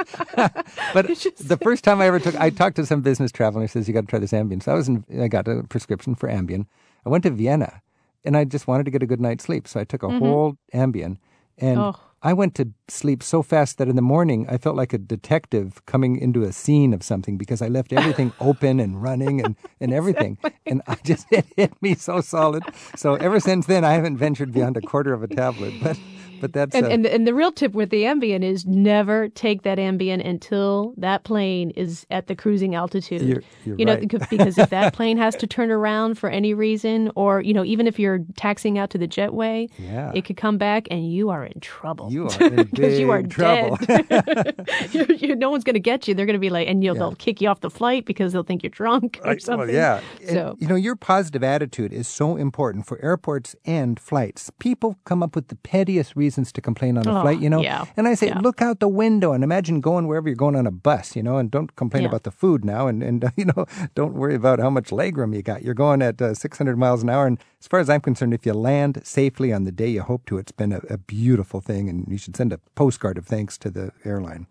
but 0.94 1.08
the 1.08 1.58
first 1.62 1.84
time 1.84 2.02
I 2.02 2.08
ever 2.08 2.20
took, 2.20 2.36
I 2.36 2.50
talked 2.50 2.76
to 2.78 2.86
some 2.86 3.02
business 3.02 3.32
traveler. 3.32 3.62
He 3.64 3.68
says 3.68 3.88
you 3.88 3.94
got 3.94 4.02
to 4.02 4.08
try 4.08 4.20
this 4.20 4.32
Ambien. 4.32 4.62
So 4.62 4.72
I 4.72 4.76
was 4.76 4.88
in. 4.88 5.04
I 5.20 5.28
got 5.28 5.48
a 5.48 5.64
prescription 5.64 6.16
for 6.16 6.30
Ambien. 6.30 6.66
I 7.06 7.10
went 7.10 7.24
to 7.24 7.30
Vienna, 7.32 7.82
and 8.24 8.38
I 8.38 8.44
just 8.44 8.68
wanted 8.68 8.86
to 8.86 8.92
get 8.92 9.04
a 9.04 9.08
good 9.08 9.22
night's 9.22 9.44
sleep. 9.44 9.68
So 9.68 9.80
I 9.80 9.84
took 9.84 10.04
a 10.04 10.08
mm-hmm. 10.08 10.20
whole 10.20 10.58
Ambien, 10.74 11.18
and 11.58 11.80
Oh. 11.80 11.96
I 12.24 12.34
went 12.34 12.54
to 12.56 12.70
sleep 12.88 13.24
so 13.24 13.42
fast 13.42 13.80
that 13.80 13.88
in 13.88 13.96
the 13.96 14.02
morning 14.02 14.46
I 14.48 14.58
felt 14.58 14.76
like 14.76 14.94
a 14.94 15.00
detective 15.00 15.84
coming 15.88 16.18
into 16.18 16.44
a 16.44 16.52
scene 16.52 16.94
of 16.94 17.02
something 17.02 17.36
because 17.36 17.64
I 17.64 17.68
left 17.68 17.92
everything 17.94 18.32
open 18.40 18.80
and 18.80 19.02
running 19.02 19.44
and, 19.44 19.56
and 19.80 19.92
everything. 19.92 20.38
And 20.68 20.84
I 20.88 20.98
just 21.04 21.26
it 21.32 21.48
hit 21.58 21.74
me 21.82 21.96
so 21.96 22.22
solid. 22.22 22.64
So 22.96 23.16
ever 23.16 23.40
since 23.40 23.66
then 23.66 23.84
I 23.84 23.94
haven't 23.94 24.18
ventured 24.18 24.54
beyond 24.54 24.78
a 24.78 24.82
quarter 24.82 25.14
of 25.14 25.24
a 25.24 25.28
tablet. 25.28 25.74
But 25.82 25.98
but 26.42 26.52
that's 26.54 26.76
And, 26.76 26.86
uh, 26.86 26.90
and 26.90 27.06
and 27.06 27.28
the 27.28 27.34
real 27.34 27.52
tip 27.52 27.74
with 27.74 27.90
the 27.92 28.04
Ambien 28.04 28.44
is 28.44 28.66
never 28.66 29.30
take 29.30 29.62
that 29.64 29.78
Ambien 29.78 30.26
until 30.28 30.94
that 30.98 31.24
plane 31.24 31.70
is 31.72 32.06
at 32.12 32.28
the 32.28 32.36
cruising 32.36 32.76
altitude. 32.76 33.22
You're- 33.22 33.44
you're 33.66 33.78
you 33.78 33.86
know, 33.86 33.94
right. 33.94 34.02
because- 34.08 34.58
if 34.58 34.70
that 34.72 34.94
plane 34.98 35.18
has 35.18 35.36
to 35.38 35.48
turn 35.48 35.72
around 35.72 36.18
for 36.18 36.30
any 36.30 36.54
reason, 36.54 37.12
or 37.16 37.42
you 37.42 37.54
know, 37.54 37.64
even 37.64 37.88
if 37.88 38.00
you're 38.00 38.20
taxiing 38.36 38.78
out 38.78 38.90
to 38.90 38.98
the 38.98 39.08
jetway, 39.08 39.70
Yeah. 39.78 40.12
it 40.16 40.26
could 40.26 40.38
come 40.38 40.58
back 40.58 40.88
and 40.92 41.12
you 41.12 41.30
are 41.30 41.46
in 41.46 41.60
trouble. 41.60 42.12
you 42.12 42.28
are 42.28 42.44
in 42.48 42.56
because 42.66 43.00
you 43.00 43.12
are 43.12 43.22
trouble. 43.24 43.78
dead. 43.78 44.66
You're- 44.92 45.16
you- 45.18 45.36
no 45.36 45.50
one's 45.50 45.64
going 45.64 45.76
to 45.76 45.80
get 45.80 46.08
you. 46.08 46.14
They're 46.14 46.26
going 46.26 46.34
to 46.36 46.40
be 46.40 46.50
like, 46.50 46.68
and 46.68 46.84
you'll, 46.84 46.96
they'll 46.96 47.16
kick 47.16 47.42
you 47.42 47.50
off 47.50 47.62
the 47.62 47.70
flight 47.70 48.06
because 48.06 48.34
they'll 48.34 48.44
think 48.44 48.64
you're 48.64 48.70
drunk 48.70 49.20
or 49.24 49.38
something. 49.40 49.68
Well, 49.68 49.76
yeah. 49.76 50.02
And, 50.22 50.30
So 50.30 50.56
you 50.60 50.68
know, 50.68 50.76
your 50.76 50.96
positive 50.96 51.44
attitude 51.44 51.94
is 51.94 52.08
so 52.08 52.36
important 52.36 52.86
for 52.88 53.04
airports 53.04 53.56
and 53.66 54.00
flights. 54.00 54.52
People 54.60 54.98
come 55.06 55.22
up 55.24 55.36
with 55.36 55.48
the 55.50 55.56
pettiest 55.56 56.16
reasons 56.16 56.31
to 56.36 56.62
complain 56.62 56.98
on 56.98 57.08
a 57.08 57.18
Oh, 57.18 57.22
flight, 57.22 57.40
you 57.40 57.50
know. 57.50 57.62
yeah, 57.62 57.86
And 57.98 58.08
I 58.08 58.14
say, 58.16 58.28
yeah. 58.28 58.40
look 58.40 58.62
out 58.62 58.80
the 58.80 58.88
window 58.88 59.34
and 59.34 59.44
imagine 59.44 59.82
going 59.82 60.08
wherever 60.08 60.28
you're 60.30 60.36
going 60.36 60.56
on 60.56 60.66
a 60.68 60.72
bus, 60.72 61.16
you 61.16 61.24
know, 61.24 61.38
and 61.38 61.52
don't 61.52 61.76
complain 61.76 62.04
Yeah. 62.04 62.10
about 62.10 62.24
the 62.24 62.32
food 62.32 62.64
now, 62.64 62.88
and 62.88 63.04
and 63.04 63.24
you 63.38 63.46
know, 63.46 63.66
don't 63.96 64.14
worry 64.14 64.36
about 64.36 64.60
how 64.60 64.70
much 64.70 64.90
legroom 64.92 65.36
you 65.36 65.42
got. 65.42 65.64
You're 65.64 65.74
going 65.86 66.02
at 66.02 66.22
uh, 66.22 66.34
600 66.34 66.78
miles 66.78 67.04
an 67.04 67.10
hour, 67.10 67.26
and 67.28 67.38
as 67.60 67.68
far 67.68 67.80
as 67.80 67.90
I'm 67.90 68.02
concerned, 68.02 68.34
if 68.34 68.46
you 68.46 68.54
land 68.54 69.02
safely 69.04 69.52
on 69.54 69.64
the 69.66 69.72
day 69.72 69.88
you 69.90 70.02
hope 70.02 70.26
to, 70.28 70.38
it's 70.38 70.52
been 70.54 70.72
a, 70.74 70.82
a 70.90 70.98
beautiful 70.98 71.60
thing, 71.62 71.90
and 71.90 72.06
you 72.08 72.18
should 72.18 72.36
send 72.36 72.54
a 72.54 72.60
postcard 72.76 73.18
of 73.18 73.26
thanks 73.26 73.58
to 73.60 73.70
the 73.70 73.92
airline. 74.06 74.48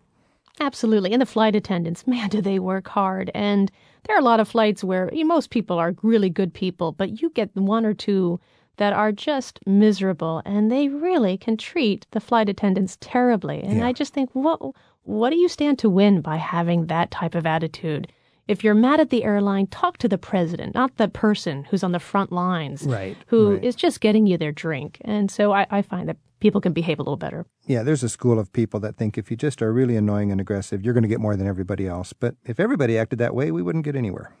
Absolutely. 0.59 1.11
And 1.13 1.21
the 1.21 1.25
flight 1.25 1.55
attendants, 1.55 2.05
man, 2.05 2.29
do 2.29 2.41
they 2.41 2.59
work 2.59 2.87
hard. 2.87 3.31
And 3.33 3.71
there 4.05 4.15
are 4.15 4.19
a 4.19 4.23
lot 4.23 4.39
of 4.39 4.47
flights 4.47 4.83
where 4.83 5.09
you 5.13 5.23
know, 5.23 5.33
most 5.33 5.49
people 5.49 5.79
are 5.79 5.93
really 6.03 6.29
good 6.29 6.53
people, 6.53 6.91
but 6.91 7.21
you 7.21 7.29
get 7.31 7.49
one 7.55 7.85
or 7.85 7.93
two 7.93 8.39
that 8.77 8.93
are 8.93 9.11
just 9.11 9.59
miserable 9.65 10.41
and 10.45 10.71
they 10.71 10.87
really 10.87 11.37
can 11.37 11.57
treat 11.57 12.07
the 12.11 12.19
flight 12.19 12.49
attendants 12.49 12.97
terribly. 13.01 13.61
And 13.61 13.77
Yeah. 13.79 13.87
I 13.87 13.93
just 13.93 14.13
think, 14.13 14.29
what, 14.33 14.59
what 15.03 15.29
do 15.29 15.35
you 15.37 15.47
stand 15.49 15.79
to 15.79 15.89
win 15.89 16.21
by 16.21 16.37
having 16.37 16.87
that 16.87 17.11
type 17.11 17.35
of 17.35 17.45
attitude? 17.45 18.11
If 18.47 18.63
you're 18.63 18.73
mad 18.73 18.99
at 18.99 19.11
the 19.11 19.23
airline, 19.23 19.67
talk 19.67 19.97
to 19.99 20.07
the 20.09 20.17
president, 20.17 20.73
not 20.75 20.97
the 20.97 21.07
person 21.07 21.63
who's 21.65 21.83
on 21.83 21.91
the 21.91 21.99
front 21.99 22.31
lines, 22.31 22.83
Right, 22.83 23.15
who 23.27 23.53
right. 23.53 23.63
is 23.63 23.75
just 23.75 24.01
getting 24.01 24.25
you 24.27 24.37
their 24.37 24.51
drink. 24.51 24.97
And 25.01 25.29
so 25.31 25.53
I, 25.53 25.67
I 25.69 25.81
find 25.83 26.09
that 26.09 26.17
people 26.39 26.59
can 26.59 26.73
behave 26.73 26.97
a 26.99 27.03
little 27.03 27.17
better. 27.17 27.45
Yeah, 27.67 27.83
there's 27.83 28.03
a 28.03 28.09
school 28.09 28.39
of 28.39 28.51
people 28.51 28.79
that 28.81 28.97
think 28.97 29.17
if 29.17 29.29
you 29.29 29.37
just 29.37 29.61
are 29.61 29.71
really 29.71 29.95
annoying 29.95 30.31
and 30.31 30.41
aggressive, 30.41 30.83
you're 30.83 30.93
going 30.95 31.03
to 31.03 31.07
get 31.07 31.19
more 31.19 31.35
than 31.37 31.47
everybody 31.47 31.87
else. 31.87 32.13
But 32.13 32.35
if 32.43 32.59
everybody 32.59 32.97
acted 32.97 33.19
that 33.19 33.35
way, 33.35 33.51
we 33.51 33.61
wouldn't 33.61 33.85
get 33.85 33.95
anywhere. 33.95 34.33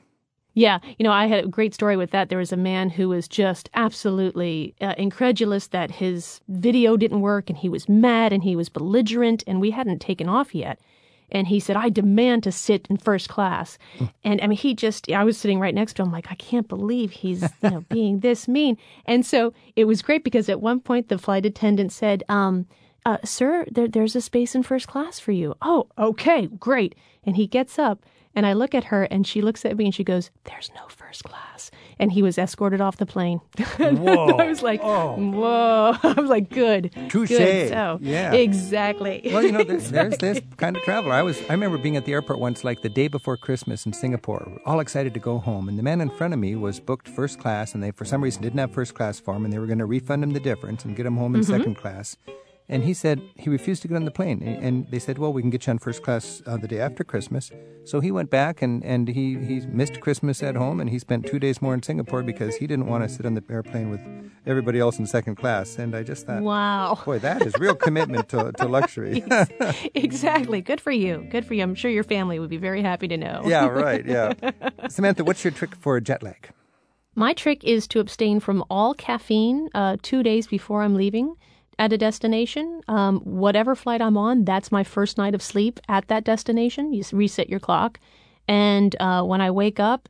Yeah, 0.53 0.79
you 0.99 1.03
know, 1.03 1.13
I 1.13 1.27
had 1.27 1.45
a 1.45 1.47
great 1.47 1.73
story 1.73 1.95
with 1.95 2.11
that. 2.11 2.27
There 2.27 2.37
was 2.37 2.51
a 2.51 2.57
man 2.57 2.89
who 2.89 3.09
was 3.09 3.27
just 3.27 3.69
absolutely 3.73 4.75
uh, 4.81 4.95
incredulous 4.97 5.67
that 5.67 5.91
his 5.91 6.41
video 6.49 6.97
didn't 6.97 7.21
work 7.21 7.49
and 7.49 7.57
he 7.57 7.69
was 7.69 7.87
mad 7.87 8.33
and 8.33 8.43
he 8.43 8.55
was 8.55 8.67
belligerent 8.67 9.43
and 9.47 9.61
we 9.61 9.71
hadn't 9.71 9.99
taken 9.99 10.27
off 10.27 10.53
yet. 10.53 10.79
And 11.31 11.47
he 11.47 11.61
said, 11.61 11.77
I 11.77 11.87
demand 11.87 12.43
to 12.43 12.51
sit 12.51 12.85
in 12.89 12.97
first 12.97 13.29
class. 13.29 13.77
and 14.23 14.41
I 14.41 14.47
mean, 14.47 14.57
he 14.57 14.73
just, 14.73 15.09
I 15.09 15.23
was 15.23 15.37
sitting 15.37 15.59
right 15.59 15.73
next 15.73 15.93
to 15.93 16.03
him, 16.03 16.11
like, 16.11 16.29
I 16.29 16.35
can't 16.35 16.67
believe 16.67 17.11
he's, 17.11 17.43
you 17.63 17.69
know, 17.69 17.81
being 17.89 18.19
this 18.19 18.49
mean. 18.49 18.77
And 19.05 19.25
so 19.25 19.53
it 19.77 19.85
was 19.85 20.01
great 20.01 20.25
because 20.25 20.49
at 20.49 20.59
one 20.59 20.81
point 20.81 21.07
the 21.07 21.17
flight 21.17 21.45
attendant 21.45 21.93
said, 21.93 22.23
um, 22.27 22.67
uh, 23.05 23.17
sir, 23.23 23.65
there, 23.71 23.87
there's 23.87 24.15
a 24.17 24.21
space 24.21 24.53
in 24.53 24.63
first 24.63 24.87
class 24.87 25.19
for 25.19 25.31
you. 25.31 25.55
Oh, 25.61 25.87
okay, 25.97 26.47
great. 26.47 26.95
And 27.23 27.37
he 27.37 27.47
gets 27.47 27.79
up 27.79 28.05
and 28.35 28.45
I 28.45 28.53
look 28.53 28.73
at 28.73 28.85
her 28.85 29.03
and 29.03 29.25
she 29.27 29.41
looks 29.41 29.65
at 29.65 29.77
me 29.77 29.85
and 29.85 29.95
she 29.95 30.03
goes, 30.03 30.31
There's 30.45 30.71
no 30.75 30.87
first 30.87 31.23
class. 31.23 31.71
And 31.99 32.11
he 32.11 32.23
was 32.23 32.37
escorted 32.37 32.81
off 32.81 32.97
the 32.97 33.05
plane. 33.05 33.39
Whoa. 33.77 34.37
I 34.37 34.47
was 34.47 34.61
like, 34.63 34.81
oh. 34.83 35.15
Whoa. 35.15 35.97
I 36.03 36.13
was 36.19 36.29
like, 36.29 36.49
Good. 36.49 36.91
Touche. 37.09 37.29
Good. 37.29 37.69
So, 37.69 37.99
Yeah. 38.01 38.33
exactly. 38.33 39.21
Well, 39.25 39.43
you 39.43 39.51
know, 39.51 39.63
there's, 39.63 39.91
there's 39.91 40.17
this 40.17 40.41
kind 40.57 40.77
of 40.77 40.83
traveler. 40.83 41.13
I 41.13 41.21
was, 41.21 41.41
I 41.49 41.53
remember 41.53 41.77
being 41.77 41.97
at 41.97 42.05
the 42.05 42.13
airport 42.13 42.39
once, 42.39 42.63
like 42.63 42.81
the 42.81 42.89
day 42.89 43.07
before 43.07 43.37
Christmas 43.37 43.85
in 43.85 43.93
Singapore, 43.93 44.59
all 44.65 44.79
excited 44.79 45.13
to 45.13 45.19
go 45.19 45.37
home, 45.37 45.67
and 45.67 45.77
the 45.77 45.83
man 45.83 46.01
in 46.01 46.09
front 46.09 46.33
of 46.33 46.39
me 46.39 46.55
was 46.55 46.79
booked 46.79 47.07
first 47.07 47.39
class, 47.39 47.73
and 47.73 47.83
they 47.83 47.91
for 47.91 48.05
some 48.05 48.23
reason 48.23 48.41
didn't 48.41 48.59
have 48.59 48.73
first 48.73 48.93
class 48.95 49.19
for 49.19 49.35
him, 49.35 49.43
and 49.45 49.53
they 49.53 49.59
were 49.59 49.67
going 49.67 49.79
to 49.79 49.85
refund 49.85 50.23
him 50.23 50.31
the 50.31 50.39
difference 50.39 50.85
and 50.85 50.95
get 50.95 51.05
him 51.05 51.17
home 51.17 51.35
in 51.35 51.41
mm-hmm. 51.41 51.51
second 51.51 51.75
class. 51.75 52.17
And 52.69 52.83
he 52.85 52.93
said 52.93 53.21
he 53.35 53.49
refused 53.49 53.81
to 53.81 53.87
get 53.89 53.95
on 53.95 54.05
the 54.05 54.11
plane. 54.11 54.41
And- 54.41 54.63
And 54.63 54.91
they 54.91 54.99
said, 54.99 55.17
well, 55.17 55.33
we 55.33 55.41
can 55.41 55.49
get 55.49 55.67
you 55.67 55.71
on 55.71 55.79
first 55.79 56.01
class 56.03 56.41
uh, 56.45 56.55
the 56.57 56.67
day 56.67 56.79
after 56.79 57.03
Christmas. 57.03 57.51
So 57.83 57.99
he 57.99 58.11
went 58.11 58.29
back 58.29 58.61
and, 58.61 58.83
and 58.85 59.07
he, 59.09 59.37
he 59.39 59.59
missed 59.67 59.99
Christmas 59.99 60.41
at 60.43 60.55
home 60.55 60.79
and 60.79 60.89
he 60.89 60.97
spent 60.99 61.25
two 61.25 61.39
days 61.39 61.61
more 61.61 61.73
in 61.73 61.83
Singapore 61.83 62.23
because 62.23 62.55
he 62.55 62.67
didn't 62.67 62.85
want 62.85 63.03
to 63.03 63.09
sit 63.09 63.25
on 63.25 63.33
the 63.33 63.43
airplane 63.49 63.89
with 63.89 63.99
everybody 64.45 64.79
else 64.79 64.99
in 64.99 65.05
second 65.05 65.35
class. 65.35 65.77
And 65.77 65.95
I 65.95 66.03
just 66.03 66.25
thought, 66.27 66.43
wow. 66.43 66.97
boy, 67.03 67.19
that 67.19 67.41
is 67.45 67.53
real 67.59 67.75
commitment 67.75 68.29
to, 68.29 68.51
to 68.53 68.67
luxury. 68.67 69.23
exactly. 69.95 70.61
Good 70.61 70.79
for 70.79 70.91
you. 70.91 71.27
Good 71.29 71.45
for 71.45 71.53
you. 71.53 71.63
I'm 71.63 71.75
sure 71.75 71.91
your 71.91 72.03
family 72.03 72.39
would 72.39 72.49
be 72.49 72.57
very 72.57 72.81
happy 72.81 73.07
to 73.07 73.17
know. 73.17 73.41
yeah, 73.45 73.65
right. 73.85 74.05
Yeah. 74.05 74.33
Samantha, 74.89 75.23
what's 75.23 75.43
your 75.43 75.51
trick 75.51 75.75
for 75.75 75.99
jet 75.99 76.23
lag? 76.23 76.49
My 77.15 77.33
trick 77.33 77.63
is 77.65 77.87
to 77.87 77.99
abstain 77.99 78.39
from 78.39 78.63
all 78.69 78.93
caffeine 78.93 79.67
uh, 79.75 79.97
two 80.01 80.23
days 80.23 80.47
before 80.47 80.83
I'm 80.83 80.95
leaving 80.95 81.35
at 81.81 81.91
a 81.91 81.97
destination. 81.97 82.81
Um, 82.87 83.19
whatever 83.21 83.75
flight 83.75 84.01
I'm 84.01 84.15
on, 84.15 84.45
that's 84.45 84.71
my 84.71 84.83
first 84.83 85.17
night 85.17 85.33
of 85.33 85.41
sleep 85.41 85.79
at 85.89 86.07
that 86.09 86.23
destination. 86.23 86.93
You 86.93 87.03
reset 87.11 87.49
your 87.49 87.59
clock. 87.59 87.99
And 88.47 88.95
uh, 88.99 89.23
when 89.23 89.41
I 89.41 89.49
wake 89.49 89.79
up, 89.79 90.07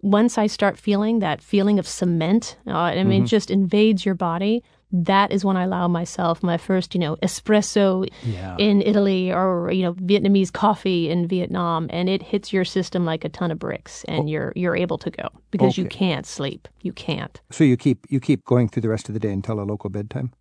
once 0.00 0.38
I 0.38 0.46
start 0.46 0.78
feeling 0.78 1.18
that 1.18 1.42
feeling 1.42 1.78
of 1.78 1.86
cement, 1.86 2.56
uh, 2.66 2.70
I 2.70 3.04
mean, 3.04 3.24
it 3.24 3.26
just 3.26 3.50
invades 3.50 4.06
your 4.06 4.14
body. 4.14 4.64
That 4.92 5.30
is 5.30 5.44
when 5.44 5.58
I 5.58 5.64
allow 5.64 5.88
myself 5.88 6.42
my 6.42 6.56
first, 6.56 6.94
you 6.94 7.00
know, 7.00 7.16
espresso 7.16 8.08
Yeah. 8.24 8.56
in 8.58 8.80
Italy 8.80 9.30
or 9.30 9.70
you 9.70 9.82
know 9.82 9.92
Vietnamese 9.94 10.50
coffee 10.52 11.10
in 11.10 11.28
Vietnam, 11.28 11.86
and 11.90 12.08
it 12.08 12.22
hits 12.22 12.50
your 12.52 12.64
system 12.64 13.04
like 13.04 13.24
a 13.26 13.28
ton 13.28 13.50
of 13.50 13.58
bricks, 13.58 14.04
and 14.08 14.28
you're 14.30 14.52
you're 14.56 14.74
able 14.74 14.98
to 14.98 15.10
go 15.10 15.28
because 15.50 15.76
you 15.78 15.84
can't 15.84 16.26
sleep. 16.26 16.66
You 16.82 16.92
can't. 16.92 17.40
So 17.50 17.62
you 17.62 17.76
keep 17.76 18.06
you 18.08 18.20
keep 18.20 18.44
going 18.46 18.68
through 18.68 18.82
the 18.82 18.88
rest 18.88 19.08
of 19.08 19.12
the 19.14 19.20
day 19.20 19.32
until 19.32 19.60
a 19.60 19.66
local 19.72 19.90
bedtime. 19.90 20.32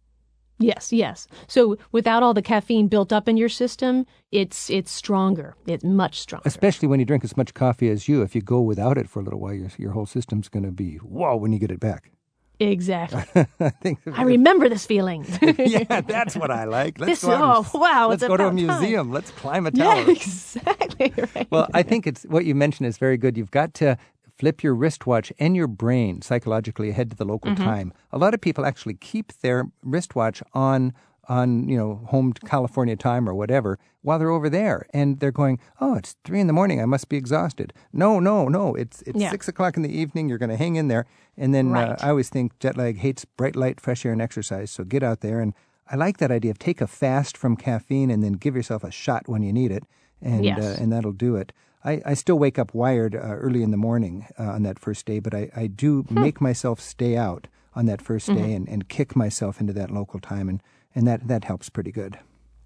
Yes, 0.60 0.92
yes. 0.92 1.28
So 1.48 1.78
without 1.94 2.22
all 2.22 2.34
the 2.34 2.42
caffeine 2.42 2.88
built 2.88 3.14
up 3.14 3.28
in 3.30 3.38
your 3.38 3.50
system, 3.50 4.06
it's 4.32 4.70
it's 4.70 4.92
stronger. 4.92 5.56
It's 5.66 5.84
much 5.84 6.20
stronger. 6.20 6.44
Especially 6.46 6.88
when 6.88 7.00
you 7.00 7.06
drink 7.06 7.24
as 7.24 7.38
much 7.38 7.54
coffee 7.54 7.90
as 7.90 8.08
you. 8.10 8.22
If 8.22 8.36
you 8.36 8.42
go 8.42 8.60
without 8.62 8.98
it 8.98 9.10
for 9.10 9.20
a 9.20 9.24
little 9.24 9.40
while, 9.40 9.54
your 9.54 9.70
your 9.78 9.92
whole 9.92 10.06
system's 10.06 10.50
going 10.50 10.66
to 10.66 10.72
be 10.72 10.96
whoa 10.98 11.36
when 11.38 11.54
you 11.54 11.60
get 11.60 11.72
it 11.72 11.80
back. 11.80 12.12
Exactly. 12.60 13.46
I 13.62 13.70
think. 13.70 14.00
I 14.14 14.24
remember 14.24 14.68
this 14.68 14.86
feeling. 14.86 15.26
yeah, 15.58 16.02
that's 16.02 16.36
what 16.36 16.52
I 16.52 16.66
like. 16.66 17.00
Let's 17.00 17.22
This- 17.22 17.24
go 17.24 17.32
out 17.32 17.58
and- 17.60 17.66
oh, 17.74 17.80
wow, 17.80 18.10
Let's 18.10 18.22
go 18.22 18.36
to 18.36 18.44
a 18.44 18.48
about 18.48 18.58
time. 18.58 18.80
museum. 18.82 19.12
Let's 19.14 19.32
climb 19.32 19.66
a 19.66 19.72
yeah, 19.74 19.84
tower. 20.04 20.10
exactly 20.12 21.14
right. 21.36 21.48
Well, 21.52 21.68
I 21.74 21.84
think 21.84 22.06
it's 22.06 22.24
what 22.24 22.44
you 22.44 22.56
mentioned 22.56 22.88
is 22.88 22.98
very 22.98 23.16
good. 23.18 23.38
You've 23.38 23.52
got 23.52 23.74
to 23.76 23.98
flip 24.40 24.64
your 24.64 24.74
wristwatch 24.74 25.32
and 25.40 25.56
your 25.56 25.68
brain 25.68 26.22
psychologically 26.22 26.90
ahead 26.90 27.10
to 27.12 27.16
the 27.18 27.26
local 27.26 27.52
Mm-hmm. 27.52 27.64
time. 27.64 27.94
A 28.12 28.18
lot 28.18 28.34
of 28.34 28.40
people 28.42 28.66
actually 28.66 28.94
keep 28.96 29.28
their 29.42 29.66
wristwatch 29.84 30.42
on 30.54 30.94
on 31.28 31.70
you 31.70 31.78
know 31.78 31.92
home 32.08 32.34
California 32.34 32.96
time 32.96 33.30
or 33.30 33.36
whatever 33.36 33.78
while 34.02 34.18
they're 34.18 34.32
over 34.40 34.50
there, 34.50 34.88
and 34.94 35.20
they're 35.20 35.32
going, 35.44 35.60
"Oh, 35.80 35.94
it's 35.96 36.16
three 36.26 36.40
in 36.40 36.48
the 36.48 36.54
morning. 36.54 36.82
I 36.82 36.86
must 36.86 37.08
be 37.10 37.18
exhausted." 37.18 37.72
No, 37.94 38.20
no, 38.20 38.48
no. 38.48 38.74
It's 38.74 39.04
it's 39.04 39.20
Yeah. 39.22 39.30
six 39.30 39.48
o'clock 39.48 39.78
in 39.78 39.84
the 39.84 39.96
evening. 40.02 40.28
You're 40.30 40.40
going 40.46 40.50
to 40.58 40.64
hang 40.66 40.76
in 40.76 40.88
there, 40.88 41.06
and 41.38 41.54
then 41.54 41.76
uh, 41.76 41.96
I 42.02 42.10
always 42.10 42.30
think 42.30 42.58
jet 42.60 42.76
lag 42.78 42.98
hates 42.98 43.26
bright 43.26 43.56
light, 43.56 43.80
fresh 43.80 44.06
air, 44.06 44.12
and 44.14 44.22
exercise. 44.22 44.72
So 44.72 44.84
get 44.84 45.04
out 45.04 45.20
there 45.22 45.40
and. 45.42 45.54
I 45.92 45.96
like 45.96 46.18
that 46.20 46.30
idea 46.30 46.52
of 46.52 46.60
take 46.60 46.82
a 46.82 46.88
fast 46.88 47.36
from 47.36 47.56
caffeine 47.58 48.12
and 48.12 48.24
then 48.24 48.34
give 48.34 48.56
yourself 48.56 48.84
a 48.84 48.92
shot 48.92 49.24
when 49.28 49.42
you 49.42 49.52
need 49.52 49.72
it, 49.72 49.84
and 50.22 50.46
Yes. 50.46 50.60
uh, 50.60 50.78
and 50.84 50.92
that'll 50.94 51.14
do 51.28 51.36
it. 51.36 51.52
I, 51.84 52.02
I 52.06 52.14
still 52.14 52.38
wake 52.38 52.60
up 52.60 52.74
wired 52.74 53.16
uh, 53.16 53.20
early 53.20 53.64
in 53.64 53.72
the 53.72 53.78
morning 53.78 54.28
uh, 54.38 54.44
on 54.44 54.64
that 54.64 54.80
first 54.80 55.06
day, 55.06 55.20
but 55.20 55.34
I, 55.34 55.50
I 55.56 55.68
do 55.68 56.04
Hmm. 56.04 56.20
make 56.22 56.42
myself 56.42 56.80
stay 56.80 57.16
out 57.18 57.48
on 57.76 57.86
that 57.86 58.04
1st 58.04 58.28
day 58.36 58.42
Mm-hmm. 58.42 58.56
and, 58.56 58.70
and 58.70 58.90
kick 58.90 59.16
myself 59.16 59.62
into 59.62 59.74
that 59.74 59.92
local 59.92 60.20
time, 60.20 60.50
and, 60.50 60.62
and 60.96 61.08
that, 61.08 61.28
that 61.28 61.46
helps 61.46 61.70
pretty 61.70 61.92
good. 61.92 62.18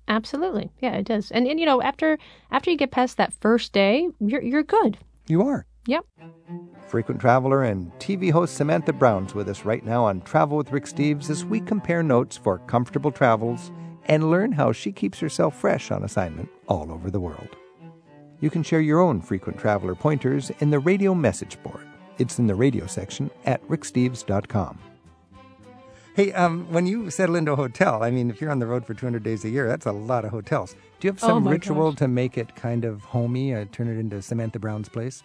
Absolutely. 0.07 0.71
Yeah, 0.81 0.93
it 0.95 1.05
does. 1.05 1.31
And 1.31 1.47
and 1.47 1.59
you 1.59 1.65
know, 1.65 1.81
after 1.81 2.17
after 2.51 2.69
you 2.69 2.75
get 2.77 2.91
past 2.91 3.15
that 3.17 3.33
first 3.39 3.71
day, 3.71 4.09
you're 4.19 4.41
you're 4.41 4.61
good. 4.63 4.97
You 5.27 5.43
are. 5.43 5.65
Yep. 5.87 6.05
Frequent 6.87 7.21
traveler 7.21 7.63
and 7.63 7.89
TV 7.99 8.29
host 8.31 8.55
Samantha 8.55 8.91
Brown's 8.91 9.33
with 9.33 9.47
us 9.47 9.63
right 9.63 9.83
now 9.85 10.03
on 10.03 10.19
Travel 10.21 10.57
with 10.57 10.71
Rick 10.73 10.85
Steves 10.85 11.29
as 11.29 11.45
we 11.45 11.61
compare 11.61 12.03
notes 12.03 12.35
for 12.35 12.59
comfortable 12.67 13.11
travels 13.11 13.71
and 14.05 14.29
learn 14.29 14.51
how 14.51 14.73
she 14.73 14.91
keeps 14.91 15.19
herself 15.21 15.57
fresh 15.59 15.89
on 15.89 16.03
assignment 16.03 16.49
all 16.67 16.91
over 16.91 17.09
the 17.09 17.21
world. 17.21 17.55
You 18.43 18.49
can 18.49 18.61
share 18.61 18.81
your 18.81 18.99
own 18.99 19.21
frequent 19.21 19.57
traveler 19.57 19.95
pointers 19.95 20.51
in 20.59 20.69
the 20.69 20.77
radio 20.77 21.15
message 21.15 21.57
board. 21.63 21.87
It's 22.17 22.39
in 22.39 22.47
the 22.47 22.55
radio 22.55 22.85
section 22.87 23.31
at 23.45 23.65
ricksteves.com. 23.69 24.79
Hey, 26.13 26.33
um, 26.33 26.69
when 26.69 26.85
you 26.85 27.09
settle 27.09 27.37
into 27.37 27.53
a 27.53 27.55
hotel, 27.55 28.03
I 28.03 28.11
mean, 28.11 28.29
if 28.29 28.41
you're 28.41 28.51
on 28.51 28.59
the 28.59 28.67
road 28.67 28.85
for 28.85 28.93
200 28.95 29.23
days 29.23 29.45
a 29.45 29.49
year, 29.49 29.69
that's 29.69 29.85
a 29.85 29.93
lot 29.93 30.25
of 30.25 30.31
hotels. 30.31 30.73
Do 30.99 31.07
you 31.07 31.13
have 31.13 31.23
Oh, 31.23 31.27
some 31.27 31.45
my 31.45 31.51
ritual 31.51 31.91
gosh. 31.91 31.99
to 31.99 32.09
make 32.09 32.37
it 32.37 32.53
kind 32.53 32.83
of 32.83 33.01
homey, 33.05 33.55
uh, 33.55 33.63
turn 33.71 33.87
it 33.87 33.97
into 33.97 34.21
Samantha 34.21 34.59
Brown's 34.59 34.89
place? 34.89 35.23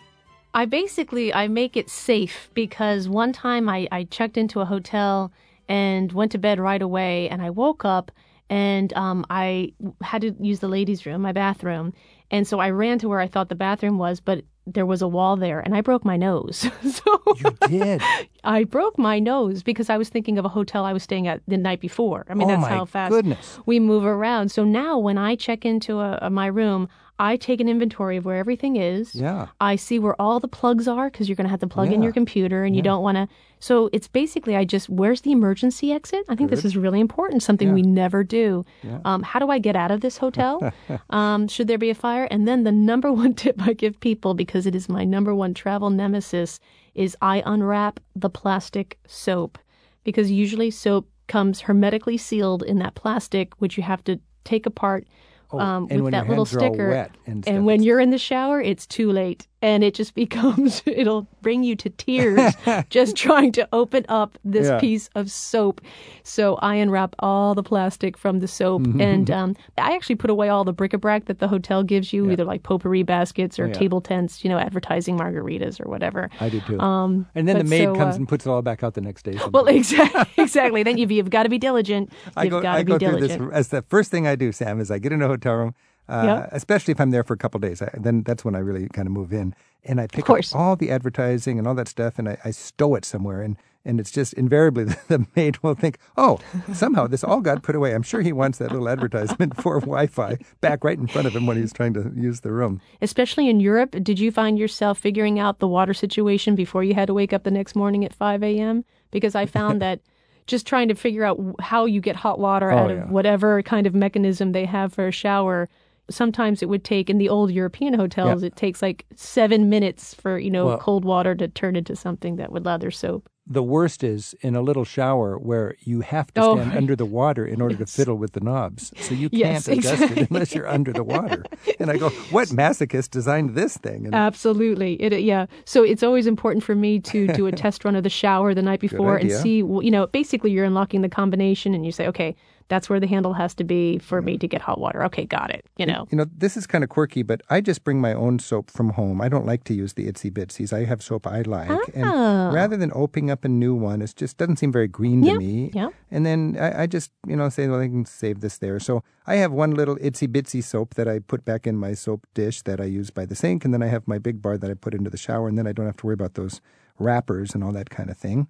I 0.54 0.64
basically 0.66 1.34
I 1.34 1.48
make 1.48 1.76
it 1.76 1.90
safe 1.90 2.50
because 2.54 3.08
one 3.08 3.32
time 3.32 3.68
I, 3.68 3.88
I 3.90 4.04
checked 4.04 4.36
into 4.36 4.60
a 4.60 4.64
hotel 4.64 5.32
and 5.68 6.12
went 6.12 6.30
to 6.30 6.38
bed 6.38 6.60
right 6.60 6.80
away 6.80 7.28
and 7.30 7.42
I 7.42 7.50
woke 7.50 7.84
up 7.84 8.12
and 8.48 8.92
um, 8.94 9.26
I 9.28 9.72
had 10.02 10.22
to 10.22 10.34
use 10.40 10.60
the 10.60 10.68
ladies' 10.68 11.04
room, 11.04 11.20
my 11.20 11.32
bathroom. 11.32 11.92
And 12.30 12.46
so 12.46 12.58
I 12.60 12.70
ran 12.70 12.98
to 13.00 13.08
where 13.08 13.20
I 13.20 13.26
thought 13.26 13.48
the 13.48 13.54
bathroom 13.54 13.98
was, 13.98 14.20
but 14.20 14.44
there 14.66 14.84
was 14.84 15.00
a 15.00 15.08
wall 15.08 15.34
there 15.36 15.60
and 15.60 15.74
I 15.74 15.80
broke 15.80 16.04
my 16.04 16.18
nose. 16.18 16.58
so 16.82 17.22
You 17.36 17.56
did. 17.66 18.02
I 18.44 18.64
broke 18.64 18.98
my 18.98 19.18
nose 19.18 19.62
because 19.62 19.88
I 19.88 19.96
was 19.96 20.10
thinking 20.10 20.36
of 20.38 20.44
a 20.44 20.48
hotel 20.50 20.84
I 20.84 20.92
was 20.92 21.02
staying 21.02 21.26
at 21.26 21.40
the 21.48 21.56
night 21.56 21.80
before. 21.80 22.26
I 22.28 22.34
mean, 22.34 22.48
Oh, 22.48 22.50
that's 22.50 22.60
my 22.62 22.68
how 22.68 22.84
fast 22.84 23.10
goodness. 23.10 23.58
we 23.64 23.80
move 23.80 24.04
around. 24.04 24.50
So 24.50 24.64
now 24.64 24.98
when 24.98 25.16
I 25.16 25.36
check 25.36 25.64
into 25.64 26.00
a, 26.00 26.18
a, 26.20 26.28
my 26.30 26.46
room, 26.46 26.88
I 27.18 27.36
take 27.36 27.60
an 27.60 27.68
inventory 27.68 28.16
of 28.16 28.24
where 28.24 28.36
everything 28.36 28.76
is. 28.76 29.14
Yeah. 29.14 29.48
I 29.60 29.76
see 29.76 29.98
where 29.98 30.20
all 30.20 30.38
the 30.38 30.48
plugs 30.48 30.86
are 30.86 31.10
because 31.10 31.28
you're 31.28 31.36
going 31.36 31.46
to 31.46 31.50
have 31.50 31.60
to 31.60 31.66
plug 31.66 31.92
in 31.92 32.02
your 32.02 32.12
computer 32.12 32.64
and 32.64 32.76
you 32.76 32.82
don't 32.82 33.02
want 33.02 33.16
to. 33.16 33.28
So 33.60 33.90
it's 33.92 34.06
basically, 34.06 34.54
I 34.54 34.64
just, 34.64 34.88
where's 34.88 35.22
the 35.22 35.32
emergency 35.32 35.92
exit? 35.92 36.24
I 36.28 36.36
think 36.36 36.50
this 36.50 36.64
is 36.64 36.76
really 36.76 37.00
important, 37.00 37.42
something 37.42 37.72
we 37.72 37.82
never 37.82 38.22
do. 38.22 38.64
Um, 39.04 39.22
how 39.22 39.40
do 39.40 39.50
I 39.50 39.58
get 39.58 39.74
out 39.74 39.90
of 39.90 40.00
this 40.00 40.16
hotel? 40.18 40.72
um, 41.10 41.48
should 41.48 41.66
there 41.66 41.78
be 41.78 41.90
a 41.90 41.94
fire? 41.94 42.28
And 42.30 42.46
then 42.46 42.62
the 42.62 42.72
number 42.72 43.10
one 43.22 43.34
tip 43.34 43.60
I 43.60 43.72
give 43.72 43.98
people, 43.98 44.34
because 44.34 44.64
it 44.66 44.76
is 44.76 44.88
my 44.88 45.04
number 45.04 45.34
one 45.34 45.54
travel 45.54 45.90
nemesis, 45.90 46.60
is 46.94 47.16
I 47.20 47.42
unwrap 47.44 47.98
the 48.14 48.30
plastic 48.30 48.98
soap 49.06 49.58
because 50.04 50.30
usually 50.30 50.70
soap 50.70 51.08
comes 51.26 51.60
hermetically 51.60 52.16
sealed 52.16 52.62
in 52.62 52.78
that 52.78 52.94
plastic, 52.94 53.54
which 53.60 53.76
you 53.76 53.82
have 53.82 54.02
to 54.04 54.20
take 54.44 54.66
apart 54.66 55.06
Oh, 55.50 55.58
um, 55.58 55.88
and 55.90 56.04
with 56.04 56.12
that 56.12 56.28
little 56.28 56.44
hands 56.44 56.54
are 56.54 56.60
all 56.60 56.74
sticker. 56.74 57.08
and 57.26 57.44
stuff, 57.44 57.62
when 57.64 57.82
you're 57.82 58.00
in 58.00 58.10
the 58.10 58.18
shower, 58.18 58.60
it's 58.60 58.86
too 58.86 59.10
late, 59.10 59.47
and 59.62 59.82
it 59.82 59.94
just 59.94 60.14
becomes 60.24 60.82
it'll 60.86 61.26
bring 61.42 61.62
you 61.62 61.74
to 61.76 61.90
tears 61.90 62.54
just 62.90 63.16
trying 63.16 63.52
to 63.52 63.68
open 63.72 64.04
up 64.08 64.38
this 64.44 64.66
Yeah. 64.68 64.78
piece 64.80 65.08
of 65.14 65.30
soap. 65.30 65.80
So 66.22 66.56
I 66.56 66.74
unwrap 66.76 67.14
all 67.20 67.54
the 67.54 67.62
plastic 67.62 68.16
from 68.16 68.40
the 68.40 68.48
soap, 68.48 68.82
Mm-hmm. 68.82 69.00
and 69.00 69.30
um, 69.30 69.56
I 69.76 69.94
actually 69.94 70.14
put 70.16 70.30
away 70.30 70.48
all 70.48 70.64
the 70.64 70.72
bric-a-brac 70.72 71.24
that 71.26 71.38
the 71.38 71.48
hotel 71.48 71.82
gives 71.82 72.12
you, 72.12 72.30
either 72.30 72.44
like 72.44 72.62
potpourri 72.62 73.02
baskets 73.02 73.58
or 73.58 73.66
yeah. 73.66 73.72
table 73.72 74.00
tents, 74.00 74.44
you 74.44 74.50
know, 74.50 74.58
advertising 74.58 75.18
margaritas 75.18 75.80
or 75.84 75.88
whatever. 75.90 76.30
I 76.40 76.48
do 76.48 76.60
too. 76.60 76.78
Um, 76.80 77.26
and 77.34 77.48
then 77.48 77.58
the 77.58 77.64
maid 77.64 77.84
so, 77.86 77.94
comes 77.94 78.14
uh, 78.14 78.18
and 78.18 78.28
puts 78.28 78.46
it 78.46 78.50
all 78.50 78.62
back 78.62 78.82
out 78.82 78.94
the 78.94 79.00
next 79.00 79.22
day. 79.24 79.38
Well, 79.52 79.66
exactly, 79.66 80.24
exactly. 80.42 80.82
Then 80.82 80.98
you've, 80.98 81.10
you've 81.10 81.30
got 81.30 81.42
to 81.44 81.48
be 81.48 81.58
diligent. 81.58 82.12
You've 82.26 82.36
I 82.36 82.48
go, 82.48 82.60
got 82.60 82.76
to 82.76 82.84
be 82.84 82.98
diligent. 82.98 83.50
this 83.50 83.56
as 83.56 83.68
the 83.68 83.82
first 83.82 84.10
thing 84.10 84.26
I 84.26 84.36
do, 84.36 84.52
Sam, 84.52 84.80
is 84.80 84.90
I 84.90 84.98
get 84.98 85.12
in 85.12 85.22
a 85.22 85.26
hotel 85.28 85.54
room, 85.54 85.74
uh, 86.08 86.22
Yep. 86.24 86.48
especially 86.52 86.92
if 86.92 87.00
I'm 87.00 87.10
there 87.10 87.24
for 87.24 87.34
a 87.34 87.38
couple 87.38 87.60
days. 87.60 87.82
I, 87.82 87.90
then 87.98 88.22
that's 88.22 88.44
when 88.44 88.54
I 88.54 88.58
really 88.60 88.88
kind 88.88 89.06
of 89.06 89.12
move 89.12 89.32
in, 89.32 89.54
and 89.84 90.00
I 90.00 90.06
pick 90.06 90.28
up 90.30 90.40
all 90.54 90.76
the 90.76 90.90
advertising 90.90 91.58
and 91.58 91.66
all 91.68 91.74
that 91.74 91.88
stuff, 91.88 92.18
and 92.18 92.28
I, 92.28 92.38
I 92.44 92.50
stow 92.50 92.94
it 92.94 93.04
somewhere, 93.04 93.42
and 93.42 93.56
and 93.84 94.00
it's 94.00 94.10
just 94.10 94.34
invariably 94.34 94.84
the, 94.84 94.98
the 95.08 95.26
maid 95.34 95.56
will 95.62 95.74
think, 95.74 95.98
oh, 96.18 96.40
somehow 96.74 97.06
this 97.06 97.24
all 97.24 97.40
got 97.40 97.62
put 97.62 97.74
away. 97.74 97.94
I'm 97.94 98.02
sure 98.02 98.20
he 98.20 98.32
wants 98.34 98.58
that 98.58 98.70
little 98.70 98.88
advertisement 98.88 99.56
for 99.62 99.80
Wi-Fi 99.80 100.36
back 100.60 100.84
right 100.84 100.98
in 100.98 101.06
front 101.06 101.26
of 101.26 101.34
him 101.34 101.46
when 101.46 101.56
he's 101.56 101.72
trying 101.72 101.94
to 101.94 102.12
use 102.14 102.40
the 102.40 102.52
room. 102.52 102.82
Especially 103.00 103.48
in 103.48 103.60
Europe, 103.60 103.92
did 104.02 104.18
you 104.18 104.30
find 104.30 104.58
yourself 104.58 104.98
figuring 104.98 105.38
out 105.38 105.58
the 105.60 105.68
water 105.68 105.94
situation 105.94 106.54
before 106.54 106.84
you 106.84 106.92
had 106.92 107.06
to 107.06 107.14
wake 107.14 107.32
up 107.32 107.44
the 107.44 107.50
next 107.50 107.74
morning 107.76 108.04
at 108.04 108.12
5 108.12 108.42
a.m.? 108.42 108.84
Because 109.10 109.34
I 109.34 109.46
found 109.46 109.80
that 109.86 110.00
just 110.46 110.66
trying 110.66 110.88
to 110.88 110.94
figure 110.94 111.24
out 111.24 111.38
how 111.60 111.86
you 111.86 112.00
get 112.02 112.16
hot 112.16 112.38
water 112.38 112.70
out 112.70 112.90
Oh, 112.90 112.94
yeah. 112.94 113.02
of 113.04 113.10
whatever 113.10 113.62
kind 113.62 113.86
of 113.86 113.94
mechanism 113.94 114.52
they 114.52 114.66
have 114.66 114.92
for 114.92 115.06
a 115.08 115.12
shower. 115.12 115.68
Sometimes 116.10 116.62
it 116.62 116.68
would 116.68 116.84
take 116.84 117.10
in 117.10 117.18
the 117.18 117.28
old 117.28 117.50
European 117.50 117.94
hotels, 117.94 118.42
it 118.42 118.56
takes 118.56 118.80
like 118.82 119.04
seven 119.14 119.68
minutes 119.68 120.14
for 120.14 120.38
you 120.38 120.50
know 120.50 120.66
Well- 120.66 120.78
cold 120.78 121.04
water 121.04 121.34
to 121.34 121.48
turn 121.48 121.76
into 121.76 121.94
something 121.96 122.36
that 122.36 122.50
would 122.52 122.64
lather 122.64 122.90
soap. 122.90 123.28
The 123.50 123.62
worst 123.62 124.04
is 124.04 124.34
in 124.42 124.54
a 124.54 124.60
little 124.60 124.84
shower 124.84 125.38
where 125.38 125.74
you 125.80 126.02
have 126.02 126.26
to 126.34 126.42
Oh, 126.42 126.56
stand 126.56 126.68
right. 126.68 126.76
under 126.76 126.94
the 126.94 127.06
water 127.06 127.46
in 127.46 127.62
order 127.62 127.76
to 127.76 127.86
fiddle 127.86 128.16
with 128.18 128.32
the 128.32 128.40
knobs. 128.40 128.92
So 129.00 129.14
you 129.14 129.30
Yes, 129.32 129.64
can't 129.64 129.78
adjust 129.78 129.94
exactly. 130.02 130.22
it 130.24 130.30
unless 130.30 130.54
you're 130.54 130.68
under 130.68 130.92
the 130.92 131.02
water. 131.02 131.44
And 131.80 131.90
I 131.90 131.96
go, 131.96 132.10
what 132.30 132.48
masochist 132.48 133.10
designed 133.10 133.54
this 133.54 133.78
thing? 133.78 134.04
And 134.04 134.14
Absolutely. 134.14 135.00
It 135.02 135.14
uh, 135.14 135.16
yeah. 135.16 135.46
So 135.64 135.82
it's 135.82 136.02
always 136.02 136.26
important 136.26 136.62
for 136.62 136.74
me 136.74 137.00
to 137.00 137.26
do 137.28 137.46
a 137.46 137.52
test 137.64 137.86
run 137.86 137.96
of 137.96 138.02
the 138.02 138.10
shower 138.10 138.52
the 138.52 138.60
night 138.60 138.80
before 138.80 139.16
and 139.16 139.32
see 139.32 139.56
you 139.58 139.90
know, 139.90 140.06
basically 140.08 140.50
you're 140.50 140.66
unlocking 140.66 141.00
the 141.00 141.08
combination 141.08 141.72
and 141.72 141.86
you 141.86 141.92
say, 141.92 142.06
"Okay, 142.06 142.36
that's 142.68 142.88
where 142.90 143.00
the 143.00 143.06
handle 143.06 143.32
has 143.34 143.54
to 143.54 143.64
be 143.64 143.98
for 143.98 144.20
me 144.22 144.38
to 144.38 144.46
get 144.48 144.60
hot 144.62 144.78
water." 144.80 145.02
Okay, 145.04 145.24
got 145.24 145.50
it. 145.50 145.64
You 145.76 145.86
know. 145.86 146.06
You 146.10 146.18
know, 146.18 146.26
this 146.36 146.56
is 146.56 146.66
kind 146.66 146.84
of 146.84 146.90
quirky, 146.90 147.22
but 147.22 147.42
I 147.50 147.60
just 147.60 147.84
bring 147.84 148.00
my 148.00 148.12
own 148.14 148.38
soap 148.38 148.70
from 148.70 148.90
home. 148.90 149.20
I 149.20 149.28
don't 149.28 149.46
like 149.46 149.64
to 149.64 149.74
use 149.74 149.94
the 149.94 150.06
itsy 150.10 150.30
bitsies. 150.30 150.72
I 150.72 150.84
have 150.84 151.02
soap 151.02 151.26
I 151.26 151.42
like, 151.42 151.70
Ah. 151.70 151.84
and 151.94 152.54
rather 152.54 152.76
than 152.76 152.92
opening 152.94 153.30
up 153.30 153.44
a 153.44 153.48
new 153.48 153.74
one, 153.74 154.02
it 154.02 154.12
just 154.16 154.36
doesn't 154.36 154.56
seem 154.56 154.72
very 154.72 154.88
green 154.88 155.22
Yeah, 155.22 155.32
to 155.34 155.38
me. 155.38 155.70
yeah. 155.74 155.88
And 156.10 156.24
then 156.24 156.56
I, 156.58 156.82
I 156.82 156.86
just, 156.86 157.10
you 157.26 157.36
know, 157.36 157.48
say, 157.48 157.68
well, 157.68 157.80
I 157.80 157.88
can 157.88 158.04
save 158.06 158.40
this 158.40 158.58
there. 158.58 158.78
So 158.80 159.02
I 159.26 159.36
have 159.36 159.52
one 159.52 159.72
little 159.74 159.96
itsy 159.96 160.26
bitsy 160.26 160.62
soap 160.62 160.94
that 160.94 161.06
I 161.08 161.18
put 161.18 161.44
back 161.44 161.66
in 161.66 161.76
my 161.76 161.92
soap 161.94 162.26
dish 162.34 162.62
that 162.62 162.80
I 162.80 162.84
use 162.84 163.10
by 163.10 163.26
the 163.26 163.34
sink, 163.34 163.64
and 163.64 163.74
then 163.74 163.82
I 163.82 163.86
have 163.88 164.06
my 164.08 164.18
big 164.18 164.40
bar 164.40 164.56
that 164.58 164.70
I 164.70 164.74
put 164.74 164.94
into 164.94 165.10
the 165.10 165.16
shower, 165.18 165.48
and 165.48 165.58
then 165.58 165.66
I 165.66 165.72
don't 165.72 165.86
have 165.86 165.96
to 165.98 166.06
worry 166.06 166.14
about 166.14 166.34
those 166.34 166.60
wrappers 166.98 167.54
and 167.54 167.62
all 167.62 167.72
that 167.72 167.90
kind 167.90 168.10
of 168.10 168.16
thing. 168.16 168.48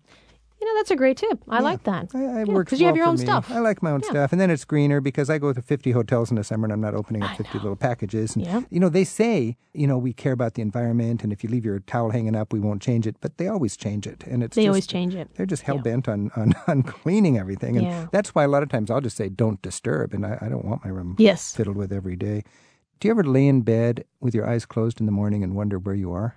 You 0.60 0.66
know, 0.66 0.74
that's 0.80 0.90
a 0.90 0.96
great 0.96 1.16
tip. 1.16 1.40
I 1.48 1.60
like 1.60 1.84
that. 1.84 2.08
I, 2.14 2.18
I 2.18 2.22
Yeah, 2.40 2.44
works 2.52 2.70
because 2.70 2.80
you 2.80 2.86
have 2.88 2.96
your 2.96 3.06
own 3.06 3.14
me. 3.14 3.20
stuff. 3.24 3.48
I 3.50 3.60
like 3.60 3.80
my 3.80 3.92
own 3.92 4.00
Yeah. 4.02 4.10
stuff, 4.10 4.32
and 4.32 4.40
then 4.40 4.50
it's 4.50 4.64
greener 4.64 5.00
because 5.00 5.30
I 5.30 5.38
go 5.38 5.52
to 5.52 5.62
50 5.62 5.92
hotels 5.92 6.30
in 6.30 6.36
the 6.36 6.42
summer 6.42 6.64
and 6.66 6.72
I'm 6.72 6.80
not 6.80 6.94
opening 6.96 7.22
up 7.22 7.36
50 7.36 7.58
little 7.60 7.76
packages. 7.76 8.34
And, 8.34 8.44
Yeah. 8.44 8.62
You 8.68 8.80
know, 8.80 8.88
they 8.88 9.04
say, 9.04 9.56
you 9.72 9.86
know, 9.86 9.96
we 9.98 10.12
care 10.12 10.32
about 10.32 10.54
the 10.54 10.62
environment, 10.62 11.22
and 11.22 11.32
if 11.32 11.44
you 11.44 11.48
leave 11.50 11.64
your 11.64 11.78
towel 11.78 12.10
hanging 12.10 12.34
up, 12.34 12.52
we 12.52 12.58
won't 12.58 12.82
change 12.82 13.06
it. 13.06 13.14
But 13.20 13.38
they 13.38 13.46
always 13.46 13.76
change 13.76 14.06
it, 14.06 14.24
and 14.26 14.42
it's 14.42 14.56
They 14.56 14.62
just- 14.62 14.68
always 14.68 14.86
change 14.88 15.14
it. 15.14 15.30
They're 15.36 15.46
just 15.46 15.62
hell 15.62 15.78
bent 15.78 16.08
on, 16.08 16.30
on 16.34 16.54
on 16.66 16.82
cleaning 16.82 17.38
everything, 17.38 17.76
and 17.76 17.86
Yeah. 17.86 18.06
that's 18.10 18.34
why 18.34 18.42
a 18.42 18.48
lot 18.48 18.64
of 18.64 18.68
times 18.68 18.90
I'll 18.90 19.00
just 19.00 19.16
say, 19.16 19.28
"Don't 19.28 19.62
disturb," 19.62 20.12
and 20.12 20.26
I, 20.26 20.38
I 20.40 20.48
don't 20.48 20.64
want 20.64 20.84
my 20.84 20.90
room 20.90 21.14
Yes. 21.18 21.54
fiddled 21.54 21.76
with 21.76 21.92
every 21.92 22.16
day. 22.16 22.42
Do 22.98 23.06
you 23.06 23.12
ever 23.12 23.22
lay 23.22 23.46
in 23.46 23.62
bed 23.62 24.04
with 24.20 24.34
your 24.34 24.44
eyes 24.48 24.66
closed 24.66 24.98
in 24.98 25.06
the 25.06 25.12
morning 25.12 25.44
and 25.44 25.54
wonder 25.54 25.78
where 25.78 25.94
you 25.94 26.10
are? 26.12 26.34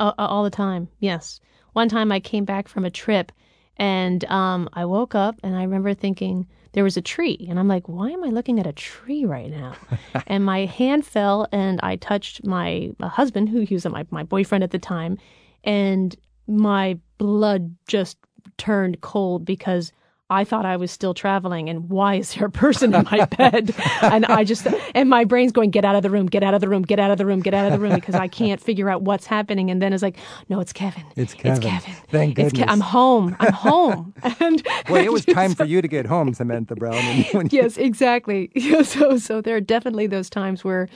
Uh, 0.00 0.14
all 0.16 0.42
the 0.42 0.50
time. 0.50 0.88
Yes. 0.98 1.40
One 1.74 1.90
time 1.90 2.10
I 2.10 2.20
came 2.20 2.46
back 2.46 2.68
from 2.68 2.86
a 2.86 2.90
trip 2.90 3.30
and 3.76 4.24
um, 4.24 4.68
I 4.72 4.86
woke 4.86 5.14
up 5.14 5.36
and 5.42 5.54
I 5.54 5.62
remember 5.62 5.92
thinking 5.92 6.46
there 6.72 6.84
was 6.84 6.96
a 6.96 7.02
tree. 7.02 7.46
And 7.50 7.58
I'm 7.58 7.68
like, 7.68 7.86
why 7.86 8.08
am 8.08 8.24
I 8.24 8.28
looking 8.28 8.58
at 8.58 8.66
a 8.66 8.72
tree 8.72 9.26
right 9.26 9.50
now? 9.50 9.74
and 10.26 10.42
my 10.42 10.64
hand 10.64 11.04
fell 11.04 11.46
and 11.52 11.80
I 11.82 11.96
touched 11.96 12.46
my 12.46 12.92
husband, 13.02 13.50
who 13.50 13.60
he 13.60 13.74
was 13.74 13.84
my, 13.84 14.06
my 14.10 14.22
boyfriend 14.22 14.64
at 14.64 14.70
the 14.70 14.78
time. 14.78 15.18
And 15.64 16.16
my 16.46 16.98
blood 17.18 17.76
just 17.86 18.16
turned 18.56 19.02
cold 19.02 19.44
because 19.44 19.92
I 20.30 20.44
thought 20.44 20.64
I 20.64 20.76
was 20.76 20.90
still 20.92 21.12
traveling, 21.12 21.68
and 21.68 21.90
why 21.90 22.14
is 22.14 22.34
there 22.34 22.46
a 22.46 22.50
person 22.50 22.94
in 22.94 23.04
my 23.10 23.24
bed? 23.26 23.74
and 24.02 24.24
I 24.26 24.44
just, 24.44 24.66
and 24.94 25.10
my 25.10 25.24
brain's 25.24 25.50
going, 25.52 25.70
get 25.70 25.84
out 25.84 25.96
of 25.96 26.02
the 26.02 26.10
room, 26.10 26.26
get 26.26 26.42
out 26.44 26.54
of 26.54 26.60
the 26.60 26.68
room, 26.68 26.82
get 26.82 27.00
out 27.00 27.10
of 27.10 27.18
the 27.18 27.26
room, 27.26 27.40
get 27.40 27.52
out 27.52 27.66
of 27.66 27.72
the 27.72 27.80
room, 27.80 27.94
because 27.96 28.14
I 28.14 28.28
can't 28.28 28.60
figure 28.60 28.88
out 28.88 29.02
what's 29.02 29.26
happening. 29.26 29.70
And 29.70 29.82
then 29.82 29.92
it's 29.92 30.02
like, 30.02 30.16
no, 30.48 30.60
it's 30.60 30.72
Kevin. 30.72 31.02
It's 31.16 31.34
Kevin. 31.34 31.52
It's 31.52 31.60
Kevin. 31.66 31.94
Thank 32.08 32.38
It's 32.38 32.52
Ke- 32.52 32.56
goodness. 32.58 32.72
I'm 32.72 32.80
home. 32.80 33.36
I'm 33.40 33.52
home. 33.52 34.14
and 34.40 34.66
Well, 34.88 35.04
it 35.04 35.12
was 35.12 35.24
time 35.40 35.54
for 35.54 35.64
you 35.64 35.82
to 35.82 35.88
get 35.88 36.06
home, 36.06 36.32
Samantha 36.32 36.76
Brown. 36.76 36.94
When 37.32 37.46
you- 37.50 37.62
yes, 37.62 37.76
exactly. 37.76 38.50
so, 38.84 39.18
so 39.18 39.40
there 39.40 39.56
are 39.56 39.60
definitely 39.60 40.06
those 40.06 40.30
times 40.30 40.62
where, 40.64 40.88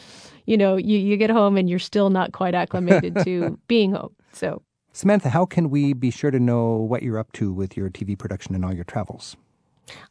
you 0.46 0.56
know, 0.56 0.76
you, 0.76 0.98
you 0.98 1.16
get 1.16 1.30
home 1.30 1.56
and 1.56 1.68
you're 1.68 1.78
still 1.78 2.08
not 2.10 2.32
quite 2.32 2.54
acclimated 2.54 3.16
to 3.24 3.58
being 3.66 3.92
home. 3.92 4.14
So 4.32 4.62
Samantha, 4.94 5.28
how 5.30 5.44
can 5.44 5.70
we 5.70 5.92
be 5.92 6.12
sure 6.12 6.30
to 6.30 6.38
know 6.38 6.76
what 6.76 7.02
you're 7.02 7.18
up 7.18 7.32
to 7.32 7.52
with 7.52 7.76
your 7.76 7.90
TV 7.90 8.16
production 8.16 8.54
and 8.54 8.64
all 8.64 8.72
your 8.72 8.84
travels? 8.84 9.36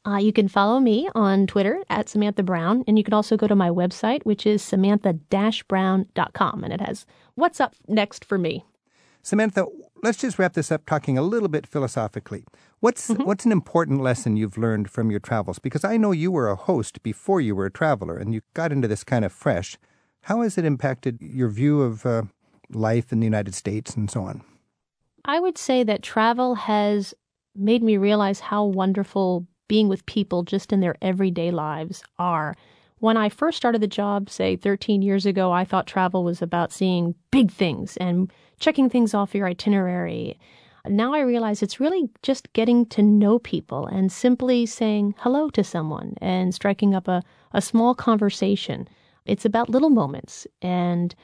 Uh, 0.06 0.18
you 0.18 0.34
can 0.34 0.50
follow 0.50 0.82
me 0.82 1.08
on 1.16 1.48
Twitter 1.48 1.82
at 1.90 2.10
Samantha 2.10 2.44
Brown, 2.44 2.84
and 2.86 2.98
you 2.98 3.04
can 3.06 3.14
also 3.14 3.38
go 3.38 3.48
to 3.48 3.56
my 3.56 3.70
website, 3.70 4.24
which 4.24 4.46
is 4.46 4.62
samantha-brown.com, 4.62 6.64
and 6.66 6.74
it 6.74 6.82
has 6.82 7.06
what's 7.36 7.62
up 7.62 7.76
next 7.88 8.26
for 8.26 8.38
me. 8.38 8.66
Samantha, 9.22 9.66
let's 10.04 10.18
just 10.18 10.38
wrap 10.38 10.52
this 10.52 10.70
up 10.70 10.86
talking 10.86 11.18
a 11.18 11.22
little 11.22 11.48
bit 11.48 11.66
philosophically. 11.66 12.44
What's 12.82 13.10
Mm-hmm. 13.10 13.24
what's 13.24 13.46
an 13.46 13.54
important 13.54 14.02
lesson 14.02 14.36
you've 14.36 14.58
learned 14.58 14.92
from 14.92 15.10
your 15.10 15.22
travels? 15.22 15.60
Because 15.60 15.86
I 15.86 15.96
know 15.96 16.12
you 16.12 16.30
were 16.30 16.50
a 16.50 16.58
host 16.58 17.02
before 17.04 17.40
you 17.40 17.56
were 17.56 17.68
a 17.68 17.72
traveler, 17.72 18.18
and 18.18 18.34
you 18.34 18.42
got 18.54 18.74
into 18.74 18.90
this 18.90 19.06
kind 19.06 19.24
of 19.24 19.32
fresh. 19.32 19.78
How 20.24 20.42
has 20.42 20.58
it 20.58 20.66
impacted 20.66 21.20
your 21.22 21.48
view 21.48 21.82
of 21.82 22.06
uh, 22.06 22.24
life 22.70 23.14
in 23.14 23.22
the 23.22 23.26
United 23.26 23.56
States 23.56 23.96
and 23.96 24.12
so 24.12 24.26
on? 24.26 24.44
I 25.26 25.40
would 25.40 25.58
say 25.58 25.84
that 25.84 26.04
travel 26.04 26.56
has 26.56 27.14
made 27.56 27.84
me 27.84 27.98
realize 27.98 28.40
how 28.40 28.66
wonderful 28.66 29.48
being 29.68 29.88
with 29.88 30.06
people 30.06 30.44
just 30.44 30.74
in 30.74 30.82
their 30.82 30.96
everyday 31.02 31.52
lives 31.52 32.04
are. 32.20 32.56
When 33.00 33.18
I 33.18 33.30
first 33.30 33.58
started 33.58 33.82
the 33.82 33.88
job, 33.88 34.30
say 34.30 34.56
13 34.56 35.02
years 35.02 35.26
ago, 35.26 35.52
I 35.52 35.66
thought 35.66 35.88
travel 35.88 36.24
was 36.24 36.42
about 36.42 36.72
seeing 36.72 37.16
big 37.32 37.52
things 37.52 37.98
and 37.98 38.32
checking 38.60 38.90
things 38.90 39.14
off 39.14 39.36
your 39.36 39.48
itinerary. 39.48 40.40
Now 40.86 41.14
I 41.14 41.20
realize 41.22 41.64
it's 41.64 41.80
really 41.80 42.10
just 42.22 42.52
getting 42.54 42.86
to 42.88 43.02
know 43.02 43.40
people 43.40 43.86
and 43.86 44.12
simply 44.12 44.66
saying 44.66 45.16
hello 45.20 45.50
to 45.52 45.64
someone 45.64 46.16
and 46.22 46.54
striking 46.54 46.94
up 46.94 47.08
a, 47.08 47.24
a 47.54 47.62
small 47.62 47.96
conversation. 47.96 48.88
It's 49.26 49.46
about 49.46 49.70
little 49.70 49.90
moments 49.90 50.46
and 50.62 51.16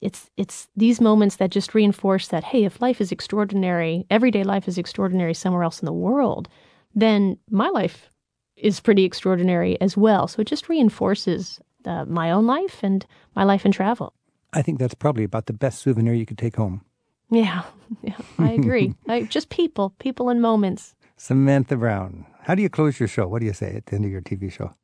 it's 0.00 0.30
it's 0.36 0.68
these 0.76 1.00
moments 1.00 1.36
that 1.36 1.50
just 1.50 1.74
reinforce 1.74 2.28
that 2.28 2.44
hey 2.44 2.64
if 2.64 2.80
life 2.80 3.00
is 3.00 3.12
extraordinary 3.12 4.04
everyday 4.10 4.44
life 4.44 4.68
is 4.68 4.78
extraordinary 4.78 5.34
somewhere 5.34 5.62
else 5.62 5.80
in 5.80 5.86
the 5.86 5.92
world 5.92 6.48
then 6.94 7.36
my 7.50 7.68
life 7.68 8.10
is 8.56 8.80
pretty 8.80 9.04
extraordinary 9.04 9.80
as 9.80 9.96
well 9.96 10.28
so 10.28 10.40
it 10.40 10.46
just 10.46 10.68
reinforces 10.68 11.60
uh, 11.84 12.04
my 12.06 12.30
own 12.30 12.46
life 12.46 12.80
and 12.82 13.06
my 13.34 13.44
life 13.44 13.64
in 13.64 13.72
travel 13.72 14.12
I 14.52 14.62
think 14.62 14.78
that's 14.78 14.94
probably 14.94 15.24
about 15.24 15.46
the 15.46 15.52
best 15.52 15.82
souvenir 15.82 16.14
you 16.14 16.24
could 16.26 16.38
take 16.38 16.56
home. 16.56 16.82
yeah 17.30 17.62
yeah 18.02 18.16
i 18.38 18.52
agree 18.52 18.94
I, 19.08 19.22
just 19.22 19.48
people 19.50 19.94
people 19.98 20.28
and 20.28 20.40
moments 20.42 20.94
Samantha 21.18 21.76
Brown, 21.76 22.26
how 22.42 22.54
do 22.54 22.60
you 22.60 22.68
close 22.68 23.00
your 23.00 23.08
show? 23.08 23.26
What 23.26 23.40
do 23.40 23.46
you 23.46 23.54
say 23.54 23.74
at 23.74 23.86
the 23.86 23.96
end 23.96 24.04
of 24.04 24.10
your 24.10 24.20
TV 24.20 24.52
show? 24.52 24.74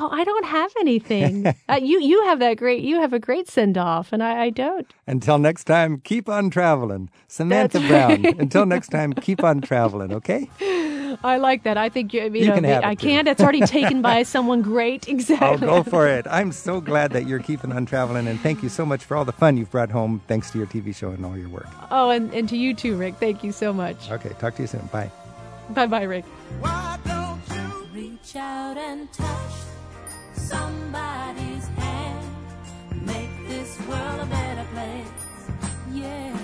Oh 0.00 0.08
i 0.10 0.24
don't 0.24 0.44
have 0.46 0.72
anything 0.80 1.46
uh, 1.68 1.78
you 1.80 2.00
you 2.00 2.24
have 2.24 2.38
that 2.38 2.56
great 2.56 2.82
you 2.82 3.00
have 3.00 3.12
a 3.12 3.18
great 3.18 3.48
send 3.48 3.76
off 3.78 4.12
and 4.12 4.22
I, 4.22 4.44
I 4.46 4.50
don't 4.50 4.86
Until 5.06 5.38
next 5.38 5.64
time, 5.64 6.00
keep 6.00 6.28
on 6.28 6.50
traveling. 6.50 7.10
Samantha 7.28 7.78
That's 7.78 7.88
Brown, 7.90 8.22
right. 8.22 8.38
until 8.38 8.64
next 8.66 8.88
time, 8.96 9.12
keep 9.12 9.42
on 9.44 9.60
traveling, 9.60 10.12
okay? 10.12 10.48
I 11.24 11.36
like 11.38 11.64
that. 11.64 11.76
I 11.76 11.88
think 11.88 12.14
you, 12.14 12.22
you, 12.22 12.30
You 12.32 12.46
know, 12.46 12.54
can 12.54 12.64
have 12.64 12.84
it, 12.84 12.86
I 12.86 12.94
can't. 12.94 13.26
It's 13.26 13.40
already 13.40 13.60
taken 13.78 14.02
by 14.02 14.22
someone 14.22 14.62
great. 14.62 15.08
I'll 15.08 15.14
Exactly. 15.14 15.66
go 15.66 15.82
for 15.82 16.06
it. 16.06 16.26
I'm 16.30 16.52
so 16.52 16.80
glad 16.80 17.10
that 17.12 17.26
you're 17.26 17.40
keeping 17.40 17.72
on 17.72 17.86
traveling, 17.86 18.28
and 18.28 18.38
thank 18.40 18.62
you 18.62 18.68
so 18.68 18.86
much 18.86 19.04
for 19.04 19.16
all 19.16 19.24
the 19.24 19.32
fun 19.32 19.56
you've 19.56 19.70
brought 19.70 19.90
home 19.90 20.22
thanks 20.28 20.50
to 20.52 20.58
your 20.58 20.68
TV 20.68 20.94
show 20.94 21.10
and 21.10 21.24
all 21.26 21.36
your 21.36 21.48
work. 21.48 21.66
Oh, 21.90 22.10
and, 22.10 22.32
and 22.32 22.48
to 22.48 22.56
you 22.56 22.72
too, 22.74 22.96
Rick. 22.96 23.16
Thank 23.16 23.42
you 23.42 23.50
so 23.52 23.72
much. 23.72 24.10
Okay, 24.10 24.30
talk 24.38 24.54
to 24.56 24.62
you 24.62 24.68
soon. 24.68 24.86
Bye. 24.92 25.10
Bye 25.70 25.86
bye, 25.86 26.02
Rick. 26.02 26.24
Somebody's 30.34 31.66
hand. 31.68 32.26
Make 33.04 33.48
this 33.48 33.78
world 33.88 34.20
a 34.20 34.26
better 34.26 34.66
place. 34.72 35.12
Yeah. 35.92 36.39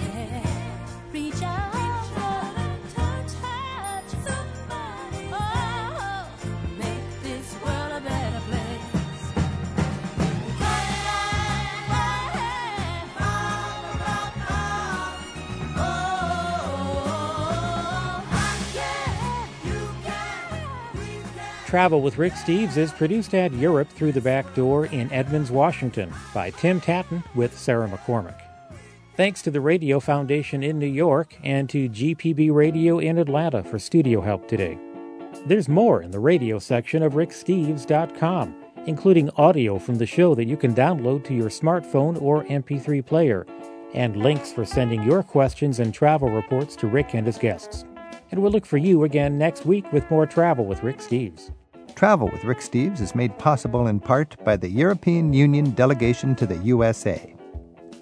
Travel 21.76 22.00
with 22.00 22.16
Rick 22.16 22.32
Steves 22.32 22.78
is 22.78 22.90
produced 22.90 23.34
at 23.34 23.52
Europe 23.52 23.90
Through 23.90 24.12
the 24.12 24.20
Back 24.22 24.54
Door 24.54 24.86
in 24.86 25.12
Edmonds, 25.12 25.50
Washington 25.50 26.10
by 26.32 26.48
Tim 26.48 26.80
Tattan 26.80 27.22
with 27.34 27.54
Sarah 27.54 27.86
McCormick. 27.86 28.40
Thanks 29.14 29.42
to 29.42 29.50
the 29.50 29.60
Radio 29.60 30.00
Foundation 30.00 30.62
in 30.62 30.78
New 30.78 30.86
York 30.86 31.36
and 31.44 31.68
to 31.68 31.90
GPB 31.90 32.50
Radio 32.50 32.98
in 32.98 33.18
Atlanta 33.18 33.62
for 33.62 33.78
studio 33.78 34.22
help 34.22 34.48
today. 34.48 34.78
There's 35.44 35.68
more 35.68 36.00
in 36.00 36.12
the 36.12 36.18
radio 36.18 36.58
section 36.58 37.02
of 37.02 37.12
ricksteves.com, 37.12 38.56
including 38.86 39.28
audio 39.36 39.78
from 39.78 39.96
the 39.96 40.06
show 40.06 40.34
that 40.34 40.46
you 40.46 40.56
can 40.56 40.74
download 40.74 41.24
to 41.24 41.34
your 41.34 41.50
smartphone 41.50 42.18
or 42.22 42.44
MP3 42.44 43.04
player, 43.04 43.46
and 43.92 44.16
links 44.16 44.50
for 44.50 44.64
sending 44.64 45.02
your 45.02 45.22
questions 45.22 45.78
and 45.78 45.92
travel 45.92 46.30
reports 46.30 46.74
to 46.76 46.86
Rick 46.86 47.12
and 47.12 47.26
his 47.26 47.36
guests. 47.36 47.84
And 48.30 48.40
we'll 48.40 48.50
look 48.50 48.64
for 48.64 48.78
you 48.78 49.04
again 49.04 49.36
next 49.36 49.66
week 49.66 49.92
with 49.92 50.10
more 50.10 50.24
Travel 50.24 50.64
with 50.64 50.82
Rick 50.82 51.00
Steves. 51.00 51.50
Travel 51.96 52.28
with 52.30 52.44
Rick 52.44 52.58
Steves 52.58 53.00
is 53.00 53.14
made 53.14 53.38
possible 53.38 53.86
in 53.86 53.98
part 54.00 54.36
by 54.44 54.54
the 54.54 54.68
European 54.68 55.32
Union 55.32 55.70
delegation 55.70 56.34
to 56.36 56.44
the 56.46 56.58
USA. 56.58 57.34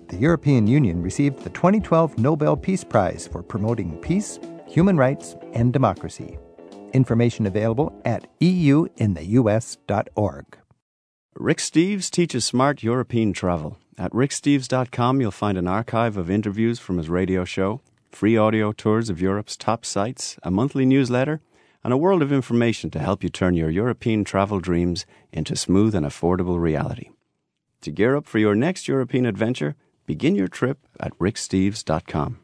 The 0.08 0.16
European 0.16 0.66
Union 0.66 1.00
received 1.00 1.44
the 1.44 1.50
2012 1.50 2.18
Nobel 2.18 2.56
Peace 2.56 2.82
Prize 2.82 3.28
for 3.28 3.40
promoting 3.40 3.96
peace, 3.98 4.40
human 4.66 4.96
rights, 4.96 5.36
and 5.52 5.72
democracy. 5.72 6.36
Information 6.92 7.46
available 7.46 7.92
at 8.04 8.26
euintheus.org. 8.40 8.98
Rick 11.36 11.58
Steves 11.58 12.10
teaches 12.10 12.44
smart 12.44 12.82
European 12.82 13.32
travel. 13.32 13.78
At 13.96 14.10
ricksteves.com, 14.10 15.20
you'll 15.20 15.30
find 15.30 15.56
an 15.56 15.68
archive 15.68 16.16
of 16.16 16.28
interviews 16.28 16.80
from 16.80 16.98
his 16.98 17.08
radio 17.08 17.44
show, 17.44 17.80
free 18.10 18.36
audio 18.36 18.72
tours 18.72 19.08
of 19.08 19.22
Europe's 19.22 19.56
top 19.56 19.84
sites, 19.84 20.36
a 20.42 20.50
monthly 20.50 20.84
newsletter, 20.84 21.40
and 21.84 21.92
a 21.92 21.98
world 21.98 22.22
of 22.22 22.32
information 22.32 22.90
to 22.90 22.98
help 22.98 23.22
you 23.22 23.28
turn 23.28 23.54
your 23.54 23.70
European 23.70 24.24
travel 24.24 24.58
dreams 24.58 25.06
into 25.32 25.54
smooth 25.54 25.94
and 25.94 26.06
affordable 26.06 26.60
reality. 26.60 27.10
To 27.82 27.90
gear 27.90 28.16
up 28.16 28.26
for 28.26 28.38
your 28.38 28.54
next 28.54 28.88
European 28.88 29.26
adventure, 29.26 29.76
begin 30.06 30.34
your 30.34 30.48
trip 30.48 30.78
at 30.98 31.16
ricksteves.com. 31.18 32.43